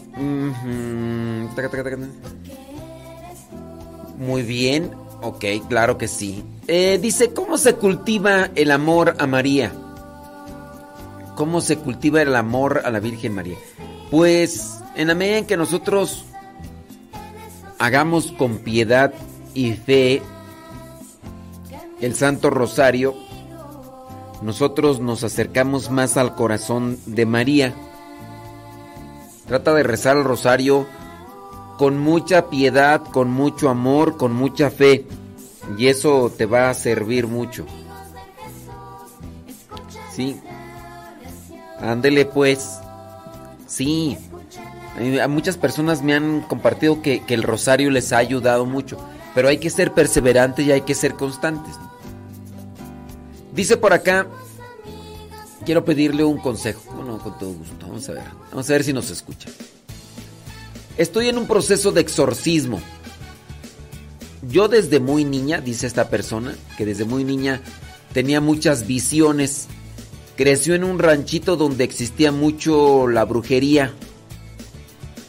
[4.16, 6.44] Muy bien, ok, claro que sí.
[6.68, 9.72] Eh, dice, ¿cómo se cultiva el amor a María?
[11.34, 13.56] ¿Cómo se cultiva el amor a la Virgen María?
[14.12, 16.24] Pues en la medida en que nosotros
[17.80, 19.12] hagamos con piedad
[19.54, 20.22] y fe
[22.00, 23.16] el Santo Rosario,
[24.40, 27.74] nosotros nos acercamos más al corazón de María.
[29.46, 30.86] Trata de rezar el rosario
[31.78, 35.06] con mucha piedad, con mucho amor, con mucha fe.
[35.78, 37.66] Y eso te va a servir mucho.
[40.12, 40.40] Sí.
[41.80, 42.78] Ándele pues.
[43.66, 44.16] Sí.
[44.98, 48.98] Eh, A muchas personas me han compartido que, que el rosario les ha ayudado mucho.
[49.34, 51.74] Pero hay que ser perseverantes y hay que ser constantes.
[53.52, 54.26] Dice por acá.
[55.64, 56.82] Quiero pedirle un consejo.
[57.18, 57.74] Con todo gusto.
[57.86, 58.24] Vamos a ver.
[58.50, 59.48] Vamos a ver si nos escucha.
[60.96, 62.80] Estoy en un proceso de exorcismo.
[64.48, 67.60] Yo desde muy niña, dice esta persona, que desde muy niña
[68.12, 69.66] tenía muchas visiones.
[70.36, 73.92] Creció en un ranchito donde existía mucho la brujería.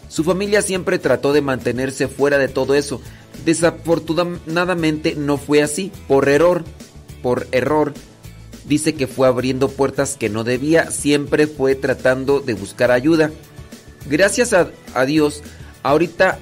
[0.10, 3.02] Su familia siempre trató de mantenerse fuera de todo eso.
[3.44, 6.64] Desafortunadamente no fue así, por error,
[7.22, 7.94] por error.
[8.68, 13.32] Dice que fue abriendo puertas que no debía, siempre fue tratando de buscar ayuda.
[14.10, 15.44] Gracias a, Dios,
[15.84, 16.40] ahorita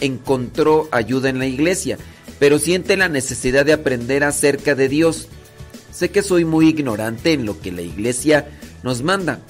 [0.00, 1.98] encontró ayuda en la iglesia,
[2.38, 5.28] pero siente la necesidad de aprender acerca de Dios.
[5.92, 8.48] Sé que soy muy ignorante en lo que la iglesia
[8.82, 9.40] nos manda.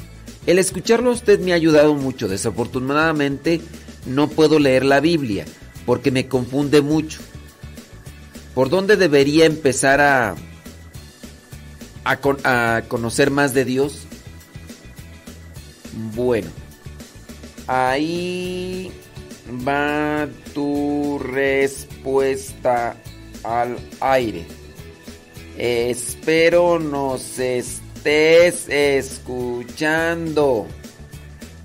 [0.47, 2.29] El escucharlo a usted me ha ayudado mucho.
[2.29, 3.61] Desafortunadamente
[4.05, 5.45] no puedo leer la Biblia
[5.87, 7.21] porque me confunde mucho.
[8.55, 10.37] ¿Por dónde debería empezar a,
[12.05, 14.01] a, con- a conocer más de Dios?
[16.15, 16.49] Bueno,
[17.67, 18.91] ahí
[19.67, 22.97] va tu respuesta
[23.43, 24.47] al aire.
[25.57, 30.67] Espero nos estés escuchando.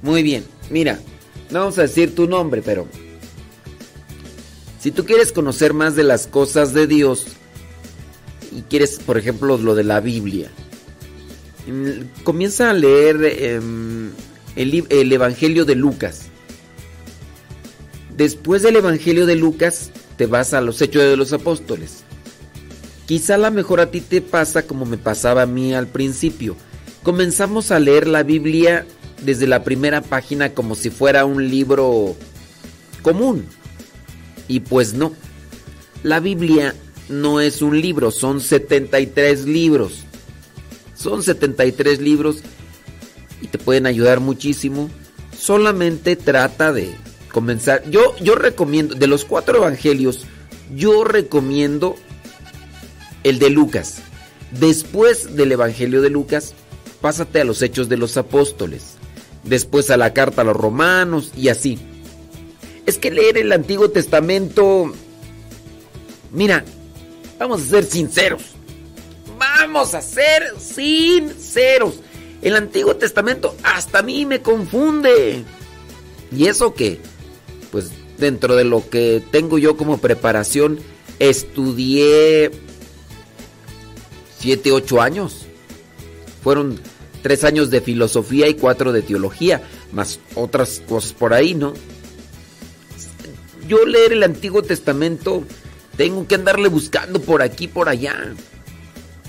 [0.01, 0.99] Muy bien, mira,
[1.49, 2.87] no vamos a decir tu nombre, pero
[4.79, 7.25] si tú quieres conocer más de las cosas de Dios
[8.51, 10.49] y quieres, por ejemplo, lo de la Biblia,
[11.67, 14.11] mm, comienza a leer em,
[14.55, 16.27] el, el Evangelio de Lucas.
[18.15, 22.03] Después del Evangelio de Lucas, te vas a los Hechos de los Apóstoles.
[23.05, 26.55] Quizá a lo mejor a ti te pasa como me pasaba a mí al principio.
[27.03, 28.85] Comenzamos a leer la Biblia
[29.23, 32.15] desde la primera página como si fuera un libro
[33.01, 33.45] común.
[34.47, 35.13] Y pues no.
[36.03, 36.75] La Biblia
[37.09, 40.05] no es un libro, son 73 libros.
[40.95, 42.37] Son 73 libros
[43.41, 44.89] y te pueden ayudar muchísimo.
[45.37, 46.93] Solamente trata de
[47.31, 47.89] comenzar.
[47.89, 50.25] Yo, yo recomiendo, de los cuatro evangelios,
[50.75, 51.95] yo recomiendo
[53.23, 54.01] el de Lucas.
[54.51, 56.53] Después del evangelio de Lucas,
[57.01, 58.95] pásate a los hechos de los apóstoles.
[59.43, 61.79] Después a la carta a los romanos y así.
[62.85, 64.91] Es que leer el Antiguo Testamento...
[66.31, 66.63] Mira,
[67.39, 68.43] vamos a ser sinceros.
[69.39, 71.95] Vamos a ser sinceros.
[72.41, 75.43] El Antiguo Testamento hasta a mí me confunde.
[76.35, 76.99] Y eso que,
[77.71, 80.79] pues dentro de lo que tengo yo como preparación,
[81.17, 82.51] estudié
[84.39, 85.45] 7, 8 años.
[86.43, 86.79] Fueron
[87.23, 89.61] 3 años de filosofía y 4 de teología,
[89.91, 91.73] más otras cosas por ahí, ¿no?
[93.67, 95.43] Yo leer el Antiguo Testamento
[95.99, 98.33] tengo que andarle buscando por aquí, por allá.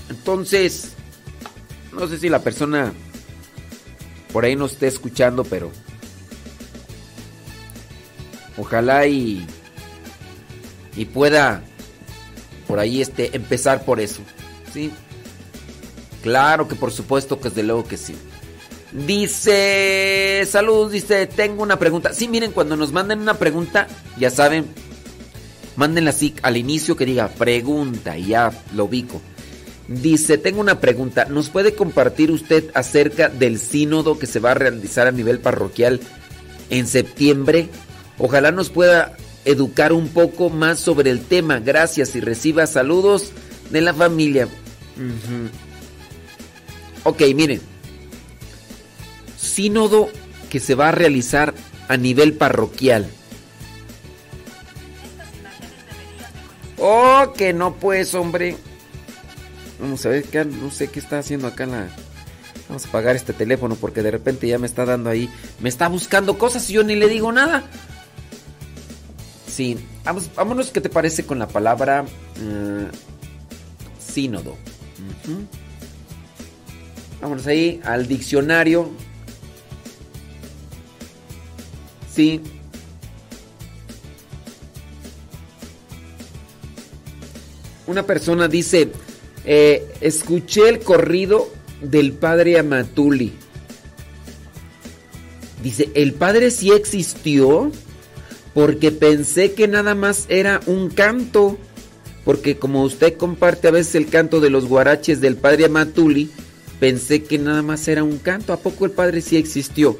[0.09, 0.93] Entonces,
[1.91, 2.93] no sé si la persona
[4.31, 5.69] por ahí nos esté escuchando, pero
[8.55, 9.45] Ojalá y,
[10.95, 11.61] y pueda
[12.69, 14.21] por ahí este, empezar por eso.
[14.71, 14.93] ¿Sí?
[16.23, 18.15] Claro que por supuesto que desde luego que sí.
[18.93, 22.13] Dice, saludos, dice, tengo una pregunta.
[22.13, 24.67] Sí, miren, cuando nos manden una pregunta, ya saben,
[25.81, 29.19] mándenla así al inicio que diga pregunta y ya lo ubico.
[29.87, 31.25] Dice, tengo una pregunta.
[31.25, 35.99] ¿Nos puede compartir usted acerca del sínodo que se va a realizar a nivel parroquial
[36.69, 37.67] en septiembre?
[38.19, 41.59] Ojalá nos pueda educar un poco más sobre el tema.
[41.59, 43.31] Gracias y reciba saludos
[43.71, 44.47] de la familia.
[47.05, 47.59] Ok, miren.
[49.35, 50.11] Sínodo
[50.51, 51.55] que se va a realizar
[51.87, 53.07] a nivel parroquial.
[56.83, 58.57] Oh, que no pues, hombre.
[59.79, 61.87] Vamos a ver, qué, no sé qué está haciendo acá la...
[62.67, 65.29] Vamos a apagar este teléfono porque de repente ya me está dando ahí...
[65.59, 67.63] Me está buscando cosas y yo ni le digo nada.
[69.47, 72.03] Sí, vamos, vámonos, ¿qué te parece con la palabra
[72.37, 72.87] eh,
[73.99, 74.57] sínodo?
[77.21, 78.89] Vámonos ahí al diccionario.
[82.11, 82.41] Sí.
[87.91, 88.87] Una persona dice,
[89.43, 93.33] eh, escuché el corrido del padre Amatuli.
[95.61, 97.69] Dice, ¿el padre sí existió?
[98.53, 101.57] Porque pensé que nada más era un canto.
[102.23, 106.31] Porque como usted comparte a veces el canto de los guaraches del padre Amatuli,
[106.79, 108.53] pensé que nada más era un canto.
[108.53, 109.97] ¿A poco el padre sí existió?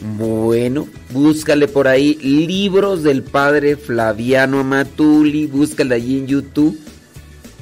[0.00, 6.78] Bueno, búscale por ahí libros del padre Flaviano Amatuli, búscale allí en YouTube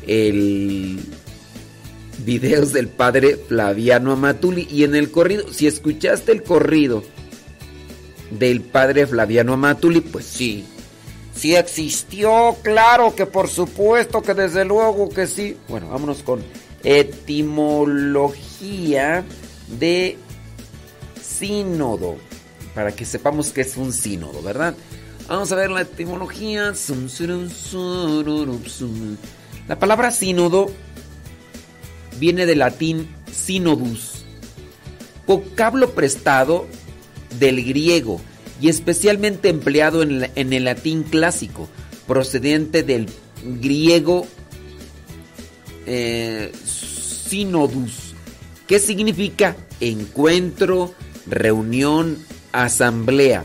[0.06, 0.98] el
[2.24, 7.02] videos del padre Flaviano Amatuli y en el corrido, si escuchaste el corrido
[8.30, 10.64] del padre Flaviano Amatuli, pues sí,
[11.34, 15.56] sí existió, claro que por supuesto que desde luego que sí.
[15.68, 16.40] Bueno, vámonos con
[16.82, 19.24] etimología
[19.78, 20.16] de
[21.38, 22.16] sínodo,
[22.74, 24.74] para que sepamos que es un sínodo, ¿verdad?
[25.28, 26.72] Vamos a ver la etimología.
[29.68, 30.70] La palabra sínodo
[32.18, 34.24] viene del latín synodus,
[35.26, 36.66] vocablo prestado
[37.38, 38.20] del griego
[38.60, 41.68] y especialmente empleado en, el latín clásico,
[42.06, 43.08] procedente del
[43.60, 44.26] griego
[45.86, 48.14] eh, synodus,
[48.66, 50.94] que significa encuentro,
[51.26, 52.18] reunión,
[52.52, 53.44] asamblea.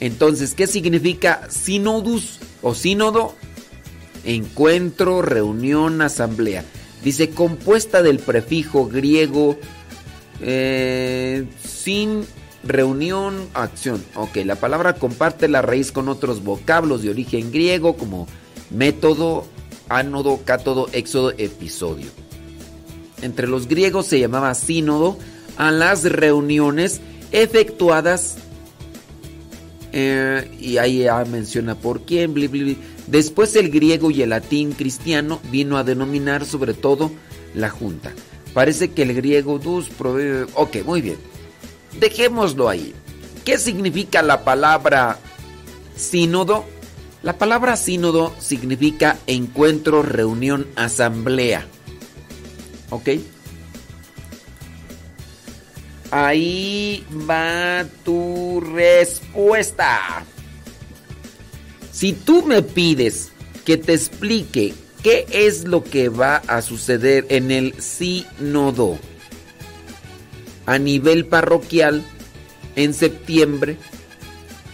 [0.00, 3.34] Entonces, ¿qué significa synodus o sínodo?
[4.24, 6.64] Encuentro, reunión, asamblea.
[7.02, 9.58] Dice, compuesta del prefijo griego
[10.40, 12.26] eh, sin
[12.64, 14.02] reunión, acción.
[14.14, 18.26] Ok, la palabra comparte la raíz con otros vocablos de origen griego como
[18.70, 19.46] método,
[19.88, 22.10] ánodo, cátodo, éxodo, episodio.
[23.22, 25.18] Entre los griegos se llamaba sínodo
[25.56, 27.00] a las reuniones
[27.32, 28.36] efectuadas
[29.92, 32.34] eh, y ahí ya menciona por quién.
[33.06, 37.12] Después el griego y el latín cristiano vino a denominar sobre todo
[37.54, 38.12] la junta.
[38.52, 39.88] Parece que el griego dus.
[40.54, 41.16] Ok, muy bien.
[41.98, 42.94] Dejémoslo ahí.
[43.44, 45.18] ¿Qué significa la palabra
[45.96, 46.64] sínodo?
[47.22, 51.66] La palabra sínodo significa encuentro, reunión, asamblea.
[52.90, 53.10] ¿Ok?
[56.16, 60.24] Ahí va tu respuesta.
[61.90, 63.32] Si tú me pides
[63.64, 68.96] que te explique qué es lo que va a suceder en el sínodo
[70.66, 72.04] a nivel parroquial
[72.76, 73.76] en septiembre,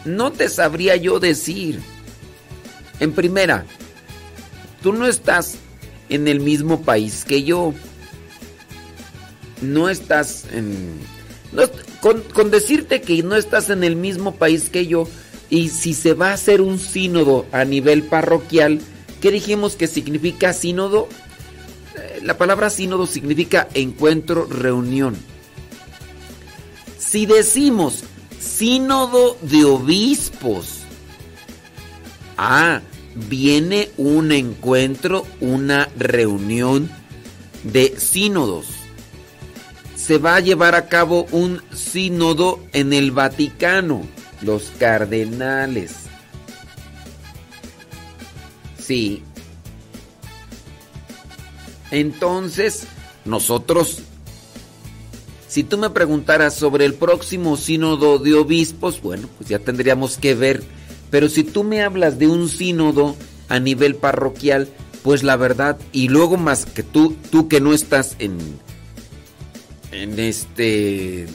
[0.04, 1.80] no te sabría yo decir.
[3.00, 3.64] En primera,
[4.82, 5.54] tú no estás
[6.10, 7.72] en el mismo país que yo.
[9.62, 11.19] No estás en...
[12.00, 15.08] con, con decirte que no estás en el mismo país que yo
[15.50, 18.80] y si se va a hacer un sínodo a nivel parroquial,
[19.20, 21.08] ¿qué dijimos que significa sínodo?
[21.96, 25.16] Eh, La palabra sínodo significa encuentro, reunión.
[26.98, 28.04] Si decimos
[28.38, 30.82] sínodo de obispos,
[32.38, 32.80] ah,
[33.28, 36.88] viene un encuentro, una reunión
[37.64, 38.66] de sínodos.
[40.10, 44.02] Se va a llevar a cabo un sínodo en el Vaticano,
[44.42, 45.92] los cardenales.
[48.76, 49.22] Sí.
[51.92, 52.88] Entonces,
[53.24, 54.02] nosotros
[55.46, 60.34] Si tú me preguntaras sobre el próximo sínodo de obispos, bueno, pues ya tendríamos que
[60.34, 60.64] ver.
[61.12, 63.14] Pero si tú me hablas de un sínodo
[63.48, 64.66] a nivel parroquial,
[65.04, 68.38] pues la verdad, y luego más que tú, tú que no estás en,
[69.92, 71.26] en este,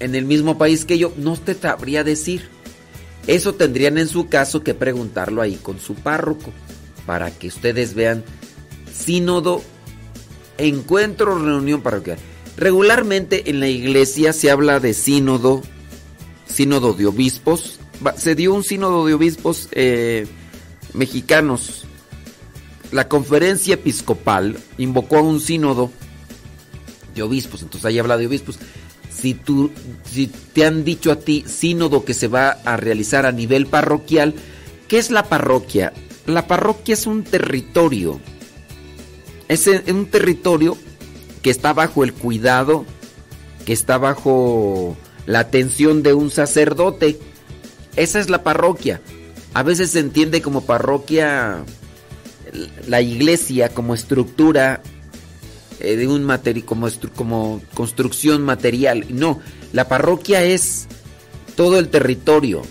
[0.00, 2.48] en el mismo país que yo, no te sabría decir.
[3.26, 6.52] Eso tendrían en su caso que preguntarlo ahí con su párroco,
[7.06, 8.24] para que ustedes vean
[8.92, 9.62] sínodo,
[10.58, 12.18] encuentro, reunión parroquial.
[12.56, 15.62] Regularmente en la iglesia se habla de sínodo,
[16.46, 17.80] sínodo de obispos.
[18.16, 20.26] Se dio un sínodo de obispos eh,
[20.92, 21.86] mexicanos.
[22.92, 25.90] La conferencia episcopal invocó a un sínodo
[27.14, 28.58] de obispos, entonces ahí habla de obispos.
[29.10, 29.70] Si, tú,
[30.04, 34.34] si te han dicho a ti sínodo que se va a realizar a nivel parroquial,
[34.88, 35.92] ¿qué es la parroquia?
[36.26, 38.20] La parroquia es un territorio.
[39.48, 40.76] Es en- un territorio
[41.42, 42.84] que está bajo el cuidado,
[43.64, 47.18] que está bajo la atención de un sacerdote.
[47.96, 49.00] Esa es la parroquia.
[49.52, 51.64] A veces se entiende como parroquia
[52.88, 54.82] la iglesia como estructura
[55.80, 59.06] eh, de un materi como, como construcción material.
[59.08, 59.40] No,
[59.72, 60.86] la parroquia es
[61.56, 62.62] todo el territorio.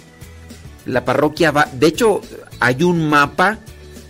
[0.86, 2.22] La parroquia va, de hecho,
[2.60, 3.60] hay un mapa.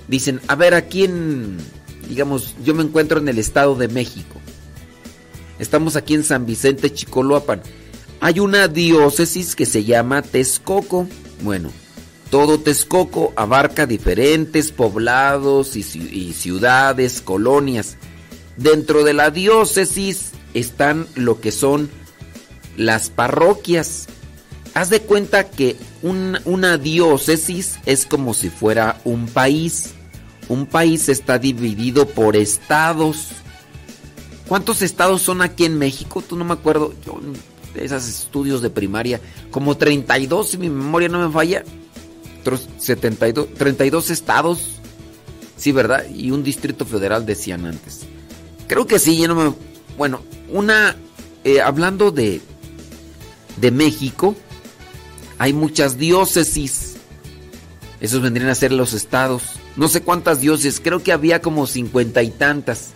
[0.07, 1.57] Dicen, a ver, aquí en,
[2.07, 4.39] digamos, yo me encuentro en el Estado de México.
[5.59, 7.61] Estamos aquí en San Vicente, Chicoloapan.
[8.19, 11.07] Hay una diócesis que se llama Texcoco.
[11.41, 11.71] Bueno,
[12.29, 17.97] todo Texcoco abarca diferentes poblados y ciudades, colonias.
[18.57, 21.89] Dentro de la diócesis están lo que son
[22.77, 24.07] las parroquias.
[24.73, 29.91] Haz de cuenta que un- una diócesis es como si fuera un país.
[30.49, 33.27] Un país está dividido por estados.
[34.47, 36.21] ¿Cuántos estados son aquí en México?
[36.27, 36.93] Tú no me acuerdo.
[37.05, 37.19] Yo,
[37.73, 39.19] de esos estudios de primaria,
[39.51, 41.63] como 32, si mi memoria no me falla.
[42.41, 44.79] Otros 72, 32 estados.
[45.55, 46.05] Sí, ¿verdad?
[46.13, 48.01] Y un distrito federal decían antes.
[48.73, 49.53] Creo que sí, ya no me.
[49.99, 50.95] Bueno, una.
[51.43, 52.41] eh, hablando de.
[53.57, 54.35] de México,
[55.37, 56.95] hay muchas diócesis.
[58.01, 59.43] Esos vendrían a ser los estados.
[59.75, 62.93] No sé cuántas diócesis, creo que había como cincuenta y tantas.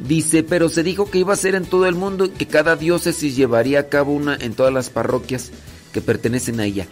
[0.00, 2.74] Dice, pero se dijo que iba a ser en todo el mundo y que cada
[2.74, 5.52] diócesis llevaría a cabo una en todas las parroquias
[5.92, 6.88] que pertenecen a ella.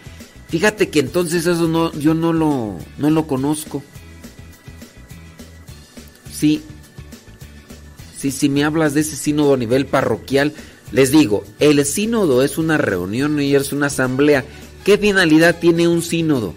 [0.47, 3.83] Fíjate que entonces eso no, yo no lo, no lo conozco.
[6.33, 6.61] Sí,
[8.17, 10.53] sí, si me hablas de ese sínodo a nivel parroquial,
[10.91, 14.43] les digo, el sínodo es una reunión y es una asamblea.
[14.83, 16.53] ¿Qué finalidad tiene un sínodo?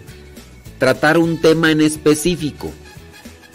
[0.79, 2.71] Tratar un tema en específico.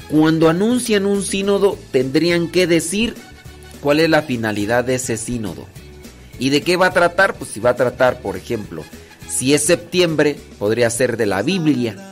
[0.09, 3.15] Cuando anuncian un sínodo, tendrían que decir
[3.81, 5.67] cuál es la finalidad de ese sínodo.
[6.39, 7.34] ¿Y de qué va a tratar?
[7.34, 8.84] Pues si va a tratar, por ejemplo,
[9.28, 12.11] si es septiembre, podría ser de la Biblia.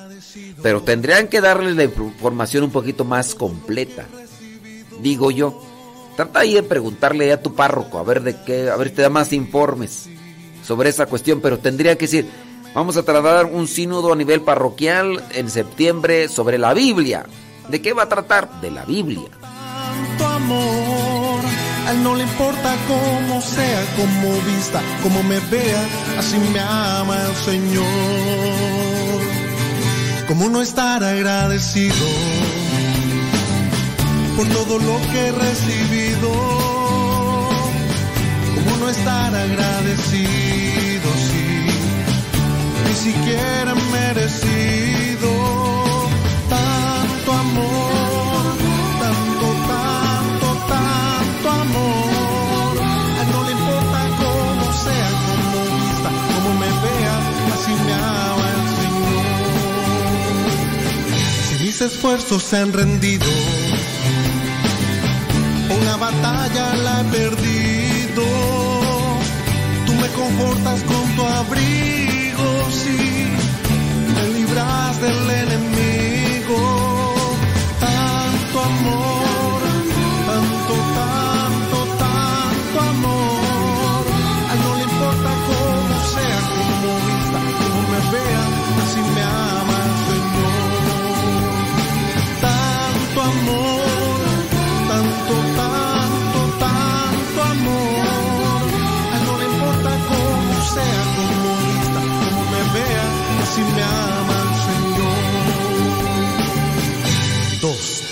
[0.63, 4.07] Pero tendrían que darle la información un poquito más completa.
[5.01, 5.63] Digo yo.
[6.17, 9.09] Trata ahí de preguntarle a tu párroco, a ver de qué, a ver te da
[9.09, 10.11] más informes
[10.63, 12.29] sobre esa cuestión, pero tendría que decir,
[12.75, 17.25] vamos a tratar un sínodo a nivel parroquial en septiembre sobre la Biblia.
[17.69, 18.61] ¿De qué va a tratar?
[18.61, 19.31] De la Biblia.
[20.19, 21.41] amor.
[22.03, 25.85] No le importa cómo sea, cómo vista, cómo me vea,
[26.19, 28.80] así me ama el Señor.
[30.31, 32.07] ¿Cómo no estar agradecido
[34.37, 36.31] por todo lo que he recibido?
[38.55, 41.43] ¿Cómo no estar agradecido si
[42.87, 44.15] ni siquiera he
[61.81, 63.27] esfuerzos se han rendido,
[65.81, 68.25] una batalla la he perdido.
[69.87, 73.29] Tú me confortas con tu abrigo, sí,
[74.15, 76.59] me libras del enemigo.
[77.81, 79.20] Tanto amor,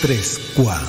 [0.08, 0.87] 3 cuadros.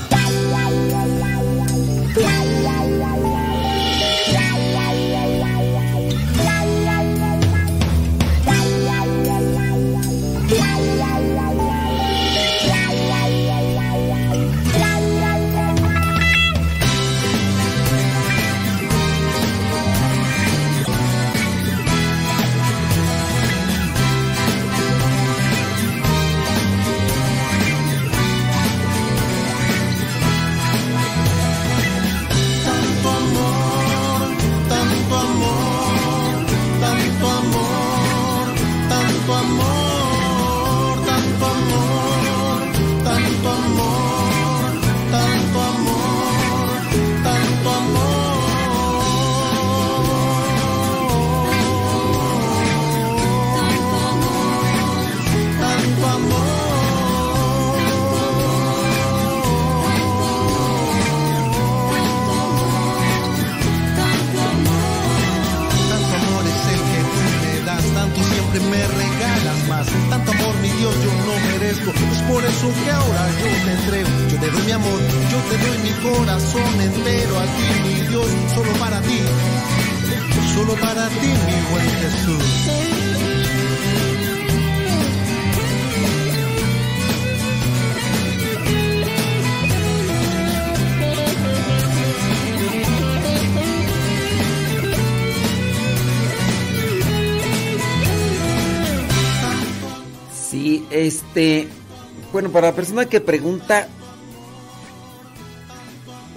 [102.52, 103.88] Para la persona que pregunta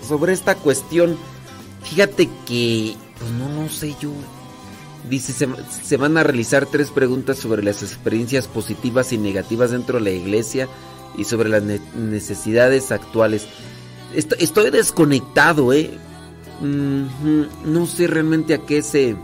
[0.07, 1.16] sobre esta cuestión,
[1.84, 2.97] fíjate que.
[3.18, 4.10] Pues no, no sé yo.
[5.08, 10.05] Dice, se, van a realizar tres preguntas sobre las experiencias positivas y negativas dentro de
[10.05, 10.68] la iglesia
[11.18, 13.47] y sobre las ne- necesidades actuales.
[14.15, 15.91] Esto- estoy desconectado, ¿eh?
[16.60, 19.16] No sé realmente a qué se.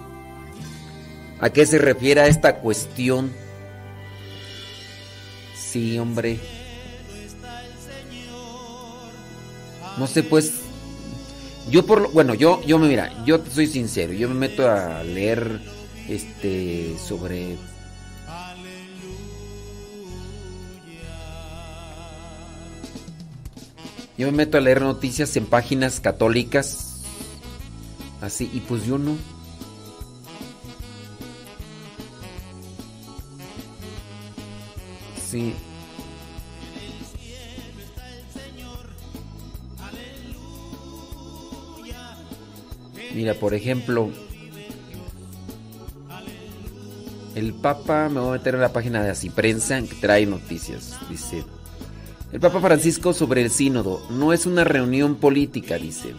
[1.40, 3.30] a qué se refiere esta cuestión.
[5.56, 6.40] Sí, hombre.
[9.98, 10.52] No sé, pues.
[11.70, 15.02] Yo por lo- bueno, yo yo me mira, yo soy sincero, yo me meto a
[15.04, 15.60] leer
[16.08, 17.56] este sobre
[24.16, 27.04] Yo me meto a leer noticias en páginas católicas
[28.20, 29.16] así y pues yo no.
[35.30, 35.54] Sí.
[43.14, 44.10] Mira, por ejemplo,
[47.34, 50.98] el Papa, me voy a meter en la página de Así Prensa que trae noticias.
[51.08, 51.44] Dice,
[52.32, 56.14] el Papa Francisco sobre el sínodo, no es una reunión política, dice.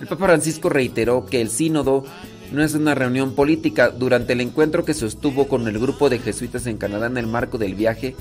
[0.00, 2.04] El Papa Francisco reiteró que el sínodo
[2.52, 3.90] no es una reunión política.
[3.90, 7.58] Durante el encuentro que sostuvo con el grupo de jesuitas en Canadá en el marco
[7.58, 8.16] del viaje,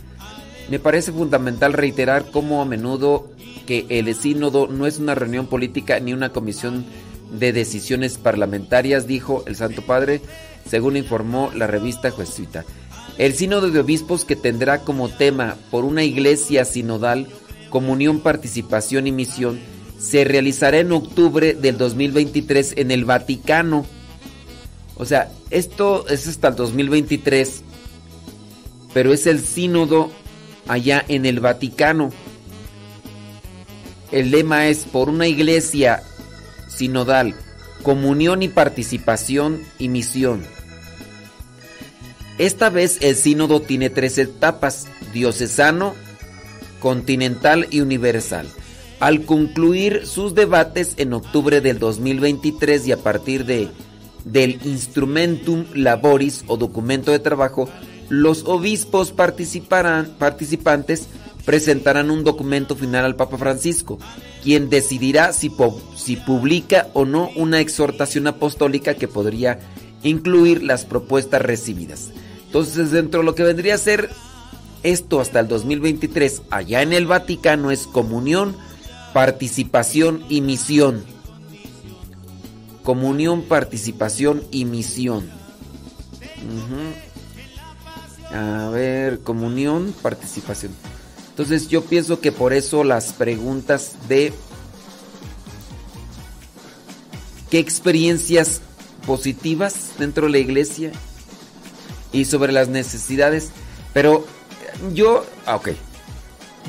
[0.70, 3.30] me parece fundamental reiterar cómo a menudo
[3.66, 6.86] que el sínodo no es una reunión política ni una comisión
[7.32, 10.22] de decisiones parlamentarias, dijo el Santo Padre,
[10.70, 12.66] según informó la revista jesuita.
[13.18, 17.28] El sínodo de obispos que tendrá como tema por una iglesia sinodal,
[17.70, 19.60] comunión, participación y misión,
[20.00, 23.86] se realizará en octubre del 2023 en el Vaticano.
[24.96, 27.64] O sea, esto es hasta el 2023,
[28.94, 30.12] pero es el sínodo
[30.68, 32.12] allá en el Vaticano.
[34.12, 36.04] El lema es por una iglesia
[36.82, 37.36] sinodal,
[37.84, 40.42] comunión y participación y misión.
[42.40, 45.94] Esta vez el sínodo tiene tres etapas, diocesano,
[46.80, 48.48] continental y universal.
[49.00, 53.70] Al concluir sus debates en octubre del 2023 y a partir de
[54.26, 57.70] del Instrumentum Laboris o documento de trabajo,
[58.10, 61.10] los obispos participarán, participantes
[61.46, 64.00] presentarán un documento final al Papa Francisco,
[64.44, 65.52] quien decidirá si,
[65.96, 69.60] si publica o no una exhortación apostólica que podría
[70.04, 72.12] incluir las propuestas recibidas.
[72.46, 74.10] Entonces, dentro de lo que vendría a ser
[74.84, 78.56] esto hasta el 2023, allá en el Vaticano es comunión,
[79.14, 81.04] participación y misión.
[82.84, 85.30] Comunión, participación y misión.
[88.34, 90.72] A ver, comunión, participación.
[91.42, 94.32] Entonces yo pienso que por eso las preguntas de
[97.50, 98.62] qué experiencias
[99.08, 100.92] positivas dentro de la iglesia
[102.12, 103.50] y sobre las necesidades,
[103.92, 104.24] pero
[104.94, 105.70] yo, ah, ok,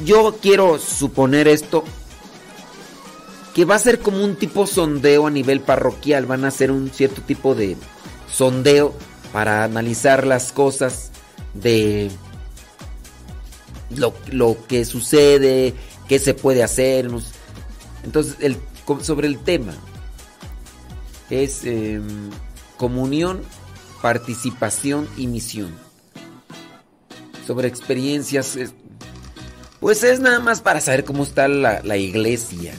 [0.06, 1.84] yo quiero suponer esto
[3.54, 6.90] que va a ser como un tipo sondeo a nivel parroquial, van a hacer un
[6.90, 7.76] cierto tipo de
[8.26, 8.94] sondeo
[9.34, 11.10] para analizar las cosas
[11.52, 12.10] de
[13.96, 15.74] lo, lo que sucede,
[16.08, 17.08] qué se puede hacer.
[18.04, 18.56] Entonces, el,
[19.02, 19.74] sobre el tema
[21.30, 22.30] es em,
[22.76, 23.42] comunión,
[24.02, 25.72] participación y misión.
[27.46, 28.74] Sobre experiencias, es-
[29.80, 32.72] pues es nada más para saber cómo está la, la iglesia.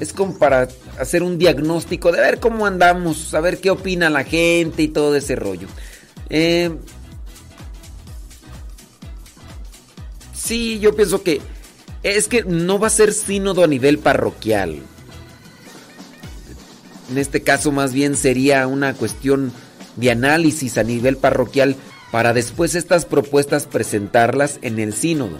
[0.00, 4.82] Es como para hacer un diagnóstico de ver cómo andamos, saber qué opina la gente
[4.82, 5.68] y todo ese rollo.
[6.30, 6.70] Eh,
[10.34, 11.40] sí, yo pienso que
[12.02, 14.82] es que no va a ser sínodo a nivel parroquial.
[17.10, 19.52] En este caso más bien sería una cuestión
[19.96, 21.76] de análisis a nivel parroquial
[22.10, 25.38] para después estas propuestas presentarlas en el sínodo.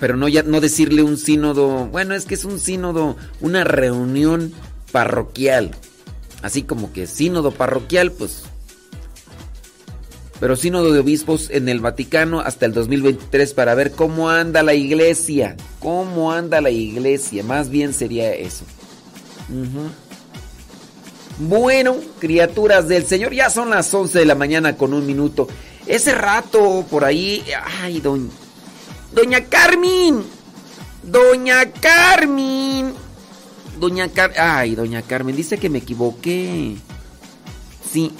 [0.00, 4.52] Pero no ya no decirle un sínodo, bueno, es que es un sínodo, una reunión
[4.90, 5.70] parroquial.
[6.42, 8.44] Así como que sínodo parroquial, pues
[10.40, 14.72] pero sínodo de obispos en el Vaticano hasta el 2023 para ver cómo anda la
[14.72, 18.64] iglesia, cómo anda la iglesia, más bien sería eso.
[21.40, 25.46] Bueno, criaturas del Señor, ya son las 11 de la mañana con un minuto.
[25.86, 27.44] Ese rato por ahí,
[27.82, 28.30] ay, doña,
[29.12, 30.22] doña Carmen,
[31.02, 32.94] doña Carmen,
[33.78, 36.76] doña Car, ay, doña Carmen, dice que me equivoqué.
[37.90, 38.12] Sí,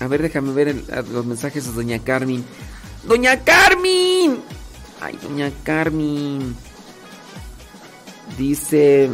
[0.00, 0.74] a ver, déjame ver
[1.12, 2.44] los mensajes de doña Carmen.
[3.04, 4.40] Doña Carmen,
[5.00, 6.56] ay, doña Carmen,
[8.38, 9.10] dice,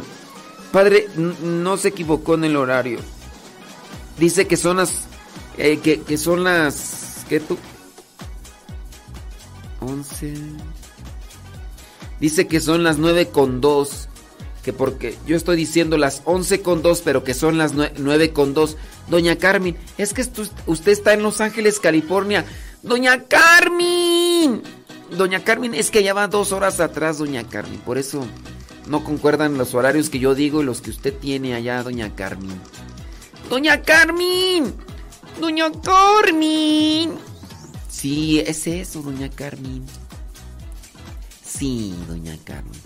[0.73, 3.01] padre, no se equivocó en el horario.
[4.19, 5.07] Dice que son las.
[5.59, 7.25] eh, que, que son las.
[7.29, 7.57] ¿Qué tú?
[9.81, 10.35] 11.
[12.21, 14.09] Dice que son las 9 con 2.
[14.63, 18.55] Que porque yo estoy diciendo las 11 con 2, pero que son las 9 con
[18.55, 18.77] 2.
[19.09, 20.23] Doña Carmen, es que
[20.67, 22.45] usted está en Los Ángeles, California.
[22.83, 24.63] Doña Carmen.
[25.17, 27.79] Doña Carmen, es que ya va dos horas atrás, doña Carmen.
[27.79, 28.27] Por eso
[28.89, 32.61] no concuerdan los horarios que yo digo y los que usted tiene allá, doña Carmen.
[33.49, 34.75] Doña Carmen.
[35.41, 37.15] Doña Carmen.
[37.89, 39.87] Sí, es eso, doña Carmen.
[41.59, 42.81] Sí, doña Carmen.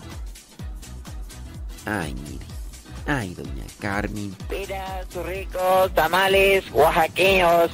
[1.85, 2.47] Ay, mire.
[3.07, 4.35] Ay, doña Carmen.
[4.51, 7.71] Mira sus ricos tamales oaxaqueños.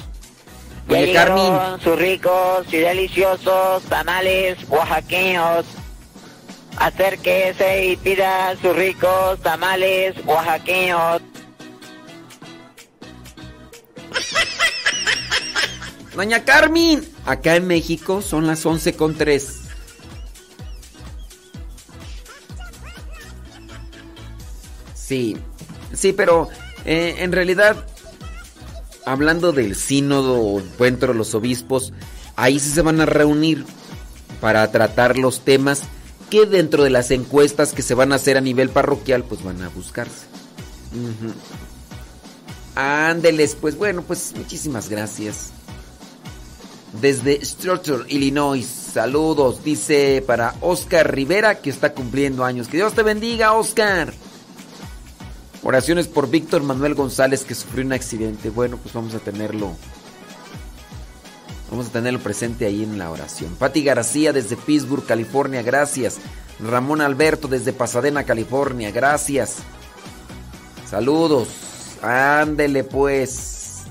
[0.89, 1.81] Ya Doña Carmen.
[1.85, 5.67] sus ricos y deliciosos tamales oaxaqueños.
[6.79, 11.21] Acérquese y pida sus ricos tamales oaxaqueños.
[16.17, 17.07] Doña Carmen.
[17.27, 19.58] Acá en México son las 11 con 3.
[25.09, 25.39] Sí,
[25.95, 26.51] sí, pero
[26.85, 27.87] eh, en realidad,
[29.07, 31.95] hablando del sínodo o encuentro de los obispos,
[32.37, 33.65] ahí sí se van a reunir
[34.43, 35.81] para tratar los temas
[36.29, 39.63] que dentro de las encuestas que se van a hacer a nivel parroquial, pues van
[39.63, 40.27] a buscarse.
[40.93, 41.33] Ujú.
[42.75, 45.53] Ándeles, pues bueno, pues muchísimas gracias.
[47.01, 52.69] Desde Structure, Illinois, saludos, dice para Oscar Rivera que está cumpliendo años.
[52.69, 54.13] Que Dios te bendiga, Oscar.
[55.69, 58.49] Oraciones por Víctor Manuel González que sufrió un accidente.
[58.49, 59.77] Bueno, pues vamos a tenerlo.
[61.71, 63.55] Vamos a tenerlo presente ahí en la oración.
[63.55, 66.21] Patti García desde Pittsburgh, California, gracias.
[66.59, 69.57] Ramón Alberto desde Pasadena, California, gracias.
[70.89, 71.49] Saludos.
[72.01, 73.83] Ándele pues.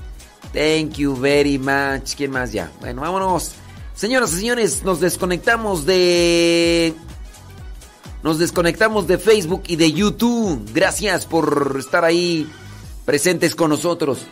[0.52, 2.16] Thank you very much.
[2.16, 2.72] ¿Quién más ya?
[2.80, 3.52] Bueno, vámonos.
[3.94, 6.92] Señoras y señores, nos desconectamos de...
[8.22, 10.68] Nos desconectamos de Facebook y de YouTube.
[10.74, 12.50] Gracias por estar ahí
[13.04, 14.26] presentes con nosotros.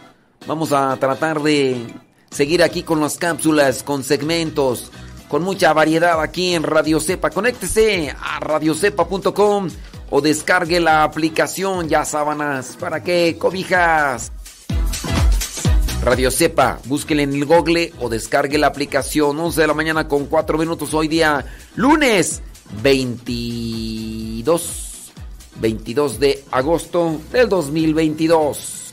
[0.47, 1.87] Vamos a tratar de
[2.31, 4.91] seguir aquí con las cápsulas, con segmentos,
[5.29, 7.31] con mucha variedad aquí en Radio Cepa.
[7.31, 9.69] Conéctese a radiocepa.com
[10.11, 12.77] o descargue la aplicación Ya Sábanas.
[12.79, 13.37] ¿Para qué?
[13.39, 14.33] Cobijas.
[16.03, 20.27] Radio Cepa, búsquele en el Google o descargue la aplicación 11 de la mañana con
[20.27, 22.43] 4 minutos hoy día lunes
[22.83, 24.87] 22
[25.61, 28.93] 22 de agosto del 2022.